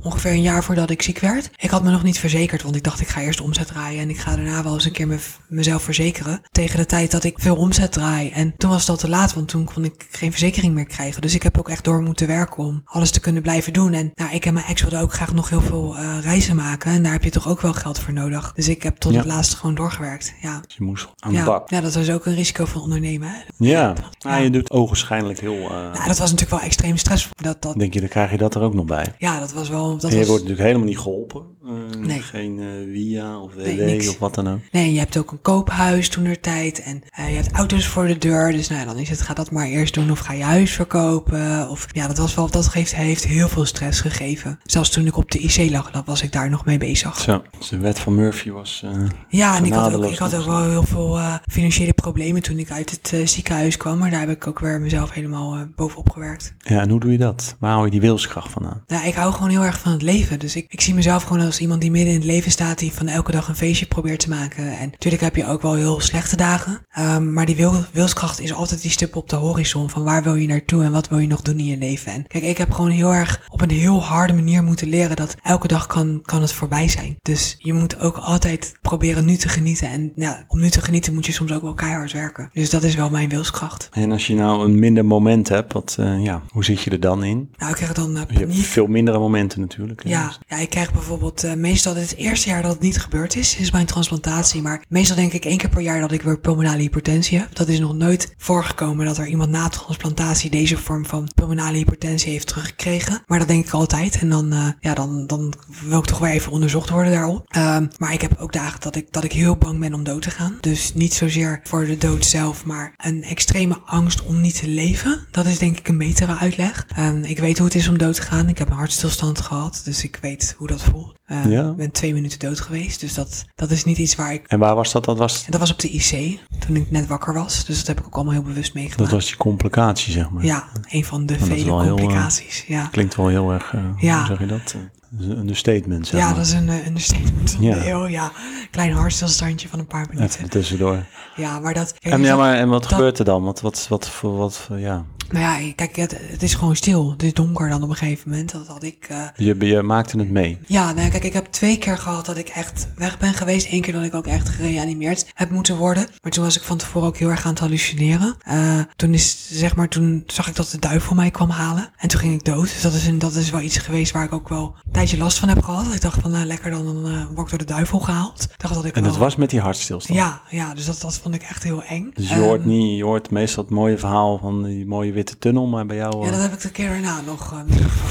ongeveer 0.02 0.32
een 0.32 0.42
jaar 0.42 0.64
voordat 0.64 0.90
ik 0.90 1.02
ziek 1.02 1.20
werd. 1.20 1.50
Ik 1.58 1.70
had 1.70 1.84
me 1.84 1.92
nog 1.92 2.04
niet 2.04 2.20
verzekerd, 2.20 2.62
want 2.64 2.76
ik 2.76 2.84
dacht 2.84 3.00
ik 3.02 3.08
ga 3.08 3.22
eerst 3.22 3.42
omzet 3.42 3.68
draaien 3.68 4.02
en 4.02 4.10
ik 4.10 4.18
ga 4.18 4.36
daarna 4.36 4.64
wel 4.64 4.74
eens 4.74 4.86
een 4.86 4.92
keer 4.92 5.08
me, 5.08 5.18
mezelf 5.48 5.84
verzekeren. 5.84 6.42
Tegen 6.52 6.78
de 6.80 6.86
tijd 6.86 7.12
dat 7.12 7.24
ik 7.24 7.40
veel 7.40 7.56
omzet 7.56 7.92
draai. 7.92 8.30
En 8.30 8.54
toen 8.58 8.70
was 8.70 8.80
het 8.82 8.90
al 8.90 8.98
te 8.98 9.10
laat, 9.10 9.34
want 9.34 9.48
toen 9.48 9.66
kon 9.66 9.84
ik 9.84 10.08
geen 10.12 10.32
verzekering 10.32 10.74
meer 10.74 10.86
krijgen. 10.86 11.22
Dus 11.22 11.34
ik 11.36 11.44
heb 11.44 11.58
ook 11.58 11.70
echt 11.70 11.84
door 11.84 12.02
moeten 12.02 12.28
werken 12.28 12.64
om 12.64 12.82
alles 12.86 13.12
te 13.12 13.20
kunnen 13.20 13.42
blijven 13.42 13.74
doen. 13.74 13.94
En 13.94 14.12
nou, 14.16 14.32
ik 14.34 14.46
en 14.46 14.54
mijn 14.54 14.66
ex 14.66 14.82
wilden 14.82 15.00
ook 15.00 15.14
graag 15.14 15.34
nog 15.34 15.50
heel 15.50 15.62
veel 15.62 15.96
uh, 15.98 16.18
reizen 16.22 16.56
maken. 16.56 16.92
En 16.92 17.04
daar 17.04 17.12
heb 17.12 17.24
je 17.24 17.30
toch 17.30 17.48
ook 17.48 17.62
wel 17.62 17.74
geld 17.74 18.00
voor 18.00 18.14
nodig. 18.14 18.52
Dus 18.56 18.68
ik 18.68 18.84
heb 18.84 18.98
tot 18.98 19.12
Ja. 19.12 19.18
het 19.18 19.28
laatste 19.28 19.56
gewoon 19.56 19.76
doorgewerkt. 19.76 20.34
Ja. 20.42 20.62
je 20.68 20.84
moest 20.84 21.08
aan 21.20 21.32
de 21.32 21.38
Ja. 21.38 21.46
bak. 21.46 21.70
ja, 21.70 21.82
dat 21.82 21.94
was 21.94 22.10
ook 22.10 22.26
een 22.26 22.36
risico 22.36 22.66
van 22.66 22.82
ondernemen. 22.82 23.30
Hè? 23.30 23.38
Ja, 23.58 23.94
ah, 24.20 24.42
je 24.42 24.50
doet 24.50 24.72
ogenschijnlijk 24.72 25.40
heel, 25.40 25.54
uh, 25.62 25.70
Nou, 25.70 25.92
dat 25.92 26.18
was 26.18 26.32
natuurlijk 26.32 26.50
wel 26.50 26.60
extreem 26.62 26.98
stressvol. 26.98 27.32
Dat, 27.42 27.62
dat, 27.62 27.78
denk 27.78 27.94
je, 27.94 28.00
dan 28.00 28.10
krijg 28.10 28.32
je 28.32 28.38
dat 28.38 28.56
er 28.56 28.62
ook 28.62 28.74
nog 28.74 28.86
bij. 28.86 29.14
ja, 29.18 29.40
dat 29.40 29.52
was 29.54 29.70
wel... 29.70 29.79
Dat 29.88 30.04
en 30.04 30.10
je 30.10 30.18
was, 30.18 30.28
wordt 30.28 30.44
natuurlijk 30.44 30.68
helemaal 30.68 30.88
niet 30.88 31.00
geholpen. 31.00 31.44
Uh, 31.66 32.06
Nee. 32.06 32.20
Geen 32.22 32.58
uh, 32.58 32.94
via 32.94 33.40
of 33.40 33.54
WW 33.54 33.66
Nee, 33.66 34.10
of 34.10 34.20
wat 34.20 34.36
dan 34.36 34.50
ook. 34.50 34.60
Nee, 34.72 34.94
je 34.94 35.00
hebt 35.00 35.18
ook 35.18 35.32
een 35.32 35.42
koophuis 35.42 36.10
toen 36.10 36.26
er 36.26 36.40
tijd 36.40 36.82
en 36.82 37.04
uh, 37.20 37.30
je 37.30 37.36
hebt 37.36 37.52
auto's 37.52 37.88
voor 37.88 38.08
de 38.08 38.18
deur. 38.18 38.52
Dus 38.52 38.68
nou, 38.68 38.86
dan 38.86 38.98
is 38.98 39.10
het, 39.10 39.22
ga 39.22 39.34
dat 39.34 39.52
maar 39.52 39.68
eerst 39.68 39.94
doen 39.94 40.12
of 40.12 40.20
ga 40.20 40.34
je 40.34 40.44
huis 40.44 40.72
verkopen. 40.72 41.70
Of 41.70 41.88
ja, 41.92 42.08
dat 42.08 42.18
was 42.18 42.36
wel, 42.36 42.50
dat 42.50 42.68
geeft, 42.68 42.96
heeft 42.96 43.26
heel 43.26 43.48
veel 43.48 43.66
stress 43.66 44.02
gegeven. 44.02 44.60
Zelfs 44.64 44.90
toen 44.90 45.06
ik 45.06 45.18
op 45.18 45.32
de 45.32 45.40
IC 45.40 45.72
lag, 45.72 45.92
dan 45.92 46.04
was 46.06 46.22
ik 46.22 46.32
daar 46.32 46.50
nog 46.50 46.66
mee 46.66 46.78
bezig. 46.78 47.20
Zo, 47.20 47.42
dus 47.58 47.70
de 47.70 47.78
wet 47.78 48.00
van 48.00 48.16
Murphy 48.16 48.52
was... 48.52 48.84
Ja, 49.30 49.58
en 49.58 49.66
ik 49.66 49.74
had 49.74 49.96
ook, 49.96 50.06
ik 50.06 50.18
had 50.18 50.36
ook 50.36 50.46
wel 50.46 50.70
heel 50.70 50.84
veel 50.84 51.20
financiële 51.52 51.94
problemen 51.94 52.42
toen 52.42 52.58
ik 52.58 52.72
uit 52.72 53.00
het 53.02 53.30
ziekenhuis 53.30 53.78
kwam. 53.78 53.98
Maar 53.98 54.10
daar 54.10 54.20
heb 54.20 54.30
ik 54.30 54.48
ook 54.48 54.60
weer 54.60 54.82
mezelf 54.82 55.12
helemaal 55.12 55.68
bovenop 55.76 56.10
gewerkt. 56.10 56.54
Ja, 56.58 56.82
en 56.82 56.90
hoe 56.90 57.00
doe 57.00 57.12
je 57.12 57.18
dat? 57.18 57.56
Waar 57.60 57.72
hou 57.72 57.86
je 57.86 57.92
die 57.92 58.02
wilskracht 58.02 58.52
vandaan? 58.52 58.84
Nou, 58.88 59.08
ik 59.08 59.14
hou 59.14 59.34
gewoon 59.34 59.50
heel 59.50 59.64
erg 59.64 59.69
van 59.78 59.92
het 59.92 60.02
leven. 60.02 60.40
Dus 60.40 60.56
ik, 60.56 60.66
ik 60.68 60.82
zie 60.82 60.94
mezelf 60.94 61.24
gewoon 61.24 61.46
als 61.46 61.60
iemand 61.60 61.82
die 61.82 61.92
midden 61.92 62.14
in 62.14 62.20
het 62.20 62.30
leven 62.30 62.52
staat, 62.52 62.80
die 62.80 62.92
van 62.92 63.08
elke 63.08 63.32
dag 63.32 63.48
een 63.48 63.56
feestje 63.56 63.86
probeert 63.86 64.20
te 64.20 64.30
maken. 64.30 64.78
En 64.78 64.90
natuurlijk 64.90 65.24
heb 65.24 65.36
je 65.36 65.46
ook 65.46 65.62
wel 65.62 65.76
heel 65.76 66.00
slechte 66.00 66.36
dagen. 66.36 66.86
Um, 67.00 67.34
maar 67.34 67.46
die 67.46 67.56
wil, 67.56 67.74
wilskracht 67.92 68.42
is 68.42 68.54
altijd 68.54 68.82
die 68.82 68.92
stip 68.92 69.16
op 69.16 69.30
de 69.30 69.36
horizon 69.36 69.90
van 69.90 70.04
waar 70.04 70.24
wil 70.24 70.36
je 70.36 70.48
naartoe 70.48 70.84
en 70.84 70.92
wat 70.92 71.10
wil 71.10 71.20
je 71.20 71.28
nog 71.28 71.42
doen 71.42 71.60
in 71.60 71.66
je 71.66 71.78
leven. 71.78 72.12
En 72.12 72.28
kijk, 72.28 72.44
ik 72.44 72.58
heb 72.58 72.72
gewoon 72.72 72.90
heel 72.90 73.14
erg 73.14 73.48
op 73.50 73.62
een 73.62 73.70
heel 73.70 74.04
harde 74.04 74.34
manier 74.34 74.64
moeten 74.64 74.88
leren 74.88 75.16
dat 75.16 75.36
elke 75.42 75.68
dag 75.68 75.88
kan, 75.88 76.20
kan 76.22 76.42
het 76.42 76.54
voorbij 76.54 76.88
zijn. 76.88 77.16
Dus 77.22 77.56
je 77.60 77.74
moet 77.74 78.00
ook 78.00 78.18
altijd 78.18 78.78
proberen 78.82 79.26
nu 79.26 79.36
te 79.36 79.50
genieten. 79.50 79.90
En 79.90 80.12
ja, 80.16 80.44
om 80.48 80.60
nu 80.60 80.70
te 80.70 80.82
genieten 80.82 81.14
moet 81.14 81.26
je 81.26 81.32
soms 81.32 81.52
ook 81.52 81.62
wel 81.62 81.74
keihard 81.74 82.12
werken. 82.12 82.50
Dus 82.54 82.70
dat 82.70 82.84
is 82.84 82.96
wel 82.96 83.10
mijn 83.10 83.30
wilskracht. 83.30 83.90
En 83.92 84.12
als 84.12 84.28
je 84.28 84.36
nou 84.36 84.66
een 84.66 84.80
minder 84.80 85.06
moment 85.06 85.50
hebt, 85.50 85.74
wat, 85.74 85.98
uh, 86.00 86.24
ja, 86.24 86.42
hoe 86.50 86.64
zit 86.64 86.82
je 86.82 86.92
er 86.92 87.00
dan 87.00 87.24
in? 87.24 87.50
Nou, 87.58 87.72
ik 87.72 87.76
krijg 87.78 87.94
dan 87.94 88.18
uh, 88.18 88.22
Je 88.28 88.40
hebt 88.40 88.56
veel 88.56 88.88
mindere 88.88 89.20
momenten 89.20 89.59
natuurlijk. 89.60 90.08
Ja, 90.08 90.34
ja, 90.48 90.58
ik 90.58 90.70
krijg 90.70 90.94
bijvoorbeeld 90.94 91.44
uh, 91.44 91.54
meestal 91.54 91.96
het 91.96 92.16
eerste 92.16 92.50
jaar 92.50 92.62
dat 92.62 92.72
het 92.72 92.82
niet 92.82 93.00
gebeurd 93.00 93.36
is, 93.36 93.56
is 93.56 93.72
mijn 93.72 93.86
transplantatie. 93.86 94.62
Maar 94.62 94.86
meestal 94.88 95.16
denk 95.16 95.34
ik 95.34 95.46
één 95.46 95.58
keer 95.58 95.70
per 95.70 95.82
jaar 95.82 96.00
dat 96.00 96.12
ik 96.12 96.22
weer 96.22 96.40
pulmonale 96.40 96.82
hypertensie 96.82 97.38
heb. 97.38 97.56
Dat 97.56 97.68
is 97.68 97.80
nog 97.80 97.94
nooit 97.94 98.34
voorgekomen 98.38 99.06
dat 99.06 99.18
er 99.18 99.28
iemand 99.28 99.50
na 99.50 99.70
transplantatie 99.70 100.50
deze 100.50 100.78
vorm 100.78 101.06
van 101.06 101.32
pulmonale 101.36 101.78
hypertensie 101.78 102.32
heeft 102.32 102.48
teruggekregen. 102.48 103.24
Maar 103.28 103.40
dat 103.40 103.48
denk 103.48 103.66
ik 103.66 103.72
altijd. 103.72 104.20
En 104.20 104.30
dan, 104.30 104.54
uh, 104.54 104.68
ja, 104.80 104.94
dan, 104.94 105.28
dan 105.28 105.54
wil 105.84 106.00
ik 106.00 106.06
toch 106.06 106.20
weer 106.20 106.32
even 106.32 106.52
onderzocht 106.52 106.90
worden 106.90 107.12
daarop. 107.12 107.56
Um, 107.58 107.90
maar 107.98 108.14
ik 108.14 108.22
heb 108.22 108.38
ook 108.40 108.54
dagen 108.54 108.80
dat 108.82 108.96
ik, 108.96 109.08
dat 109.12 109.24
ik 109.24 109.32
heel 109.32 109.56
bang 109.56 109.80
ben 109.80 109.94
om 109.94 110.04
dood 110.04 110.22
te 110.22 110.32
gaan. 110.32 110.58
Dus 110.60 110.94
niet 110.94 111.14
zozeer 111.14 111.60
voor 111.64 111.86
de 111.86 111.98
dood 111.98 112.26
zelf, 112.26 112.66
maar 112.66 112.94
een 112.98 113.24
extreme 113.24 113.78
angst 113.86 114.24
om 114.24 114.42
niet 114.42 114.60
te 114.60 114.68
leven. 114.68 115.28
Dat 115.32 115.46
is 115.46 115.58
denk 115.58 115.78
ik 115.78 115.88
een 115.88 115.98
betere 115.98 116.38
uitleg. 116.38 116.88
Um, 117.00 117.24
ik 117.24 117.40
weet 117.40 117.58
hoe 117.58 117.68
het 117.68 117.76
is 117.76 117.88
om 117.88 117.98
dood 117.98 118.16
te 118.16 118.22
gaan. 118.22 118.50
Ik 118.50 118.58
heb 118.58 118.70
een 118.70 118.76
hartstilstand 118.76 119.42
gehad, 119.42 119.49
dus 119.84 120.04
ik 120.04 120.18
weet 120.22 120.56
hoe 120.58 120.68
dat 120.68 120.82
voelt. 120.84 121.18
Uh, 121.28 121.46
Ja. 121.46 121.70
Ik 121.70 121.76
ben 121.76 121.92
twee 121.92 122.14
minuten 122.14 122.40
dood 122.40 122.60
geweest, 122.60 123.00
dus 123.00 123.14
dat, 123.14 123.46
dat 123.56 123.72
is 123.72 123.84
niet 123.84 123.98
iets 123.98 124.16
waar 124.16 124.34
ik... 124.34 124.48
En 124.48 124.60
waar 124.60 124.76
was 124.76 124.92
dat? 124.92 125.06
Dat 125.06 125.18
was, 125.18 125.46
En 125.46 125.52
dat 125.52 125.60
was 125.60 125.72
op 125.72 125.80
de 125.80 125.90
IC, 125.90 126.40
toen 126.60 126.76
ik 126.76 126.92
net 126.92 127.08
wakker 127.08 127.34
was. 127.34 127.66
Dus 127.66 127.78
dat 127.78 127.88
heb 127.88 128.00
ik 128.00 128.06
ook 128.06 128.16
allemaal 128.16 128.34
heel 128.34 128.42
bewust 128.44 128.66
dat 128.66 128.74
meegemaakt. 128.74 129.12
was 129.12 129.26
die 129.26 129.38
complicatie, 129.38 130.12
zeg 130.14 130.30
maar. 130.30 130.44
Ja, 130.46 130.68
een 130.90 131.06
van 131.06 131.26
de 131.26 131.38
dat 131.38 131.48
vele 131.48 131.64
heel, 131.64 131.82
uh, 131.84 131.88
complicaties. 131.88 132.64
ja. 132.68 132.86
Klinkt 132.92 133.16
wel 133.16 133.28
heel 133.28 133.52
erg, 133.52 133.74
uh, 133.74 133.82
Ja. 133.98 134.18
hoe 134.18 134.26
zeg 134.28 134.40
je 134.40 134.46
dat? 134.46 134.76
Dat 135.12 135.20
is 135.22 135.28
een 135.28 135.38
understatement, 135.38 136.08
zeg 136.08 136.20
ja, 136.22 136.34
dat 136.34 136.46
is 136.46 136.52
een 136.52 136.68
uh, 136.68 136.86
understatement. 136.88 137.58
Ja. 137.60 137.76
Ja. 137.76 137.82
Heel, 137.82 138.08
ja, 138.08 138.32
klein 138.72 138.92
hartstilstandje 138.92 139.68
van 139.68 139.80
een 139.80 139.88
paar 139.88 140.06
minuten. 140.14 140.38
Even 140.38 140.50
tussendoor. 140.50 141.06
Ja, 141.36 141.60
maar 141.60 141.74
dat... 141.74 141.94
kijk, 142.00 142.14
En, 142.14 142.22
ja, 142.22 142.36
maar, 142.36 142.56
en 142.56 142.70
wat 142.70 142.82
dat- 142.84 142.92
gebeurt 142.94 143.20
er 143.20 143.26
dan? 143.26 143.44
Wat, 143.44 143.62
wat, 143.62 143.86
wat, 143.90 144.10
voor 144.10 144.38
wat, 144.38 144.58
voor- 144.58 144.80
ja. 144.80 145.06
Nou 145.32 145.64
ja, 145.64 145.72
kijk, 145.76 145.96
het, 145.96 146.18
het 146.22 146.44
is 146.44 146.54
gewoon 146.54 146.76
stil. 146.76 147.12
Het 147.12 147.24
is 147.24 147.34
donker 147.34 147.70
dan 147.70 147.84
op 147.84 147.90
een 147.90 147.96
gegeven 147.96 148.30
moment. 148.30 148.52
Dat 148.52 148.68
had 148.68 148.84
ik... 148.84 149.06
eh, 149.10 149.24
Je, 149.36 149.66
je 149.66 149.82
maakte 149.82 150.18
het 150.18 150.30
mee. 150.30 150.58
Ja, 150.68 150.92
nou 150.94 151.10
kijk, 151.10 151.24
ik 151.24 151.34
heb 151.34 151.46
twee 151.46 151.78
keer 151.78 151.98
gehad 151.98 152.26
dat 152.26 152.38
ik 152.38 152.48
echt 152.50 152.88
weg 152.96 153.18
ben 153.20 153.34
geweest. 153.34 153.68
Eén 153.72 153.82
keer 153.82 153.94
dat 153.94 154.04
ik 154.04 154.14
ook 154.14 154.28
echt 154.28 154.50
gereanimeerd 154.50 155.26
heb 155.34 155.50
moeten 155.50 155.78
worden. 155.78 156.08
Maar 156.22 156.32
toen 156.32 156.44
was 156.44 156.58
ik 156.58 156.64
van 156.64 156.78
tevoren 156.78 157.08
ook 157.08 157.18
heel 157.18 157.30
erg 157.30 157.44
aan 157.46 157.50
het 157.52 157.60
hallucineren. 157.60 158.36
Eh, 158.44 158.80
toen 158.96 159.14
is, 159.14 159.48
zeg 159.52 159.76
maar, 159.76 159.88
toen 159.88 160.24
zag 160.28 160.48
ik 160.48 160.56
dat 160.56 160.70
de 160.72 160.80
duivel 160.80 161.16
mij 161.16 161.32
kwam 161.32 161.50
halen. 161.50 161.90
En 161.98 162.08
toen 162.08 162.20
ging 162.20 162.34
ik 162.34 162.44
dood. 162.46 162.62
Dus 162.74 162.82
dat 162.82 162.94
is, 162.94 163.08
een, 163.08 163.20
dat 163.20 163.36
is 163.36 163.50
wel 163.50 163.62
iets 163.62 163.78
geweest 163.78 164.12
waar 164.12 164.24
ik 164.24 164.34
ook 164.34 164.50
wel 164.50 164.76
tijdje 165.00 165.18
last 165.18 165.40
van 165.40 165.50
heb 165.50 165.64
gehad. 165.64 165.94
Ik 165.94 166.02
dacht 166.02 166.22
van, 166.22 166.32
nou 166.32 166.46
lekker 166.46 166.72
dan, 166.72 166.86
eh, 167.06 167.12
word 167.36 167.40
ik 167.46 167.50
door 167.50 167.58
de 167.58 167.74
duivel 167.74 168.00
gehaald. 168.00 168.48
Dacht 168.58 168.74
dat 168.74 168.86
ik 168.86 168.96
En 168.96 169.04
dat 169.04 169.12
wel- 169.12 169.22
was 169.22 169.36
met 169.36 169.50
die 169.50 169.60
hartstilstand. 169.60 170.20
Ja, 170.20 170.42
ja, 170.50 170.74
dus 170.74 170.86
dat, 170.86 171.02
dat 171.02 171.18
vond 171.24 171.36
ik 171.36 171.42
echt 171.42 171.64
heel 171.64 171.84
eng. 171.84 172.12
Dus 172.14 172.28
je 172.30 172.34
Ehm, 172.34 172.44
hoort 172.44 172.66
niet, 172.66 172.98
je 172.98 173.04
hoort 173.04 173.32
meestal 173.32 173.64
het 173.64 173.72
mooie 173.72 173.98
verhaal 173.98 174.38
van 174.38 174.64
die 174.64 174.86
mooie 174.86 175.12
witte 175.12 175.38
tunnel, 175.38 175.68
maar 175.68 175.86
bij 175.86 175.96
jou... 175.96 176.20
Ja, 176.20 176.26
eh, 176.26 176.32
dat 176.32 176.42
heb 176.42 176.54
ik 176.54 176.62
de 176.62 176.72
keer 176.72 176.90
daarna 176.90 177.22
nog. 177.26 177.54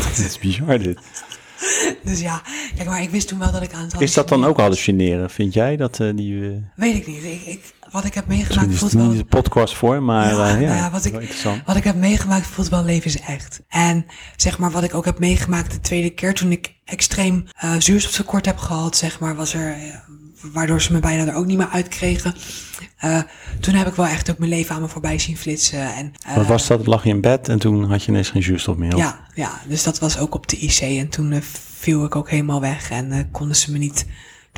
Het 0.05 0.19
is 0.27 0.39
bizar 0.39 0.79
dit. 0.79 0.99
Dus 2.05 2.21
ja, 2.21 2.43
kijk, 2.77 2.89
maar 2.89 3.03
ik 3.03 3.11
wist 3.11 3.29
toen 3.29 3.39
wel 3.39 3.53
dat 3.53 3.63
ik 3.63 3.73
aan 3.73 3.83
het 3.83 4.01
Is 4.01 4.13
dat 4.15 4.29
dan 4.29 4.45
ook 4.45 4.57
hallucineren? 4.57 5.31
Vind 5.31 5.55
jij 5.55 5.77
dat 5.77 6.01
eh, 6.01 6.09
die... 6.15 6.45
eh, 6.51 6.57
Weet 6.77 6.95
ik 6.95 7.07
niet. 7.07 7.25
Ik, 7.25 7.43
ik, 7.47 7.75
wat 7.91 8.05
ik 8.05 8.15
heb 8.15 8.27
meegemaakt 8.27 8.75
voelt 8.75 8.93
wel... 8.93 9.07
niet 9.07 9.19
de 9.19 9.25
podcast 9.25 9.75
voor, 9.75 10.03
maar 10.03 10.33
Ja, 10.33 10.49
ja, 10.49 10.49
ja, 10.49 10.59
nou 10.61 10.77
ja, 10.77 10.91
wat 10.91 11.05
ik-. 11.05 11.43
Wat 11.67 11.77
ik 11.77 11.85
heb 11.85 11.97
meegemaakt 11.97 12.47
voelt 12.47 12.69
wel 12.69 12.85
levensecht. 12.85 13.61
En 13.69 14.07
zeg 14.37 14.59
maar 14.59 14.71
wat 14.71 14.83
ik 14.83 14.95
ook 14.95 15.05
heb 15.05 15.19
meegemaakt 15.19 15.73
de 15.73 15.81
tweede 15.81 16.11
keer 16.11 16.35
toen 16.35 16.53
ik 16.53 16.75
extreem 16.85 17.45
zuurstoftekort 17.79 18.47
heb 18.47 18.59
gehad, 18.59 18.97
zeg 18.97 19.21
maar, 19.21 19.37
was 19.37 19.55
er, 19.55 19.77
waardoor 20.41 20.83
ze 20.83 20.93
me 20.93 21.01
bijna 21.01 21.27
er 21.27 21.35
ook 21.35 21.47
niet 21.47 21.57
meer 21.59 21.69
uitkregen. 21.69 22.35
Eh 22.97 23.21
toen 23.61 23.75
heb 23.75 23.87
ik 23.87 23.95
wel 23.95 24.07
echt 24.07 24.31
ook 24.31 24.39
mijn 24.39 24.51
leven 24.51 24.75
aan 24.75 24.81
me 24.81 24.89
voorbij 24.89 25.19
zien 25.19 25.37
flitsen. 25.37 25.95
En, 25.95 26.13
eh, 26.27 26.37
Wat 26.37 26.47
was 26.47 26.67
dat? 26.67 26.87
Lag 26.87 27.05
je 27.05 27.09
in 27.09 27.21
bed 27.21 27.49
en 27.49 27.59
toen 27.59 27.85
had 27.85 28.03
je 28.03 28.11
ineens 28.11 28.31
geen 28.31 28.43
zuurstof 28.43 28.77
meer? 28.77 28.95
of? 28.95 29.01
Ja, 29.01 29.21
ja, 29.35 29.61
dus 29.69 29.83
dat 29.83 29.99
was 29.99 30.19
ook 30.19 30.35
op 30.35 30.49
de 30.49 30.57
IC 30.57 30.81
en 30.81 31.09
toen 31.09 31.33
eh, 31.33 31.41
viel 31.79 32.05
ik 32.05 32.17
ook 32.17 32.31
helemaal 32.31 32.61
weg 32.61 32.91
en 32.91 33.29
konden 33.31 33.57
ze 33.57 33.73
me 33.73 33.79
niet 33.79 34.07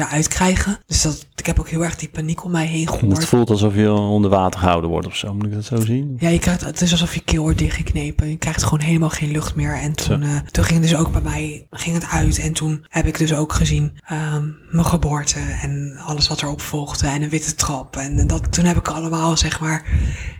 eruit 0.00 0.28
krijgen. 0.28 0.78
Dus 0.86 1.02
dat, 1.02 1.26
ik 1.36 1.46
heb 1.46 1.58
ook 1.58 1.68
heel 1.68 1.84
erg 1.84 1.96
die 1.96 2.08
paniek 2.08 2.44
om 2.44 2.50
mij 2.50 2.66
heen 2.66 2.86
En 2.86 2.92
gehoord. 2.92 3.16
het 3.16 3.26
voelt 3.26 3.50
alsof 3.50 3.74
je 3.74 3.92
onder 3.92 4.30
water 4.30 4.60
gehouden 4.60 4.90
wordt 4.90 5.06
of 5.06 5.16
zo. 5.16 5.34
Moet 5.34 5.46
ik 5.46 5.54
dat 5.54 5.64
zo 5.64 5.80
zien? 5.80 6.16
Ja, 6.18 6.28
je 6.28 6.38
krijgt, 6.38 6.60
het 6.60 6.80
is 6.80 6.92
alsof 6.92 7.14
je 7.14 7.20
keel 7.20 7.42
wordt 7.42 7.58
dichtgeknepen. 7.58 8.28
Je 8.28 8.36
krijgt 8.36 8.62
gewoon 8.62 8.80
helemaal 8.80 9.10
geen 9.10 9.30
lucht 9.30 9.54
meer. 9.54 9.74
En 9.74 9.92
toen, 9.92 10.22
eh, 10.22 10.36
toen 10.50 10.64
ging 10.64 10.80
dus 10.80 10.94
ook 10.96 11.12
bij 11.12 11.20
mij 11.20 11.66
ging 11.70 11.94
het 11.94 12.06
uit. 12.10 12.38
En 12.38 12.52
toen 12.52 12.84
heb 12.88 13.06
ik 13.06 13.18
dus 13.18 13.34
ook 13.34 13.52
gezien 13.52 13.98
ehm, 14.06 14.44
mijn 14.70 14.86
geboorte 14.86 15.38
en 15.62 15.96
alles 16.06 16.28
wat 16.28 16.42
erop 16.42 16.60
volgde. 16.60 17.06
En 17.06 17.22
een 17.22 17.28
witte 17.28 17.54
trap. 17.54 17.96
En 17.96 18.26
dat, 18.26 18.52
toen 18.52 18.64
heb 18.64 18.76
ik 18.76 18.88
allemaal, 18.88 19.36
zeg 19.36 19.60
maar, 19.60 19.84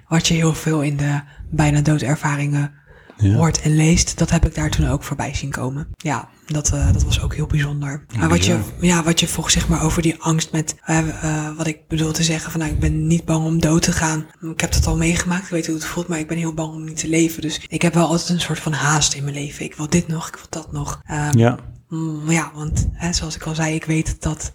wat 0.09 0.29
je 0.29 0.35
heel 0.35 0.55
veel 0.55 0.83
in 0.83 0.97
de 0.97 1.21
bijna 1.51 1.81
doodervaringen 1.81 2.73
Ja. 3.21 3.35
hoort 3.35 3.61
en 3.61 3.77
leest. 3.77 4.19
Dat 4.19 4.31
heb 4.31 4.47
ik 4.47 4.55
daar 4.55 4.71
toen 4.71 4.89
ook 4.89 5.03
voorbij 5.03 5.35
zien 5.35 5.51
komen. 5.51 5.89
Ja, 5.97 6.29
dat, 6.47 6.73
eh, 6.73 6.93
dat 6.93 7.03
was 7.05 7.21
ook 7.21 7.35
heel 7.35 7.47
bijzonder. 7.47 8.05
Maar 8.19 8.29
wat 8.29 8.45
je, 8.45 8.59
ja, 8.81 9.03
wat 9.03 9.21
je 9.21 9.29
vroeg, 9.29 9.51
zeg 9.51 9.69
maar, 9.69 9.83
over 9.83 10.03
die 10.03 10.17
angst 10.19 10.53
met, 10.53 10.75
eh, 10.85 10.99
eh, 10.99 11.57
wat 11.57 11.67
ik 11.67 11.89
bedoel 11.89 12.13
te 12.13 12.23
zeggen, 12.23 12.51
van 12.51 12.61
nou, 12.61 12.73
ik 12.73 12.81
ben 12.81 13.07
niet 13.07 13.25
bang 13.25 13.45
om 13.45 13.61
dood 13.61 13.83
te 13.83 13.93
gaan. 13.93 14.27
Ik 14.53 14.61
heb 14.61 14.73
dat 14.73 14.87
al 14.87 14.97
meegemaakt, 14.97 15.45
ik 15.45 15.51
weet 15.51 15.67
hoe 15.67 15.75
het 15.75 15.85
voelt, 15.85 16.09
maar 16.09 16.19
ik 16.19 16.29
ben 16.29 16.39
heel 16.39 16.55
bang 16.55 16.73
om 16.75 16.85
niet 16.85 16.97
te 17.01 17.09
leven. 17.09 17.43
Dus 17.43 17.61
ik 17.69 17.83
heb 17.83 17.95
wel 17.95 18.07
altijd 18.07 18.29
een 18.29 18.41
soort 18.41 18.59
van 18.61 18.73
haast 18.73 19.15
in 19.15 19.23
mijn 19.25 19.37
leven. 19.37 19.65
Ik 19.65 19.75
wil 19.75 19.89
dit 19.89 20.09
nog, 20.09 20.29
ik 20.29 20.35
wil 20.35 20.47
dat 20.51 20.73
nog. 20.73 21.01
Ehm, 21.05 21.39
Ja. 21.39 21.59
Mm, 21.91 22.31
ja, 22.31 22.51
want 22.55 22.89
hè, 22.93 23.13
zoals 23.13 23.37
ik 23.37 23.43
al 23.43 23.55
zei, 23.55 23.75
ik 23.75 23.85
weet 23.85 24.23
dat 24.23 24.53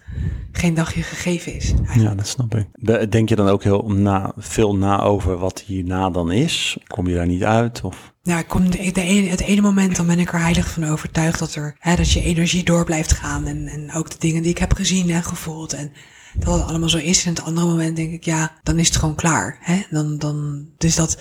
geen 0.52 0.74
dagje 0.74 1.02
gegeven 1.02 1.54
is. 1.54 1.72
ja, 1.94 2.14
dat 2.14 2.26
snap 2.26 2.54
ik. 2.54 2.66
Denk 3.10 3.28
je 3.28 3.36
dan 3.36 3.48
ook 3.48 3.62
heel 3.62 3.88
na, 3.88 4.32
veel 4.36 4.76
na 4.76 5.00
over 5.00 5.36
wat 5.36 5.60
hierna 5.60 6.10
dan 6.10 6.32
is? 6.32 6.78
Kom 6.86 7.06
je 7.06 7.14
daar 7.14 7.26
niet 7.26 7.44
uit? 7.44 7.80
Of? 7.80 8.12
Ja, 8.22 8.38
ik 8.38 8.48
kom 8.48 8.70
de, 8.70 8.92
de 8.92 9.00
ene, 9.00 9.28
het 9.28 9.40
ene 9.40 9.60
moment 9.60 9.96
dan 9.96 10.06
ben 10.06 10.18
ik 10.18 10.32
er 10.32 10.40
heilig 10.40 10.70
van 10.70 10.84
overtuigd 10.84 11.38
dat, 11.38 11.54
er, 11.54 11.76
hè, 11.78 11.96
dat 11.96 12.10
je 12.10 12.22
energie 12.22 12.64
door 12.64 12.84
blijft 12.84 13.12
gaan. 13.12 13.46
En, 13.46 13.66
en 13.66 13.92
ook 13.92 14.10
de 14.10 14.18
dingen 14.18 14.42
die 14.42 14.50
ik 14.50 14.58
heb 14.58 14.72
gezien 14.72 15.10
en 15.10 15.22
gevoeld. 15.22 15.72
En 15.72 15.92
dat 16.38 16.54
het 16.54 16.68
allemaal 16.68 16.88
zo 16.88 16.98
is. 16.98 17.24
En 17.24 17.34
het 17.34 17.42
andere 17.42 17.66
moment 17.66 17.96
denk 17.96 18.12
ik, 18.12 18.24
ja, 18.24 18.52
dan 18.62 18.78
is 18.78 18.86
het 18.86 18.96
gewoon 18.96 19.14
klaar. 19.14 19.58
Hè? 19.60 19.82
Dan, 19.90 20.18
dan, 20.18 20.66
dus 20.78 20.94
dat, 20.94 21.18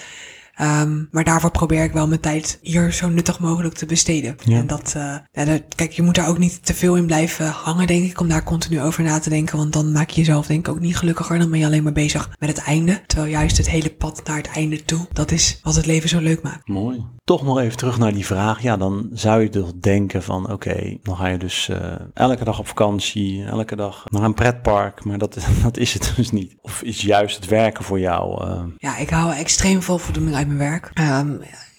ehm, 0.55 1.03
maar 1.11 1.23
daarvoor 1.23 1.51
probeer 1.51 1.83
ik 1.83 1.91
wel 1.91 2.07
mijn 2.07 2.19
tijd 2.19 2.59
hier 2.61 2.91
zo 2.91 3.09
nuttig 3.09 3.39
mogelijk 3.39 3.75
te 3.75 3.85
besteden. 3.85 4.35
Ja. 4.43 4.57
En 4.57 4.67
dat, 4.67 4.93
eh, 4.95 5.15
ja, 5.31 5.45
dat, 5.45 5.61
kijk, 5.75 5.91
je 5.91 6.01
moet 6.01 6.15
daar 6.15 6.27
ook 6.27 6.37
niet 6.37 6.65
te 6.65 6.73
veel 6.73 6.95
in 6.95 7.05
blijven 7.05 7.47
hangen, 7.47 7.87
denk 7.87 8.03
ik. 8.03 8.19
Om 8.19 8.27
daar 8.29 8.43
continu 8.43 8.81
over 8.81 9.03
na 9.03 9.19
te 9.19 9.29
denken. 9.29 9.57
Want 9.57 9.73
dan 9.73 9.91
maak 9.91 10.09
je 10.09 10.19
jezelf 10.19 10.47
denk 10.47 10.67
ik 10.67 10.73
ook 10.73 10.79
niet 10.79 10.97
gelukkiger. 10.97 11.39
Dan 11.39 11.49
ben 11.49 11.59
je 11.59 11.65
alleen 11.65 11.83
maar 11.83 11.91
bezig 11.91 12.29
met 12.39 12.49
het 12.49 12.57
einde. 12.59 13.01
Terwijl 13.07 13.31
juist 13.31 13.57
het 13.57 13.69
hele 13.69 13.89
pad 13.89 14.21
naar 14.25 14.37
het 14.37 14.47
einde 14.47 14.85
toe, 14.85 15.07
dat 15.13 15.31
is 15.31 15.59
wat 15.63 15.75
het 15.75 15.85
leven 15.85 16.09
zo 16.09 16.19
leuk 16.19 16.41
maakt. 16.41 16.67
Mooi. 16.67 17.14
Toch 17.25 17.43
nog 17.43 17.59
even 17.59 17.77
terug 17.77 17.97
naar 17.97 18.13
die 18.13 18.25
vraag. 18.25 18.61
Ja, 18.61 18.77
dan 18.77 19.09
zou 19.13 19.41
je 19.41 19.49
toch 19.49 19.71
denken 19.79 20.23
van 20.23 20.51
oké, 20.51 20.97
dan 21.03 21.15
ga 21.17 21.27
je 21.27 21.37
dus 21.37 21.69
eh, 21.69 21.93
elke 22.13 22.43
dag 22.43 22.59
op 22.59 22.67
vakantie, 22.67 23.45
elke 23.45 23.75
dag 23.75 24.05
naar 24.09 24.23
een 24.23 24.33
pretpark. 24.33 25.03
Maar 25.03 25.17
dat, 25.17 25.37
dat 25.63 25.77
is 25.77 25.93
het 25.93 26.13
dus 26.15 26.31
niet. 26.31 26.55
Of 26.61 26.81
is 26.81 27.01
juist 27.01 27.35
het 27.35 27.45
werken 27.45 27.83
voor 27.83 27.99
jou? 27.99 28.43
eh, 28.47 28.63
Ja, 28.77 28.97
ik 28.97 29.09
hou 29.09 29.33
extreem 29.35 29.81
veel 29.81 29.97
voldoening 29.97 30.35
uit 30.35 30.47
mijn 30.47 30.59
werk. 30.59 30.91
Ehm, 30.93 31.31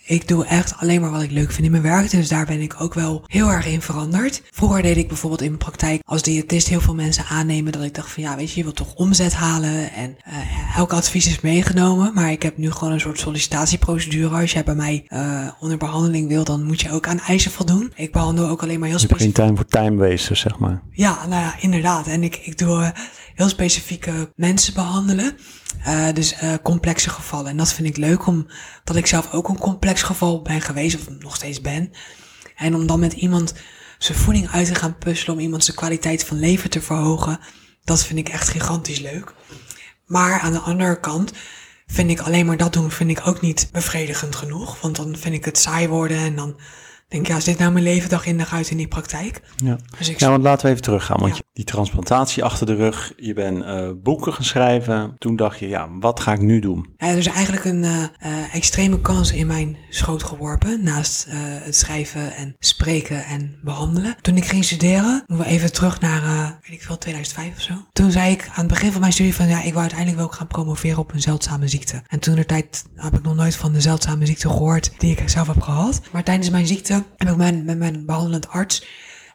ik 0.06 0.28
doe 0.28 0.46
echt 0.46 0.74
alleen 0.76 1.00
maar 1.00 1.10
wat 1.10 1.22
ik 1.22 1.30
leuk 1.30 1.52
vind 1.52 1.64
in 1.66 1.70
mijn 1.70 1.82
werk. 1.82 2.10
Dus 2.10 2.28
daar 2.28 2.46
ben 2.46 2.60
ik 2.60 2.74
ook 2.80 2.94
wel 2.94 3.24
heel 3.26 3.50
erg 3.50 3.66
in 3.66 3.82
veranderd. 3.82 4.42
Vroeger 4.50 4.82
deed 4.82 4.96
ik 4.96 5.08
bijvoorbeeld 5.08 5.40
in 5.42 5.46
mijn 5.48 5.58
praktijk 5.58 6.02
als 6.04 6.22
diëtist 6.22 6.68
heel 6.68 6.80
veel 6.80 6.94
mensen 6.94 7.24
aannemen. 7.24 7.72
Dat 7.72 7.82
ik 7.82 7.94
dacht 7.94 8.10
van 8.10 8.22
ja, 8.22 8.36
weet 8.36 8.50
je, 8.50 8.56
je 8.56 8.62
wilt 8.62 8.76
toch 8.76 8.94
omzet 8.94 9.34
halen. 9.34 9.92
En 9.92 10.16
eh, 10.24 10.76
elk 10.76 10.92
advies 10.92 11.26
is 11.26 11.40
meegenomen. 11.40 12.14
Maar 12.14 12.30
ik 12.30 12.42
heb 12.42 12.56
nu 12.56 12.70
gewoon 12.70 12.92
een 12.92 13.00
soort 13.00 13.18
sollicitatieprocedure. 13.18 14.40
Als 14.40 14.52
jij 14.52 14.64
bij 14.64 14.74
mij 14.74 15.04
eh, 15.06 15.48
onder 15.60 15.78
behandeling 15.78 16.28
wil, 16.28 16.44
dan 16.44 16.64
moet 16.64 16.80
je 16.80 16.90
ook 16.90 17.06
aan 17.06 17.20
eisen 17.20 17.50
voldoen. 17.50 17.92
Ik 17.94 18.12
behandel 18.12 18.48
ook 18.48 18.62
alleen 18.62 18.78
maar 18.78 18.88
heel 18.88 18.98
je 18.98 19.06
hebt 19.06 19.20
geen 19.20 19.30
specifiek. 19.30 19.34
time 19.34 19.56
voor 19.56 19.66
time 19.66 20.08
wasters, 20.08 20.40
zeg 20.40 20.58
maar. 20.58 20.82
Ja, 20.90 21.26
nou 21.26 21.42
ja, 21.42 21.54
inderdaad. 21.60 22.06
En 22.06 22.22
ik, 22.22 22.36
ik 22.36 22.58
doe 22.58 22.82
eh, 22.82 22.88
heel 23.36 23.48
specifieke 23.48 24.32
mensen 24.36 24.74
behandelen. 24.74 25.36
Eh, 25.84 26.12
dus 26.12 26.32
eh, 26.32 26.54
complexe 26.62 27.10
gevallen. 27.10 27.50
En 27.50 27.56
dat 27.56 27.72
vind 27.72 27.88
ik 27.88 27.96
leuk, 27.96 28.26
omdat 28.26 28.96
ik 28.96 29.06
zelf 29.06 29.32
ook 29.32 29.48
een 29.48 29.58
complex 29.58 30.02
geval 30.02 30.42
ben 30.42 30.60
geweest, 30.60 30.96
of 30.96 31.18
nog 31.18 31.36
steeds 31.36 31.60
ben. 31.60 31.90
En 32.56 32.74
om 32.74 32.86
dan 32.86 33.00
met 33.00 33.12
iemand 33.12 33.54
zijn 33.98 34.18
voeding 34.18 34.48
uit 34.48 34.66
te 34.66 34.74
gaan 34.74 34.98
puzzelen, 34.98 35.34
om 35.34 35.40
iemand 35.40 35.64
zijn 35.64 35.76
kwaliteit 35.76 36.24
van 36.24 36.38
leven 36.38 36.70
te 36.70 36.80
verhogen, 36.80 37.38
dat 37.84 38.04
vind 38.04 38.18
ik 38.18 38.28
echt 38.28 38.48
gigantisch 38.48 39.00
leuk. 39.00 39.34
Maar 40.06 40.40
aan 40.40 40.52
de 40.52 40.58
andere 40.58 41.00
kant 41.00 41.32
vind 41.86 42.10
ik 42.10 42.20
alleen 42.20 42.46
maar 42.46 42.56
dat 42.56 42.72
doen, 42.72 42.90
vind 42.90 43.10
ik 43.10 43.26
ook 43.26 43.40
niet 43.40 43.68
bevredigend 43.72 44.36
genoeg. 44.36 44.80
Want 44.80 44.96
dan 44.96 45.16
vind 45.16 45.34
ik 45.34 45.44
het 45.44 45.58
saai 45.58 45.88
worden 45.88 46.18
en 46.18 46.36
dan 46.36 46.56
denk 47.08 47.26
ja, 47.26 47.36
is 47.36 47.44
dit 47.44 47.58
nou 47.58 47.72
mijn 47.72 47.84
leven 47.84 48.08
dag 48.08 48.26
in 48.26 48.38
dag 48.38 48.52
uit 48.52 48.70
in 48.70 48.76
die 48.76 48.88
praktijk? 48.88 49.40
Ja. 49.56 49.78
Dus 49.98 50.08
ik 50.08 50.20
Ja, 50.20 50.30
want 50.30 50.42
laten 50.42 50.64
we 50.66 50.70
even 50.70 50.82
teruggaan. 50.82 51.20
Want 51.20 51.36
Ja. 51.36 51.42
die 51.52 51.64
transplantatie 51.64 52.44
achter 52.44 52.66
de 52.66 52.74
rug, 52.74 53.12
je 53.16 53.32
bent 53.34 53.64
eh, 53.64 53.88
boeken 54.02 54.32
gaan 54.32 54.44
schrijven. 54.44 55.14
Toen 55.18 55.36
dacht 55.36 55.58
je, 55.58 55.68
ja, 55.68 55.88
wat 56.00 56.20
ga 56.20 56.32
ik 56.32 56.40
nu 56.40 56.60
doen? 56.60 56.86
Ja, 56.96 57.06
er 57.06 57.16
is 57.16 57.26
eigenlijk 57.26 57.64
een 57.64 57.84
eh, 57.84 58.02
eh, 58.02 58.54
extreme 58.54 59.00
kans 59.00 59.32
in 59.32 59.46
mijn 59.46 59.76
schoot 59.90 60.22
geworpen. 60.22 60.82
Naast 60.84 61.26
het 61.30 61.76
schrijven 61.76 62.34
en 62.36 62.54
spreken 62.58 63.24
en 63.24 63.58
behandelen. 63.62 64.16
Toen 64.20 64.36
ik 64.36 64.44
ging 64.44 64.64
studeren, 64.64 65.24
moeten 65.26 65.46
we 65.46 65.52
even 65.52 65.72
terug 65.72 66.00
naar, 66.00 66.22
weet 66.62 66.72
ik 66.72 66.82
veel, 66.82 66.98
2005 66.98 67.54
of 67.54 67.60
zo. 67.60 67.72
Toen 67.92 68.10
zei 68.10 68.32
ik 68.32 68.46
aan 68.48 68.52
het 68.64 68.66
begin 68.66 68.92
van 68.92 69.00
mijn 69.00 69.12
studie 69.12 69.34
van, 69.34 69.48
ja, 69.48 69.58
ik 69.58 69.68
wou 69.68 69.78
uiteindelijk 69.78 70.18
wel 70.18 70.28
gaan 70.28 70.46
promoveren 70.46 70.98
op 70.98 71.12
een 71.12 71.20
zeldzame 71.20 71.68
ziekte. 71.68 72.02
En 72.06 72.18
toen 72.18 72.34
de 72.34 72.46
tijd 72.46 72.84
heb 72.94 73.14
ik 73.14 73.22
nog 73.22 73.34
nooit 73.34 73.56
van 73.56 73.72
de 73.72 73.80
zeldzame 73.80 74.26
ziekte 74.26 74.48
gehoord 74.48 74.90
die 74.98 75.16
ik 75.16 75.28
zelf 75.28 75.46
heb 75.46 75.60
gehad. 75.60 76.00
Maar 76.12 76.22
tijdens 76.24 76.50
mijn 76.50 76.66
ziekte 76.66 76.95
heb 76.96 77.30
ik 77.30 77.36
met, 77.36 77.78
mijn 77.78 78.06
behandelend 78.06 78.48
arts 78.48 78.86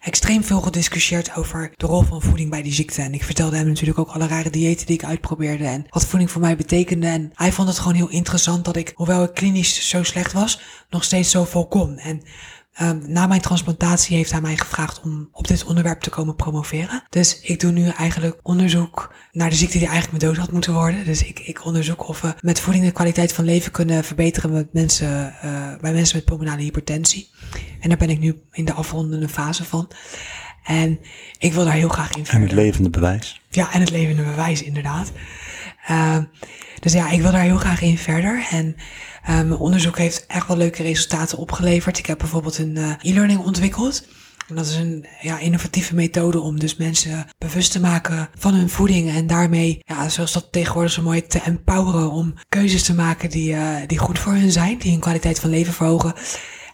extreem 0.02 0.44
veel 0.44 0.62
gediscussieerd 0.62 1.36
over 1.36 1.74
de 1.78 1.86
rol 1.86 2.02
van 2.02 2.22
voeding 2.22 2.50
bij 2.50 2.62
die 2.62 2.74
ziekte. 2.74 3.02
En 3.02 3.14
ik 3.14 3.24
vertelde 3.24 3.56
hem 3.56 3.68
natuurlijk 3.68 4.00
ook 4.00 4.10
alle 4.10 4.28
rare 4.28 4.50
diëten 4.50 4.86
die 4.86 4.96
ik 4.96 5.04
uitprobeerde 5.04 5.66
en 5.66 5.86
wat 5.90 6.06
voeding 6.06 6.32
voor 6.32 6.42
mij 6.42 6.56
betekende. 6.56 7.08
En 7.08 7.32
hij 7.34 7.52
vond 7.52 7.68
het 7.68 7.80
gewoon 7.80 7.94
heel 7.94 8.10
interessant 8.10 8.66
dat 8.66 8.76
ik, 8.76 8.92
hoewel 8.96 9.24
ik 9.24 9.34
klinisch 9.34 9.90
zo 9.90 10.04
slecht 10.04 10.34
was, 10.34 10.62
nog 10.90 11.04
steeds 11.04 11.32
zo 11.32 11.44
vol 11.44 11.68
kon. 11.68 11.98
En 11.98 12.22
ehm, 12.74 13.00
na 13.08 13.28
mijn 13.28 13.42
transplantatie 13.42 14.16
heeft 14.16 14.32
hij 14.32 14.42
mij 14.42 14.58
gevraagd 14.58 15.02
om 15.02 15.30
op 15.32 15.48
dit 15.48 15.64
onderwerp 15.64 16.02
te 16.02 16.10
komen 16.10 16.36
promoveren. 16.36 17.04
Dus 17.10 17.40
ik 17.42 17.60
doe 17.60 17.72
nu 17.72 17.90
eigenlijk 17.90 18.40
onderzoek 18.44 19.14
naar 19.32 19.50
de 19.50 19.56
ziekte 19.56 19.78
die 19.78 19.88
eigenlijk 19.88 20.18
mijn 20.22 20.32
dood 20.34 20.44
had 20.44 20.52
moeten 20.54 20.74
worden. 20.74 21.06
Dus 21.06 21.24
ik, 21.24 21.40
ik 21.40 21.66
onderzoek 21.66 22.08
of 22.08 22.22
we 22.22 22.34
met 22.42 22.60
voeding 22.60 22.86
de 22.86 22.92
kwaliteit 22.92 23.34
van 23.34 23.46
leven 23.46 23.72
kunnen 23.72 24.04
verbeteren 24.04 24.52
met 24.52 24.74
mensen, 24.74 25.34
eh, 25.42 25.76
bij 25.82 25.94
mensen 25.94 26.16
met 26.16 26.26
pulmonale 26.26 26.62
hypertensie. 26.62 27.30
En 27.80 27.90
daar 27.90 27.98
ben 27.98 28.10
ik 28.10 28.20
nu 28.20 28.42
in 28.52 28.66
de 28.66 28.74
afrondende 28.74 29.30
fase 29.30 29.64
van. 29.64 29.90
En 30.64 31.00
ik 31.38 31.54
wil 31.54 31.64
daar 31.66 31.74
heel 31.74 31.90
graag 31.90 32.12
in 32.12 32.20
En 32.20 32.26
verder. 32.26 32.48
het 32.48 32.58
levende 32.58 32.90
bewijs. 32.90 33.42
Ja, 33.50 33.74
en 33.74 33.80
het 33.80 33.90
levende 33.90 34.24
bewijs, 34.24 34.64
inderdaad. 34.64 35.12
Ehm, 35.88 36.24
dus 36.80 36.94
ja, 36.94 37.10
ik 37.10 37.22
wil 37.22 37.32
daar 37.32 37.42
heel 37.42 37.58
graag 37.58 37.82
in 37.82 37.98
verder. 37.98 38.48
En 38.50 38.76
mijn 39.26 39.56
onderzoek 39.56 39.98
heeft 39.98 40.26
echt 40.28 40.48
wel 40.48 40.58
leuke 40.58 40.84
resultaten 40.84 41.38
opgeleverd. 41.38 41.98
Ik 41.98 42.06
heb 42.06 42.18
bijvoorbeeld 42.18 42.58
een 42.58 42.78
eh, 42.78 42.92
e-learning 43.02 43.40
ontwikkeld. 43.40 44.04
En 44.48 44.56
dat 44.56 44.66
is 44.66 44.76
een 44.76 45.06
ja, 45.22 45.40
innovatieve 45.40 45.96
methode 45.96 46.40
om 46.40 46.60
dus 46.60 46.76
mensen 46.76 47.26
bewust 47.38 47.72
te 47.72 47.80
maken 47.80 48.30
van 48.38 48.54
hun 48.54 48.70
voeding. 48.70 49.10
En 49.10 49.28
daarmee, 49.28 49.80
ja, 49.86 50.10
zoals 50.10 50.32
dat 50.32 50.48
tegenwoordig 50.52 50.92
zo 50.92 51.02
mooi, 51.02 51.28
te 51.28 51.40
empoweren 51.40 52.12
om 52.12 52.34
keuzes 52.50 52.84
te 52.84 52.94
maken 52.94 53.30
die, 53.30 53.54
uh, 53.54 53.76
die 53.88 53.98
goed 53.98 54.20
voor 54.20 54.34
hun 54.34 54.52
zijn. 54.52 54.78
Die 54.78 54.92
hun 54.92 55.00
kwaliteit 55.00 55.40
van 55.40 55.50
leven 55.50 55.74
verhogen. 55.74 56.14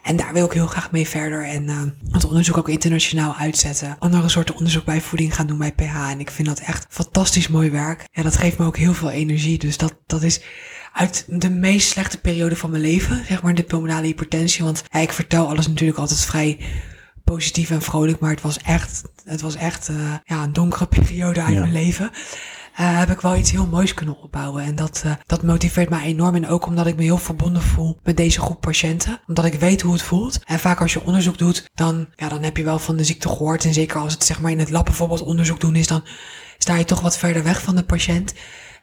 En 0.08 0.15
daar 0.15 0.34
wil 0.34 0.46
ik 0.46 0.52
heel 0.52 0.67
graag 0.67 0.91
mee 0.91 1.08
verder. 1.08 1.46
En 1.46 1.63
uh, 1.63 1.82
het 2.12 2.26
onderzoek 2.26 2.58
ook 2.58 2.70
internationaal 2.70 3.36
uitzetten. 3.36 3.96
Andere 4.00 4.30
soorten 4.30 4.56
onderzoek 4.56 4.86
bij 4.86 5.02
voeding 5.02 5.36
gaan 5.36 5.48
doen 5.48 5.58
bij 5.58 5.72
PH. 5.72 6.10
En 6.10 6.20
ik 6.20 6.32
vind 6.32 6.48
dat 6.48 6.60
echt 6.60 6.86
fantastisch 6.89 7.48
mooi 7.48 7.70
werk. 7.70 8.06
Ja, 8.12 8.24
dat 8.24 8.38
geeft 8.38 8.58
me 8.58 8.65
ook 8.65 8.78
heel 8.78 8.93
veel 8.93 9.10
energie. 9.10 9.58
Dus 9.58 9.78
dat, 9.78 9.96
dat 10.06 10.24
is 10.24 10.41
uit 10.93 11.26
de 11.28 11.50
meest 11.50 11.89
slechte 11.89 12.22
periode 12.22 12.56
van 12.56 12.70
mijn 12.70 12.82
leven, 12.82 13.26
zeg 13.28 13.41
maar, 13.41 13.56
de 13.56 13.63
pulmonale 13.63 14.06
hypertensie. 14.06 14.63
Want 14.63 14.84
ja, 14.91 15.00
ik 15.00 15.12
vertel 15.12 15.48
alles 15.48 15.67
natuurlijk 15.67 16.00
altijd 16.00 16.20
vrij 16.20 16.60
positief 17.24 17.70
en 17.70 17.82
vrolijk, 17.82 18.20
maar 18.20 18.32
het 18.32 18.41
was 18.41 18.58
echt, 18.58 19.04
het 19.26 19.41
was 19.41 19.56
echt 19.56 19.89
uh, 19.89 20.13
ja, 20.26 20.43
een 20.43 20.54
donkere 20.54 20.88
periode 20.98 21.41
uit 21.41 21.54
ja. 21.54 21.60
mijn 21.60 21.74
leven. 21.74 22.12
Uh, 22.80 23.00
heb 23.00 23.10
ik 23.10 23.22
wel 23.22 23.36
iets 23.36 23.52
heel 23.52 23.68
moois 23.68 23.94
kunnen 23.94 24.22
opbouwen. 24.22 24.63
En 24.63 24.76
dat, 24.76 25.04
uh, 25.06 25.12
dat 25.26 25.44
motiveert 25.44 25.90
mij 25.90 26.04
enorm. 26.04 26.36
En 26.36 26.48
ook 26.48 26.66
omdat 26.66 26.88
ik 26.88 26.96
me 26.96 27.04
heel 27.04 27.18
verbonden 27.18 27.62
voel 27.62 28.00
met 28.04 28.18
deze 28.18 28.42
groep 28.42 28.62
patiënten. 28.62 29.22
Omdat 29.28 29.46
ik 29.46 29.54
weet 29.54 29.82
hoe 29.82 29.94
het 29.94 30.02
voelt. 30.02 30.40
En 30.46 30.60
vaak 30.60 30.82
als 30.82 30.94
je 30.94 31.04
onderzoek 31.06 31.38
doet, 31.38 31.70
dan, 31.74 32.08
ja, 32.16 32.30
dan 32.30 32.44
heb 32.44 32.58
je 32.58 32.63
wel 32.63 32.80
van 32.80 32.98
de 32.98 33.04
ziekte 33.04 33.30
gehoord. 33.30 33.66
En 33.66 33.74
zeker 33.74 34.00
als 34.00 34.13
het 34.13 34.24
zeg 34.24 34.42
maar 34.42 34.52
in 34.52 34.60
het 34.60 34.70
lab 34.70 34.86
bijvoorbeeld 34.86 35.22
onderzoek 35.22 35.60
doen 35.60 35.76
is, 35.76 35.88
dan 35.88 36.04
sta 36.58 36.76
je 36.76 36.86
toch 36.86 37.02
wat 37.02 37.18
verder 37.18 37.44
weg 37.44 37.62
van 37.62 37.76
de 37.76 37.84
patiënt. 37.84 38.34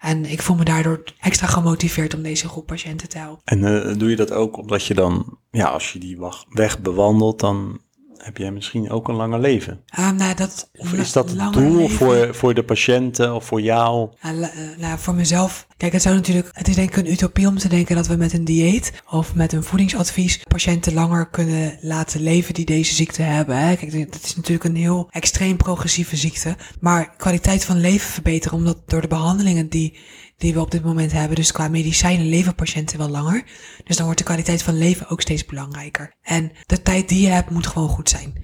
En 0.00 0.24
ik 0.24 0.42
voel 0.42 0.56
me 0.56 0.64
daardoor 0.64 1.02
extra 1.20 1.46
gemotiveerd 1.46 2.14
om 2.14 2.22
deze 2.22 2.48
groep 2.48 2.66
patiënten 2.66 3.08
te 3.08 3.18
helpen. 3.18 3.42
En 3.44 3.58
uh, 3.58 3.98
doe 3.98 4.10
je 4.10 4.16
dat 4.16 4.32
ook 4.32 4.56
omdat 4.56 4.86
je 4.86 4.94
dan, 4.94 5.38
ja, 5.50 5.66
als 5.66 5.92
je 5.92 5.98
die 5.98 6.18
weg 6.48 6.80
bewandelt, 6.80 7.40
dan 7.40 7.80
heb 8.24 8.36
jij 8.36 8.50
misschien 8.50 8.90
ook 8.90 9.08
een 9.08 9.14
langer 9.14 9.40
leven. 9.40 9.80
Um, 9.98 10.16
nou, 10.16 10.34
dat 10.34 10.70
of 10.76 10.92
is 10.92 11.12
dat 11.12 11.30
het 11.30 11.52
doel 11.52 11.76
leven, 11.76 11.96
voor, 11.96 12.34
voor 12.34 12.54
de 12.54 12.64
patiënten 12.64 13.34
of 13.34 13.44
voor 13.44 13.60
jou? 13.60 14.08
Uh, 14.24 14.30
nou, 14.78 14.98
voor 14.98 15.14
mezelf. 15.14 15.66
Kijk, 15.76 15.92
het 15.92 16.02
zou 16.02 16.14
natuurlijk. 16.14 16.48
Het 16.52 16.68
is 16.68 16.74
denk 16.74 16.88
ik 16.88 16.96
een 16.96 17.12
utopie 17.12 17.46
om 17.46 17.58
te 17.58 17.68
denken 17.68 17.96
dat 17.96 18.06
we 18.06 18.16
met 18.16 18.32
een 18.32 18.44
dieet 18.44 18.92
of 19.10 19.34
met 19.34 19.52
een 19.52 19.62
voedingsadvies 19.62 20.38
patiënten 20.48 20.94
langer 20.94 21.28
kunnen 21.28 21.78
laten 21.80 22.20
leven 22.20 22.54
die 22.54 22.64
deze 22.64 22.94
ziekte 22.94 23.22
hebben. 23.22 23.58
Hè. 23.58 23.76
Kijk, 23.76 24.12
dat 24.12 24.22
is 24.24 24.36
natuurlijk 24.36 24.64
een 24.64 24.76
heel 24.76 25.08
extreem 25.10 25.56
progressieve 25.56 26.16
ziekte. 26.16 26.56
Maar 26.80 27.14
kwaliteit 27.16 27.64
van 27.64 27.80
leven 27.80 28.10
verbeteren, 28.10 28.58
omdat 28.58 28.78
door 28.86 29.00
de 29.00 29.08
behandelingen 29.08 29.68
die 29.68 29.98
die 30.44 30.54
we 30.54 30.60
op 30.60 30.70
dit 30.70 30.84
moment 30.84 31.12
hebben. 31.12 31.36
Dus 31.36 31.52
qua 31.52 31.68
medicijnen 31.68 32.28
leven 32.28 32.54
patiënten 32.54 32.98
wel 32.98 33.08
langer. 33.08 33.42
Dus 33.84 33.96
dan 33.96 34.04
wordt 34.04 34.20
de 34.20 34.26
kwaliteit 34.26 34.62
van 34.62 34.78
leven 34.78 35.08
ook 35.08 35.20
steeds 35.20 35.44
belangrijker. 35.44 36.14
En 36.22 36.52
de 36.66 36.82
tijd 36.82 37.08
die 37.08 37.20
je 37.20 37.28
hebt 37.28 37.50
moet 37.50 37.66
gewoon 37.66 37.88
goed 37.88 38.08
zijn. 38.08 38.34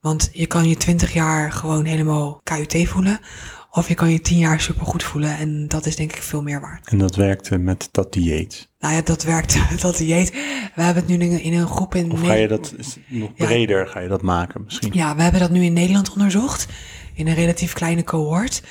Want 0.00 0.30
je 0.32 0.46
kan 0.46 0.68
je 0.68 0.76
20 0.76 1.12
jaar 1.12 1.52
gewoon 1.52 1.84
helemaal 1.84 2.40
KUT 2.42 2.88
voelen. 2.88 3.18
Of 3.70 3.88
je 3.88 3.94
kan 3.94 4.10
je 4.10 4.20
10 4.20 4.38
jaar 4.38 4.60
supergoed 4.60 5.02
voelen. 5.02 5.36
En 5.36 5.68
dat 5.68 5.86
is 5.86 5.96
denk 5.96 6.12
ik 6.12 6.22
veel 6.22 6.42
meer 6.42 6.60
waard. 6.60 6.88
En 6.88 6.98
dat 6.98 7.16
werkte 7.16 7.58
met 7.58 7.88
dat 7.90 8.12
dieet? 8.12 8.68
Nou 8.78 8.94
ja, 8.94 9.00
dat 9.00 9.22
werkt 9.22 9.70
met 9.70 9.80
dat 9.80 9.96
dieet. 9.96 10.30
We 10.74 10.82
hebben 10.82 11.02
het 11.06 11.18
nu 11.18 11.28
in 11.28 11.52
een 11.52 11.66
groep 11.66 11.94
in... 11.94 12.12
Of 12.12 12.20
ga 12.20 12.34
je 12.34 12.48
dat 12.48 12.74
nog 13.08 13.34
breder, 13.34 13.84
ja. 13.84 13.90
ga 13.90 14.00
je 14.00 14.08
dat 14.08 14.22
maken 14.22 14.64
misschien? 14.64 14.92
Ja, 14.94 15.16
we 15.16 15.22
hebben 15.22 15.40
dat 15.40 15.50
nu 15.50 15.62
in 15.62 15.72
Nederland 15.72 16.12
onderzocht. 16.12 16.66
In 17.14 17.26
een 17.26 17.34
relatief 17.34 17.72
kleine 17.72 18.04
cohort. 18.04 18.62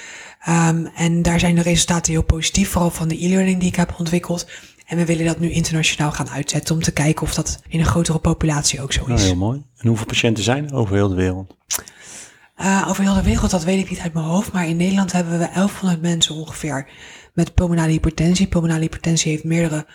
Um, 0.49 0.85
en 0.95 1.21
daar 1.21 1.39
zijn 1.39 1.55
de 1.55 1.61
resultaten 1.61 2.11
heel 2.11 2.23
positief, 2.23 2.69
vooral 2.69 2.89
van 2.89 3.07
de 3.07 3.25
e-learning 3.25 3.59
die 3.59 3.69
ik 3.69 3.75
heb 3.75 3.95
ontwikkeld. 3.97 4.47
En 4.85 4.97
we 4.97 5.05
willen 5.05 5.25
dat 5.25 5.39
nu 5.39 5.51
internationaal 5.51 6.11
gaan 6.11 6.29
uitzetten 6.29 6.75
om 6.75 6.81
te 6.81 6.91
kijken 6.91 7.23
of 7.23 7.33
dat 7.33 7.61
in 7.67 7.79
een 7.79 7.85
grotere 7.85 8.19
populatie 8.19 8.81
ook 8.81 8.93
zo 8.93 9.01
is. 9.01 9.07
Nou, 9.07 9.21
heel 9.21 9.35
mooi. 9.35 9.63
En 9.77 9.87
hoeveel 9.87 10.05
patiënten 10.05 10.43
zijn 10.43 10.69
er 10.69 10.75
over 10.75 10.95
heel 10.95 11.09
de 11.09 11.15
wereld? 11.15 11.55
Uh, 12.61 12.85
over 12.89 13.03
heel 13.03 13.13
de 13.13 13.23
wereld, 13.23 13.51
dat 13.51 13.63
weet 13.63 13.79
ik 13.79 13.89
niet 13.89 13.99
uit 13.99 14.13
mijn 14.13 14.25
hoofd. 14.25 14.51
Maar 14.51 14.67
in 14.67 14.77
Nederland 14.77 15.11
hebben 15.11 15.39
we 15.39 15.49
1100 15.53 16.01
mensen 16.01 16.35
ongeveer 16.35 16.87
met 17.33 17.53
pulmonale 17.53 17.91
hypertensie. 17.91 18.47
Pulmonale 18.47 18.81
hypertensie 18.81 19.31
heeft 19.31 19.43
meerdere 19.43 19.85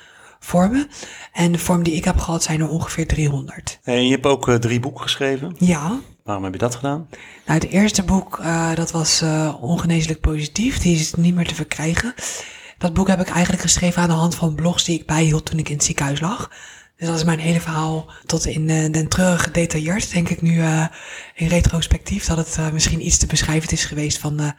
vormen. 0.40 0.88
En 1.32 1.52
de 1.52 1.58
vorm 1.58 1.82
die 1.82 1.94
ik 1.94 2.04
heb 2.04 2.18
gehad 2.18 2.42
zijn 2.42 2.60
er 2.60 2.68
ongeveer 2.68 3.06
300. 3.06 3.78
En 3.82 4.04
je 4.04 4.10
hebt 4.10 4.26
ook 4.26 4.48
uh, 4.48 4.54
drie 4.54 4.80
boeken 4.80 5.02
geschreven? 5.02 5.54
Ja. 5.58 5.98
Waarom 6.24 6.44
heb 6.44 6.52
je 6.52 6.58
dat 6.58 6.74
gedaan? 6.74 7.08
Nou, 7.46 7.60
het 7.60 7.68
eerste 7.68 8.02
boek, 8.02 8.38
uh, 8.40 8.74
dat 8.74 8.90
was 8.90 9.22
uh, 9.22 9.54
Ongeneeslijk 9.60 10.20
Positief. 10.20 10.78
Die 10.78 10.98
is 10.98 11.14
niet 11.14 11.34
meer 11.34 11.46
te 11.46 11.54
verkrijgen. 11.54 12.14
Dat 12.78 12.94
boek 12.94 13.08
heb 13.08 13.20
ik 13.20 13.28
eigenlijk 13.28 13.62
geschreven 13.62 14.02
aan 14.02 14.08
de 14.08 14.14
hand 14.14 14.34
van 14.34 14.54
blogs 14.54 14.84
die 14.84 14.98
ik 14.98 15.06
bijhield 15.06 15.44
toen 15.44 15.58
ik 15.58 15.68
in 15.68 15.76
het 15.76 15.84
ziekenhuis 15.84 16.20
lag. 16.20 16.50
Dus 16.96 17.08
dat 17.08 17.16
is 17.16 17.24
mijn 17.24 17.38
hele 17.38 17.60
verhaal 17.60 18.10
tot 18.26 18.46
in 18.46 18.66
den 18.66 19.08
treurig 19.08 19.42
gedetailleerd. 19.42 20.12
Denk 20.12 20.28
ik 20.28 20.42
nu 20.42 20.62
in 21.34 21.48
retrospectief 21.48 22.26
dat 22.26 22.36
het 22.36 22.72
misschien 22.72 23.06
iets 23.06 23.18
te 23.18 23.26
beschrijvend 23.26 23.72
is 23.72 23.84
geweest 23.84 24.18
van, 24.18 24.54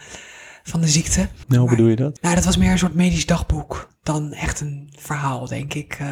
van 0.70 0.82
de 0.82 0.88
ziekte. 0.88 1.20
Nou, 1.20 1.30
hoe 1.48 1.58
maar, 1.58 1.70
bedoel 1.76 1.88
je 1.88 1.96
dat? 1.96 2.22
Nou, 2.22 2.36
dat 2.36 2.46
was 2.46 2.58
meer 2.58 2.72
een 2.72 2.78
soort 2.78 2.94
medisch 2.94 3.26
dagboek 3.26 3.90
dan 4.04 4.32
echt 4.34 4.60
een 4.60 4.94
verhaal, 4.98 5.48
denk 5.48 5.74
ik. 5.74 5.98
Uh, 6.00 6.08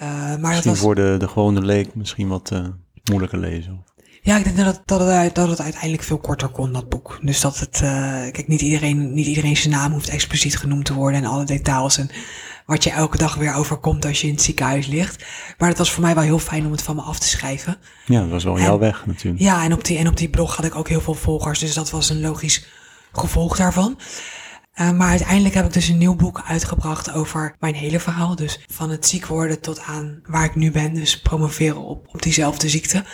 maar 0.00 0.38
misschien 0.38 0.54
dat 0.54 0.64
was... 0.64 0.78
voor 0.78 0.94
de, 0.94 1.16
de 1.18 1.28
gewone 1.28 1.60
leek 1.60 1.94
misschien 1.94 2.28
wat 2.28 2.50
uh, 2.52 2.66
moeilijker 3.10 3.38
lezen. 3.38 3.84
Ja, 4.22 4.36
ik 4.36 4.44
denk 4.44 4.56
dat 4.56 4.66
het, 4.66 4.80
dat, 4.84 5.00
het, 5.00 5.34
dat 5.34 5.48
het 5.48 5.60
uiteindelijk 5.60 6.02
veel 6.02 6.18
korter 6.18 6.48
kon, 6.48 6.72
dat 6.72 6.88
boek. 6.88 7.18
Dus 7.22 7.40
dat 7.40 7.58
het, 7.58 7.80
uh, 7.82 7.90
kijk, 8.30 8.48
niet 8.48 8.60
iedereen, 8.60 9.14
niet 9.14 9.26
iedereen 9.26 9.56
zijn 9.56 9.74
naam 9.74 9.92
hoeft 9.92 10.08
expliciet 10.08 10.56
genoemd 10.56 10.84
te 10.84 10.94
worden 10.94 11.20
en 11.20 11.28
alle 11.28 11.44
details 11.44 11.98
en 11.98 12.10
wat 12.66 12.84
je 12.84 12.90
elke 12.90 13.18
dag 13.18 13.34
weer 13.34 13.54
overkomt 13.54 14.04
als 14.04 14.20
je 14.20 14.26
in 14.26 14.32
het 14.32 14.42
ziekenhuis 14.42 14.86
ligt. 14.86 15.24
Maar 15.58 15.68
het 15.68 15.78
was 15.78 15.92
voor 15.92 16.02
mij 16.02 16.14
wel 16.14 16.24
heel 16.24 16.38
fijn 16.38 16.66
om 16.66 16.72
het 16.72 16.82
van 16.82 16.96
me 16.96 17.02
af 17.02 17.18
te 17.18 17.28
schrijven. 17.28 17.76
Ja, 18.06 18.20
dat 18.20 18.30
was 18.30 18.44
wel 18.44 18.56
en, 18.56 18.62
jouw 18.62 18.78
weg 18.78 19.06
natuurlijk. 19.06 19.42
Ja, 19.42 19.64
en 19.64 19.72
op, 19.72 19.84
die, 19.84 19.98
en 19.98 20.08
op 20.08 20.16
die 20.16 20.28
blog 20.28 20.56
had 20.56 20.64
ik 20.64 20.74
ook 20.74 20.88
heel 20.88 21.00
veel 21.00 21.14
volgers, 21.14 21.58
dus 21.58 21.74
dat 21.74 21.90
was 21.90 22.10
een 22.10 22.20
logisch 22.20 22.66
gevolg 23.18 23.56
daarvan. 23.56 23.98
Uh, 24.80 24.90
maar 24.90 25.08
uiteindelijk 25.08 25.54
heb 25.54 25.66
ik 25.66 25.72
dus 25.72 25.88
een 25.88 25.98
nieuw 25.98 26.16
boek 26.16 26.42
uitgebracht 26.46 27.12
over 27.12 27.56
mijn 27.58 27.74
hele 27.74 28.00
verhaal. 28.00 28.36
Dus 28.36 28.60
van 28.72 28.90
het 28.90 29.06
ziek 29.06 29.26
worden 29.26 29.60
tot 29.60 29.80
aan 29.80 30.20
waar 30.26 30.44
ik 30.44 30.54
nu 30.54 30.70
ben. 30.70 30.94
Dus 30.94 31.20
promoveren 31.20 31.82
op, 31.82 32.06
op 32.12 32.22
diezelfde 32.22 32.68
ziekte. 32.68 33.04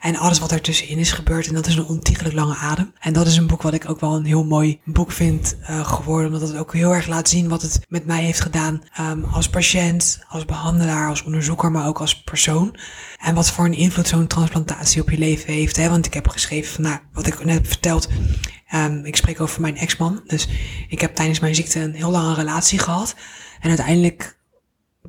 En 0.00 0.16
alles 0.16 0.38
wat 0.38 0.52
ertussenin 0.52 0.98
is 0.98 1.12
gebeurd. 1.12 1.46
En 1.46 1.54
dat 1.54 1.66
is 1.66 1.76
een 1.76 1.86
ontiegelijk 1.86 2.34
lange 2.34 2.54
adem. 2.54 2.92
En 3.00 3.12
dat 3.12 3.26
is 3.26 3.36
een 3.36 3.46
boek 3.46 3.62
wat 3.62 3.74
ik 3.74 3.88
ook 3.88 4.00
wel 4.00 4.14
een 4.14 4.24
heel 4.24 4.44
mooi 4.44 4.80
boek 4.84 5.12
vind 5.12 5.56
uh, 5.60 5.86
geworden. 5.86 6.32
Omdat 6.32 6.48
het 6.48 6.56
ook 6.56 6.72
heel 6.72 6.94
erg 6.94 7.06
laat 7.06 7.28
zien 7.28 7.48
wat 7.48 7.62
het 7.62 7.80
met 7.88 8.06
mij 8.06 8.22
heeft 8.22 8.40
gedaan. 8.40 8.82
Um, 9.00 9.24
als 9.24 9.48
patiënt, 9.48 10.20
als 10.28 10.44
behandelaar, 10.44 11.08
als 11.08 11.24
onderzoeker, 11.24 11.70
maar 11.70 11.86
ook 11.86 12.00
als 12.00 12.22
persoon. 12.22 12.76
En 13.18 13.34
wat 13.34 13.50
voor 13.50 13.64
een 13.64 13.76
invloed 13.76 14.08
zo'n 14.08 14.26
transplantatie 14.26 15.00
op 15.00 15.10
je 15.10 15.18
leven 15.18 15.52
heeft. 15.52 15.76
Hè? 15.76 15.88
Want 15.88 16.06
ik 16.06 16.14
heb 16.14 16.28
geschreven 16.28 16.72
van, 16.72 16.82
nou, 16.82 16.98
wat 17.12 17.26
ik 17.26 17.44
net 17.44 17.54
heb 17.54 17.66
verteld. 17.66 18.08
Um, 18.74 19.04
ik 19.04 19.16
spreek 19.16 19.40
over 19.40 19.60
mijn 19.60 19.76
ex-man. 19.76 20.22
Dus 20.26 20.48
ik 20.88 21.00
heb 21.00 21.14
tijdens 21.14 21.40
mijn 21.40 21.54
ziekte 21.54 21.80
een 21.80 21.94
heel 21.94 22.10
lange 22.10 22.34
relatie 22.34 22.78
gehad. 22.78 23.14
En 23.60 23.68
uiteindelijk 23.68 24.38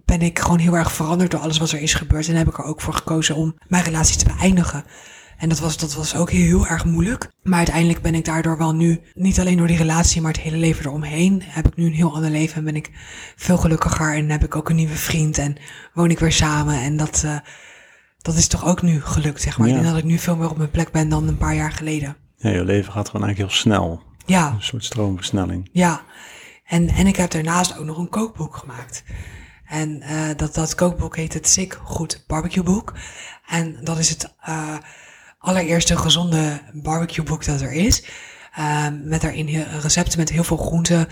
ben 0.05 0.21
ik 0.21 0.39
gewoon 0.39 0.59
heel 0.59 0.77
erg 0.77 0.91
veranderd 0.91 1.31
door 1.31 1.39
alles 1.39 1.57
wat 1.57 1.71
er 1.71 1.81
is 1.81 1.93
gebeurd. 1.93 2.27
En 2.27 2.35
heb 2.35 2.47
ik 2.47 2.57
er 2.57 2.63
ook 2.63 2.81
voor 2.81 2.93
gekozen 2.93 3.35
om 3.35 3.57
mijn 3.67 3.83
relatie 3.83 4.17
te 4.17 4.25
beëindigen. 4.25 4.83
En 5.37 5.49
dat 5.49 5.59
was, 5.59 5.77
dat 5.77 5.95
was 5.95 6.15
ook 6.15 6.31
heel, 6.31 6.67
erg 6.67 6.85
moeilijk. 6.85 7.31
Maar 7.43 7.57
uiteindelijk 7.57 8.01
ben 8.01 8.15
ik 8.15 8.25
daardoor 8.25 8.57
wel 8.57 8.75
nu, 8.75 9.01
niet 9.13 9.39
alleen 9.39 9.57
door 9.57 9.67
die 9.67 9.77
relatie, 9.77 10.21
maar 10.21 10.31
het 10.31 10.41
hele 10.41 10.57
leven 10.57 10.85
eromheen, 10.85 11.41
heb 11.45 11.67
ik 11.67 11.75
nu 11.75 11.85
een 11.85 11.93
heel 11.93 12.15
ander 12.15 12.29
leven 12.29 12.57
en 12.57 12.63
ben 12.63 12.75
ik 12.75 12.89
veel 13.35 13.57
gelukkiger. 13.57 14.15
En 14.15 14.29
heb 14.29 14.43
ik 14.43 14.55
ook 14.55 14.69
een 14.69 14.75
nieuwe 14.75 14.95
vriend 14.95 15.37
en 15.37 15.57
woon 15.93 16.09
ik 16.09 16.19
weer 16.19 16.31
samen. 16.31 16.81
En 16.81 16.97
dat, 16.97 17.21
uh, 17.25 17.37
dat 18.17 18.35
is 18.35 18.47
toch 18.47 18.65
ook 18.65 18.81
nu 18.81 19.01
gelukt, 19.01 19.41
zeg 19.41 19.57
maar. 19.57 19.67
Ja. 19.67 19.73
Ik 19.73 19.81
denk 19.81 19.93
dat 19.93 20.03
ik 20.03 20.09
nu 20.09 20.17
veel 20.17 20.35
meer 20.35 20.49
op 20.49 20.57
mijn 20.57 20.71
plek 20.71 20.91
ben 20.91 21.09
dan 21.09 21.27
een 21.27 21.37
paar 21.37 21.55
jaar 21.55 21.71
geleden. 21.71 22.17
Ja, 22.45 22.51
je 22.51 22.65
leven 22.65 22.91
gaat 22.91 23.09
gewoon 23.09 23.25
eigenlijk 23.25 23.51
heel 23.51 23.61
snel. 23.61 24.01
Ja. 24.25 24.51
Een 24.51 24.61
soort 24.61 24.83
stroomversnelling. 24.83 25.69
Ja. 25.71 26.01
En, 26.65 26.89
en 26.89 27.07
ik 27.07 27.15
heb 27.15 27.31
daarnaast 27.31 27.77
ook 27.77 27.85
nog 27.85 27.97
een 27.97 28.09
kookboek 28.09 28.55
gemaakt. 28.55 29.03
En 29.65 30.03
uh, 30.03 30.29
dat, 30.35 30.53
dat 30.53 30.75
kookboek 30.75 31.15
heet 31.15 31.33
het 31.33 31.47
Sick 31.47 31.79
Goed 31.83 32.23
Barbecue 32.27 32.63
Boek. 32.63 32.93
En 33.47 33.77
dat 33.81 33.97
is 33.97 34.09
het 34.09 34.33
uh, 34.49 34.77
allereerste 35.39 35.97
gezonde 35.97 36.61
barbecue 36.73 37.25
boek 37.25 37.45
dat 37.45 37.61
er 37.61 37.71
is. 37.71 38.03
Uh, 38.59 38.87
met 39.03 39.21
daarin 39.21 39.65
recepten 39.81 40.19
met 40.19 40.29
heel 40.29 40.43
veel 40.43 40.57
groenten, 40.57 41.07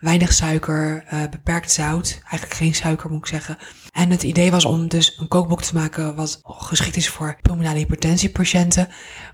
weinig 0.00 0.32
suiker, 0.32 1.04
uh, 1.12 1.20
beperkt 1.30 1.72
zout. 1.72 2.18
Eigenlijk 2.22 2.54
geen 2.54 2.74
suiker 2.74 3.10
moet 3.10 3.18
ik 3.18 3.26
zeggen. 3.26 3.58
En 3.92 4.10
het 4.10 4.22
idee 4.22 4.50
was 4.50 4.64
om 4.64 4.88
dus 4.88 5.18
een 5.18 5.28
kookboek 5.28 5.62
te 5.62 5.74
maken 5.74 6.14
wat 6.14 6.40
geschikt 6.44 6.96
is 6.96 7.08
voor 7.08 7.38
pulmonale 7.42 7.78
hypertensiepatiënten. 7.78 8.88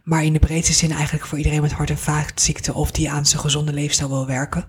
Maar 0.04 0.24
in 0.24 0.32
de 0.32 0.38
breedste 0.38 0.72
zin 0.72 0.90
eigenlijk 0.92 1.26
voor 1.26 1.38
iedereen 1.38 1.60
met 1.60 1.72
hart- 1.72 1.90
en 1.90 1.98
vaatziekten 1.98 2.74
of 2.74 2.90
die 2.90 3.10
aan 3.10 3.26
zijn 3.26 3.40
gezonde 3.42 3.72
leefstijl 3.72 4.08
wil 4.08 4.26
werken. 4.26 4.64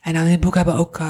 En 0.00 0.16
aan 0.16 0.26
dit 0.26 0.40
boek 0.40 0.54
hebben 0.54 0.74
ook 0.74 1.00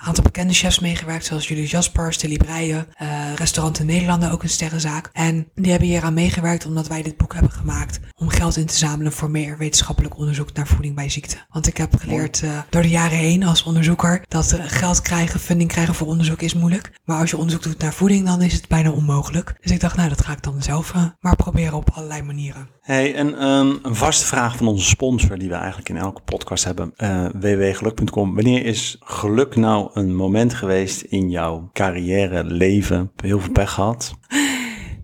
aantal 0.00 0.24
bekende 0.24 0.52
chefs 0.52 0.78
meegewerkt, 0.78 1.24
zoals 1.24 1.48
Julius 1.48 1.70
Jaspers, 1.70 2.16
Tilly 2.16 2.36
Breyen, 2.36 2.86
uh, 3.02 3.08
Restaurant 3.34 3.78
in 3.78 3.86
Nederlanden, 3.86 4.30
ook 4.30 4.42
een 4.42 4.48
sterrenzaak. 4.48 5.10
En 5.12 5.48
die 5.54 5.70
hebben 5.70 5.88
hier 5.88 6.02
aan 6.02 6.14
meegewerkt 6.14 6.66
omdat 6.66 6.88
wij 6.88 7.02
dit 7.02 7.16
boek 7.16 7.32
hebben 7.32 7.52
gemaakt 7.52 8.00
om 8.16 8.28
geld 8.28 8.56
in 8.56 8.66
te 8.66 8.76
zamelen 8.76 9.12
voor 9.12 9.30
meer 9.30 9.58
wetenschappelijk 9.58 10.18
onderzoek 10.18 10.52
naar 10.52 10.66
voeding 10.66 10.94
bij 10.94 11.08
ziekte. 11.08 11.36
Want 11.48 11.66
ik 11.66 11.76
heb 11.76 11.96
geleerd 11.96 12.42
uh, 12.44 12.58
door 12.70 12.82
de 12.82 12.88
jaren 12.88 13.18
heen 13.18 13.44
als 13.44 13.62
onderzoeker 13.62 14.24
dat 14.28 14.58
geld 14.60 15.02
krijgen, 15.02 15.40
funding 15.40 15.70
krijgen 15.70 15.94
voor 15.94 16.06
onderzoek 16.06 16.42
is 16.42 16.54
moeilijk. 16.54 16.92
Maar 17.04 17.20
als 17.20 17.30
je 17.30 17.36
onderzoek 17.36 17.62
doet 17.62 17.78
naar 17.78 17.94
voeding, 17.94 18.26
dan 18.26 18.42
is 18.42 18.52
het 18.52 18.68
bijna 18.68 18.90
onmogelijk. 18.90 19.54
Dus 19.60 19.70
ik 19.70 19.80
dacht, 19.80 19.96
nou, 19.96 20.08
dat 20.08 20.24
ga 20.24 20.32
ik 20.32 20.42
dan 20.42 20.62
zelf 20.62 20.94
maar 21.20 21.36
proberen 21.36 21.74
op 21.74 21.90
allerlei 21.94 22.22
manieren. 22.22 22.68
Hey, 22.80 23.14
en 23.14 23.46
um, 23.46 23.78
een 23.82 23.94
vaste 23.94 24.26
vraag 24.26 24.56
van 24.56 24.66
onze 24.66 24.86
sponsor, 24.86 25.38
die 25.38 25.48
we 25.48 25.54
eigenlijk 25.54 25.88
in 25.88 25.96
elke 25.96 26.20
podcast 26.20 26.64
hebben, 26.64 26.92
www.geluk.com. 27.40 28.34
Wanneer 28.34 28.64
is 28.64 28.96
geluk 29.00 29.56
nou 29.56 29.89
een 29.92 30.16
moment 30.16 30.54
geweest 30.54 31.00
in 31.00 31.30
jouw 31.30 31.70
carrière, 31.72 32.44
leven? 32.44 33.10
Heel 33.22 33.40
veel 33.40 33.52
pech 33.52 33.70
gehad? 33.70 34.14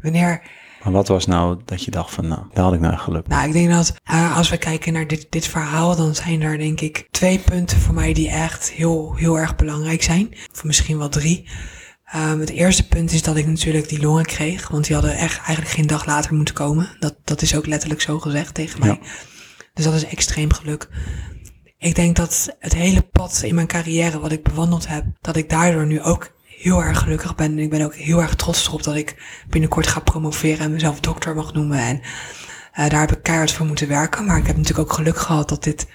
Wanneer 0.03 0.43
maar 0.87 0.95
wat 0.95 1.09
was 1.09 1.26
nou 1.26 1.61
dat 1.64 1.84
je 1.84 1.91
dacht 1.91 2.14
van, 2.14 2.28
nou, 2.28 2.41
daar 2.53 2.64
had 2.64 2.74
ik 2.74 2.80
nou 2.80 2.97
geluk. 2.97 3.26
Nou, 3.26 3.47
ik 3.47 3.53
denk 3.53 3.70
dat 3.70 3.95
uh, 4.11 4.37
als 4.37 4.51
we 4.51 4.57
kijken 4.57 4.93
naar 4.93 5.07
dit, 5.07 5.26
dit 5.30 5.47
verhaal, 5.47 5.97
dan 5.97 6.14
zijn 6.14 6.43
er 6.43 6.59
denk 6.59 6.80
ik 6.80 7.09
twee 7.11 7.39
punten 7.39 7.78
voor 7.78 7.95
mij 7.95 8.12
die 8.12 8.28
echt 8.28 8.70
heel, 8.70 9.14
heel 9.14 9.39
erg 9.39 9.57
belangrijk 9.57 10.03
zijn. 10.03 10.34
Of 10.53 10.64
misschien 10.64 10.99
wel 10.99 11.09
drie. 11.09 11.49
Um, 12.14 12.41
het 12.41 12.51
eerste 12.51 12.89
punt 12.89 13.12
is 13.12 13.22
dat 13.22 13.37
ik 13.37 13.47
natuurlijk 13.47 13.89
die 13.89 14.01
longen 14.01 14.24
kreeg, 14.24 14.68
want 14.68 14.84
die 14.84 14.95
hadden 14.95 15.16
echt 15.16 15.39
eigenlijk 15.39 15.68
geen 15.68 15.87
dag 15.87 16.07
later 16.07 16.34
moeten 16.34 16.55
komen. 16.55 16.89
Dat, 16.99 17.14
dat 17.24 17.43
is 17.43 17.57
ook 17.57 17.66
letterlijk 17.66 18.01
zo 18.01 18.18
gezegd 18.18 18.55
tegen 18.55 18.80
mij. 18.80 18.89
Ja. 18.89 19.09
Dus 19.74 19.84
dat 19.84 19.95
is 19.95 20.07
extreem 20.07 20.53
geluk. 20.53 20.89
Ik 21.78 21.94
denk 21.94 22.16
dat 22.16 22.56
het 22.58 22.74
hele 22.74 23.02
pad 23.02 23.40
in 23.44 23.54
mijn 23.54 23.66
carrière 23.66 24.20
wat 24.20 24.32
ik 24.32 24.42
bewandeld 24.42 24.88
heb, 24.88 25.04
dat 25.20 25.36
ik 25.36 25.50
daardoor 25.50 25.86
nu 25.86 26.02
ook 26.02 26.34
heel 26.44 26.82
erg 26.82 26.98
gelukkig 26.98 27.34
ben. 27.34 27.50
En 27.50 27.58
ik 27.58 27.70
ben 27.70 27.84
ook 27.84 27.94
heel 27.94 28.22
erg 28.22 28.34
trots 28.34 28.66
erop 28.66 28.82
dat 28.82 28.94
ik 28.94 29.42
binnenkort 29.48 29.86
ga 29.86 30.00
promoveren 30.00 30.58
en 30.58 30.72
mezelf 30.72 31.00
dokter 31.00 31.34
mag 31.34 31.52
noemen. 31.52 31.78
En 31.78 31.96
uh, 31.96 32.88
daar 32.88 33.00
heb 33.00 33.12
ik 33.12 33.22
keihard 33.22 33.52
voor 33.52 33.66
moeten 33.66 33.88
werken. 33.88 34.24
Maar 34.24 34.38
ik 34.38 34.46
heb 34.46 34.56
natuurlijk 34.56 34.88
ook 34.88 34.96
geluk 34.96 35.18
gehad 35.18 35.48
dat 35.48 35.64
dit 35.64 35.86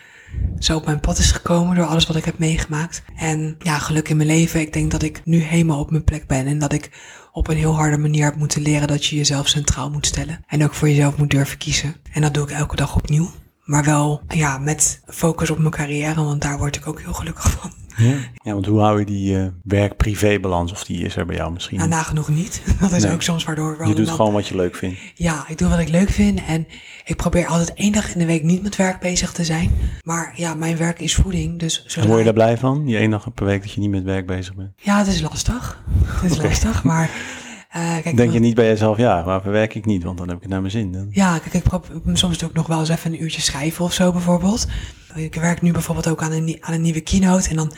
zo 0.59 0.75
op 0.75 0.86
mijn 0.86 0.99
pad 0.99 1.17
is 1.17 1.32
gekomen 1.32 1.75
door 1.75 1.86
alles 1.86 2.07
wat 2.07 2.15
ik 2.15 2.25
heb 2.25 2.38
meegemaakt. 2.38 3.03
En 3.15 3.55
ja, 3.59 3.77
geluk 3.77 4.09
in 4.09 4.17
mijn 4.17 4.29
leven. 4.29 4.59
Ik 4.59 4.73
denk 4.73 4.91
dat 4.91 5.03
ik 5.03 5.21
nu 5.25 5.39
helemaal 5.39 5.79
op 5.79 5.91
mijn 5.91 6.03
plek 6.03 6.27
ben 6.27 6.47
en 6.47 6.59
dat 6.59 6.73
ik 6.73 6.89
op 7.32 7.47
een 7.47 7.57
heel 7.57 7.75
harde 7.75 7.97
manier 7.97 8.23
heb 8.23 8.36
moeten 8.36 8.61
leren 8.61 8.88
dat 8.88 9.05
je 9.05 9.15
jezelf 9.15 9.47
centraal 9.47 9.89
moet 9.89 10.05
stellen. 10.05 10.43
En 10.47 10.63
ook 10.63 10.73
voor 10.73 10.89
jezelf 10.89 11.17
moet 11.17 11.29
durven 11.29 11.57
kiezen. 11.57 11.95
En 12.11 12.21
dat 12.21 12.34
doe 12.34 12.43
ik 12.43 12.51
elke 12.51 12.75
dag 12.75 12.95
opnieuw. 12.95 13.32
Maar 13.72 13.84
wel, 13.84 14.22
ja, 14.28 14.57
met 14.57 15.01
focus 15.05 15.49
op 15.49 15.57
mijn 15.57 15.72
carrière, 15.72 16.24
want 16.24 16.41
daar 16.41 16.57
word 16.57 16.76
ik 16.76 16.88
ook 16.88 17.01
heel 17.01 17.13
gelukkig 17.13 17.51
van. 17.51 17.72
Ja, 17.97 18.15
ja 18.43 18.53
want 18.53 18.65
hoe 18.65 18.80
hou 18.80 18.99
je 18.99 19.05
die 19.05 19.36
uh, 19.36 19.45
werk-privé-balans? 19.63 20.72
Of 20.72 20.84
die 20.84 21.05
is 21.05 21.15
er 21.15 21.26
bij 21.26 21.36
jou 21.36 21.51
misschien? 21.51 21.78
Nou, 21.78 21.89
nagenoeg 21.89 22.30
niet. 22.30 22.61
Dat 22.80 22.91
is 22.91 23.03
nee. 23.03 23.11
ook 23.11 23.22
soms 23.22 23.43
waardoor... 23.43 23.88
Je 23.88 23.95
doet 23.95 24.05
dan, 24.05 24.15
gewoon 24.15 24.34
wat 24.34 24.47
je 24.47 24.55
leuk 24.55 24.76
vindt. 24.76 24.99
Ja, 25.15 25.45
ik 25.47 25.57
doe 25.57 25.69
wat 25.69 25.80
ik 25.80 25.89
leuk 25.89 26.09
vind. 26.09 26.39
En 26.47 26.67
ik 27.05 27.15
probeer 27.15 27.47
altijd 27.47 27.74
één 27.74 27.91
dag 27.91 28.13
in 28.13 28.19
de 28.19 28.26
week 28.26 28.43
niet 28.43 28.63
met 28.63 28.76
werk 28.76 28.99
bezig 28.99 29.32
te 29.32 29.43
zijn. 29.43 29.72
Maar 30.03 30.34
ja, 30.36 30.53
mijn 30.53 30.78
werk 30.78 30.99
is 30.99 31.15
voeding, 31.15 31.59
dus... 31.59 31.86
En 31.95 32.07
word 32.07 32.17
je 32.17 32.24
daar 32.24 32.34
blij 32.34 32.57
van? 32.57 32.86
Die 32.86 32.97
één 32.97 33.09
dag 33.11 33.34
per 33.34 33.45
week 33.45 33.61
dat 33.61 33.72
je 33.72 33.80
niet 33.80 33.89
met 33.89 34.03
werk 34.03 34.26
bezig 34.26 34.55
bent? 34.55 34.72
Ja, 34.76 34.97
het 34.97 35.07
is 35.07 35.22
lastig. 35.22 35.84
Het 36.03 36.32
is 36.32 36.38
okay. 36.38 36.49
lastig, 36.49 36.84
maar... 36.84 37.09
Uh, 37.76 38.01
kijk, 38.01 38.17
Denk 38.17 38.32
je 38.32 38.39
niet 38.39 38.55
bij 38.55 38.67
jezelf, 38.67 38.97
ja, 38.97 39.24
waarvoor 39.24 39.51
werk 39.51 39.76
ik 39.76 39.86
niet? 39.86 40.03
Want 40.03 40.17
dan 40.17 40.28
heb 40.28 40.36
ik 40.36 40.41
het 40.41 40.51
naar 40.51 40.61
mijn 40.61 40.72
zin. 40.72 40.91
Dan... 40.91 41.07
Ja, 41.11 41.39
kijk, 41.39 41.53
ik 41.53 41.63
probeer, 41.63 42.17
soms 42.17 42.38
doe 42.38 42.49
ik 42.49 42.55
nog 42.55 42.67
wel 42.67 42.80
eens 42.80 42.89
even 42.89 43.13
een 43.13 43.24
uurtje 43.24 43.41
schrijven 43.41 43.86
of 43.86 43.93
zo 43.93 44.11
bijvoorbeeld. 44.11 44.67
Ik 45.15 45.36
werk 45.36 45.61
nu 45.61 45.72
bijvoorbeeld 45.72 46.07
ook 46.07 46.22
aan 46.22 46.32
een, 46.32 46.57
aan 46.59 46.74
een 46.74 46.82
nieuwe 46.82 47.01
keynote. 47.01 47.49
En 47.49 47.55
dan 47.55 47.74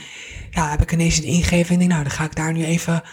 ja, 0.51 0.69
heb 0.69 0.81
ik 0.81 0.91
ineens 0.91 1.17
een 1.17 1.23
ingeving. 1.23 1.79
Denk, 1.79 1.91
nou, 1.91 2.03
dan 2.03 2.11
ga 2.11 2.23
ik 2.23 2.35
daar 2.35 2.53
nu 2.53 2.63
even 2.63 3.03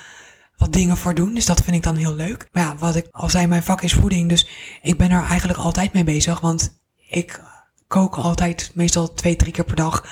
wat 0.57 0.73
dingen 0.73 0.97
voor 0.97 1.15
doen. 1.15 1.35
Dus 1.35 1.47
dat 1.47 1.63
vind 1.63 1.77
ik 1.77 1.83
dan 1.83 1.97
heel 1.97 2.15
leuk. 2.15 2.49
Maar 2.53 2.63
ja, 2.63 2.77
wat 2.77 2.97
ik 2.97 3.09
al 3.11 3.31
zei, 3.31 3.47
mijn 3.47 3.63
vak 3.63 3.83
is 3.83 3.93
voeding. 3.93 4.29
Dus 4.29 4.49
ik 4.83 4.97
ben 4.97 5.11
er 5.11 5.25
eigenlijk 5.25 5.59
altijd 5.59 5.93
mee 5.93 6.05
bezig. 6.05 6.41
Want 6.41 6.81
ik 7.09 7.41
kook 7.87 8.17
altijd 8.17 8.71
meestal 8.75 9.13
twee, 9.13 9.37
drie 9.37 9.53
keer 9.53 9.65
per 9.65 9.77
dag. 9.77 10.07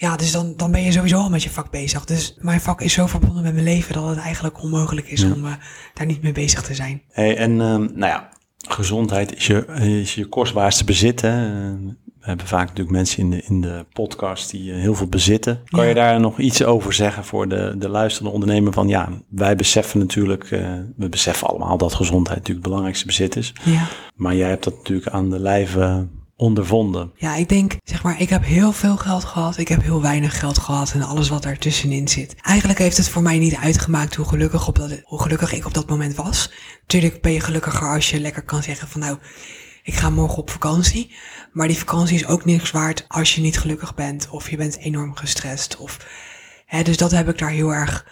Ja, 0.00 0.16
dus 0.16 0.32
dan, 0.32 0.54
dan 0.56 0.70
ben 0.70 0.82
je 0.82 0.92
sowieso 0.92 1.16
al 1.16 1.30
met 1.30 1.42
je 1.42 1.50
vak 1.50 1.70
bezig. 1.70 2.04
Dus 2.04 2.36
mijn 2.38 2.60
vak 2.60 2.80
is 2.80 2.92
zo 2.92 3.06
verbonden 3.06 3.42
met 3.42 3.52
mijn 3.52 3.64
leven 3.64 3.94
dat 3.94 4.08
het 4.08 4.18
eigenlijk 4.18 4.62
onmogelijk 4.62 5.06
is 5.06 5.24
om 5.24 5.44
uh, 5.44 5.52
daar 5.94 6.06
niet 6.06 6.22
mee 6.22 6.32
bezig 6.32 6.62
te 6.62 6.74
zijn. 6.74 7.02
Hey, 7.10 7.36
en 7.36 7.50
uh, 7.50 7.58
nou 7.58 7.98
ja, 7.98 8.28
gezondheid 8.68 9.36
is 9.36 9.46
je, 9.46 9.66
is 10.00 10.14
je 10.14 10.26
kostbaarste 10.26 10.84
bezit. 10.84 11.20
Hè? 11.20 11.50
We 12.20 12.26
hebben 12.26 12.46
vaak 12.46 12.68
natuurlijk 12.68 12.96
mensen 12.96 13.18
in 13.18 13.30
de, 13.30 13.42
in 13.42 13.60
de 13.60 13.86
podcast 13.92 14.50
die 14.50 14.72
heel 14.72 14.94
veel 14.94 15.06
bezitten. 15.06 15.60
Kan 15.64 15.82
ja. 15.82 15.88
je 15.88 15.94
daar 15.94 16.20
nog 16.20 16.38
iets 16.38 16.64
over 16.64 16.92
zeggen 16.92 17.24
voor 17.24 17.48
de, 17.48 17.74
de 17.78 17.88
luisterende 17.88 18.32
ondernemer? 18.32 18.72
Van 18.72 18.88
ja, 18.88 19.08
wij 19.28 19.56
beseffen 19.56 19.98
natuurlijk, 19.98 20.50
uh, 20.50 20.74
we 20.96 21.08
beseffen 21.08 21.48
allemaal 21.48 21.76
dat 21.76 21.94
gezondheid 21.94 22.38
natuurlijk 22.38 22.66
het 22.66 22.68
belangrijkste 22.68 23.06
bezit 23.06 23.36
is. 23.36 23.52
Ja. 23.64 23.86
Maar 24.14 24.34
jij 24.34 24.48
hebt 24.48 24.64
dat 24.64 24.76
natuurlijk 24.76 25.08
aan 25.08 25.30
de 25.30 25.40
lijve 25.40 26.08
ondervonden. 26.40 27.12
Ja, 27.16 27.34
ik 27.34 27.48
denk, 27.48 27.76
zeg 27.84 28.02
maar, 28.02 28.20
ik 28.20 28.28
heb 28.28 28.44
heel 28.44 28.72
veel 28.72 28.96
geld 28.96 29.24
gehad. 29.24 29.58
Ik 29.58 29.68
heb 29.68 29.82
heel 29.82 30.02
weinig 30.02 30.38
geld 30.38 30.58
gehad 30.58 30.92
en 30.92 31.02
alles 31.02 31.28
wat 31.28 31.44
ertussenin 31.44 32.08
zit. 32.08 32.34
Eigenlijk 32.40 32.78
heeft 32.78 32.96
het 32.96 33.08
voor 33.08 33.22
mij 33.22 33.38
niet 33.38 33.54
uitgemaakt 33.54 34.14
hoe 34.14 34.26
gelukkig, 34.26 34.68
op 34.68 34.76
dat, 34.76 35.00
hoe 35.04 35.22
gelukkig 35.22 35.52
ik 35.52 35.66
op 35.66 35.74
dat 35.74 35.88
moment 35.88 36.14
was. 36.14 36.52
Tuurlijk 36.86 37.20
ben 37.22 37.32
je 37.32 37.40
gelukkiger 37.40 37.88
als 37.88 38.10
je 38.10 38.20
lekker 38.20 38.42
kan 38.42 38.62
zeggen 38.62 38.88
van 38.88 39.00
nou, 39.00 39.18
ik 39.82 39.94
ga 39.94 40.10
morgen 40.10 40.38
op 40.38 40.50
vakantie. 40.50 41.14
Maar 41.52 41.68
die 41.68 41.78
vakantie 41.78 42.16
is 42.16 42.26
ook 42.26 42.44
niks 42.44 42.70
waard 42.70 43.04
als 43.08 43.34
je 43.34 43.40
niet 43.40 43.58
gelukkig 43.58 43.94
bent 43.94 44.28
of 44.30 44.50
je 44.50 44.56
bent 44.56 44.78
enorm 44.78 45.16
gestrest. 45.16 45.76
Of, 45.76 46.06
hè, 46.66 46.82
dus 46.82 46.96
dat 46.96 47.10
heb 47.10 47.28
ik 47.28 47.38
daar 47.38 47.50
heel 47.50 47.74
erg 47.74 48.06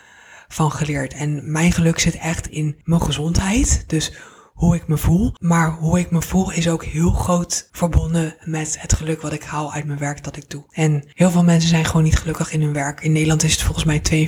van 0.48 0.72
geleerd. 0.72 1.14
En 1.14 1.52
mijn 1.52 1.72
geluk 1.72 1.98
zit 1.98 2.18
echt 2.18 2.48
in 2.48 2.80
mijn 2.84 3.02
gezondheid. 3.02 3.84
Dus 3.86 4.12
hoe 4.58 4.74
ik 4.74 4.88
me 4.88 4.96
voel. 4.96 5.34
Maar 5.38 5.70
hoe 5.70 5.98
ik 5.98 6.10
me 6.10 6.22
voel 6.22 6.52
is 6.52 6.68
ook 6.68 6.84
heel 6.84 7.10
groot 7.10 7.68
verbonden 7.72 8.36
met 8.44 8.76
het 8.80 8.92
geluk 8.92 9.22
wat 9.22 9.32
ik 9.32 9.42
haal 9.42 9.72
uit 9.72 9.84
mijn 9.84 9.98
werk 9.98 10.24
dat 10.24 10.36
ik 10.36 10.50
doe. 10.50 10.64
En 10.70 11.04
heel 11.08 11.30
veel 11.30 11.44
mensen 11.44 11.68
zijn 11.68 11.84
gewoon 11.84 12.02
niet 12.02 12.18
gelukkig 12.18 12.52
in 12.52 12.62
hun 12.62 12.72
werk. 12.72 13.00
In 13.00 13.12
Nederland 13.12 13.42
is 13.42 13.52
het 13.52 13.62
volgens 13.62 13.84
mij 13.84 14.26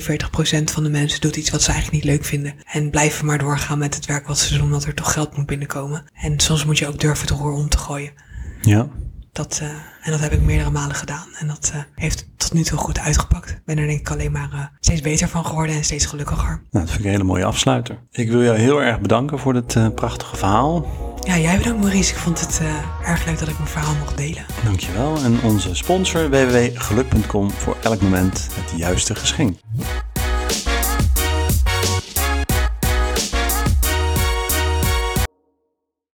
42% 0.61 0.63
van 0.63 0.83
de 0.83 0.89
mensen 0.89 1.21
doet 1.21 1.35
iets 1.35 1.49
wat 1.49 1.61
ze 1.61 1.71
eigenlijk 1.71 2.03
niet 2.03 2.13
leuk 2.13 2.25
vinden. 2.25 2.53
En 2.65 2.89
blijven 2.89 3.25
maar 3.25 3.37
doorgaan 3.37 3.77
met 3.77 3.95
het 3.95 4.05
werk 4.05 4.27
wat 4.27 4.37
ze 4.37 4.53
doen, 4.53 4.63
omdat 4.63 4.85
er 4.85 4.93
toch 4.93 5.13
geld 5.13 5.37
moet 5.37 5.45
binnenkomen. 5.45 6.03
En 6.13 6.39
soms 6.39 6.65
moet 6.65 6.77
je 6.77 6.87
ook 6.87 6.99
durven 6.99 7.27
het 7.27 7.37
roer 7.37 7.53
om 7.53 7.69
te 7.69 7.77
gooien. 7.77 8.13
Ja. 8.61 8.89
Dat, 9.31 9.59
uh, 9.63 9.69
en 10.01 10.11
dat 10.11 10.19
heb 10.19 10.31
ik 10.31 10.41
meerdere 10.41 10.69
malen 10.69 10.95
gedaan. 10.95 11.27
En 11.39 11.47
dat 11.47 11.71
uh, 11.75 11.81
heeft 11.95 12.27
tot 12.37 12.53
nu 12.53 12.63
toe 12.63 12.77
goed 12.77 12.99
uitgepakt. 12.99 13.49
Ik 13.49 13.61
ben 13.65 13.77
er 13.77 13.87
denk 13.87 13.99
ik 13.99 14.11
alleen 14.11 14.31
maar 14.31 14.49
uh, 14.53 14.63
steeds 14.79 15.01
beter 15.01 15.27
van 15.27 15.45
geworden 15.45 15.75
en 15.75 15.83
steeds 15.83 16.05
gelukkiger. 16.05 16.49
Nou, 16.49 16.85
dat 16.85 16.87
vind 16.87 16.99
ik 16.99 17.05
een 17.05 17.11
hele 17.11 17.23
mooie 17.23 17.45
afsluiter. 17.45 17.99
Ik 18.11 18.29
wil 18.29 18.43
jou 18.43 18.57
heel 18.57 18.81
erg 18.81 18.99
bedanken 18.99 19.39
voor 19.39 19.53
dit 19.53 19.95
prachtige 19.95 20.35
verhaal. 20.35 20.85
Ja, 21.19 21.37
jij 21.37 21.57
bedankt 21.57 21.81
Maurice. 21.81 22.11
Ik 22.11 22.17
vond 22.19 22.39
het 22.39 22.61
erg 23.05 23.25
leuk 23.25 23.39
dat 23.39 23.47
ik 23.47 23.57
mijn 23.57 23.69
verhaal 23.69 23.95
mocht 23.95 24.17
delen. 24.17 24.45
Dankjewel. 24.63 25.17
En 25.17 25.41
onze 25.43 25.75
sponsor 25.75 26.29
www.geluk.com 26.29 27.51
voor 27.51 27.77
elk 27.81 28.01
moment 28.01 28.47
het 28.53 28.79
juiste 28.79 29.15
geschenk. 29.15 29.57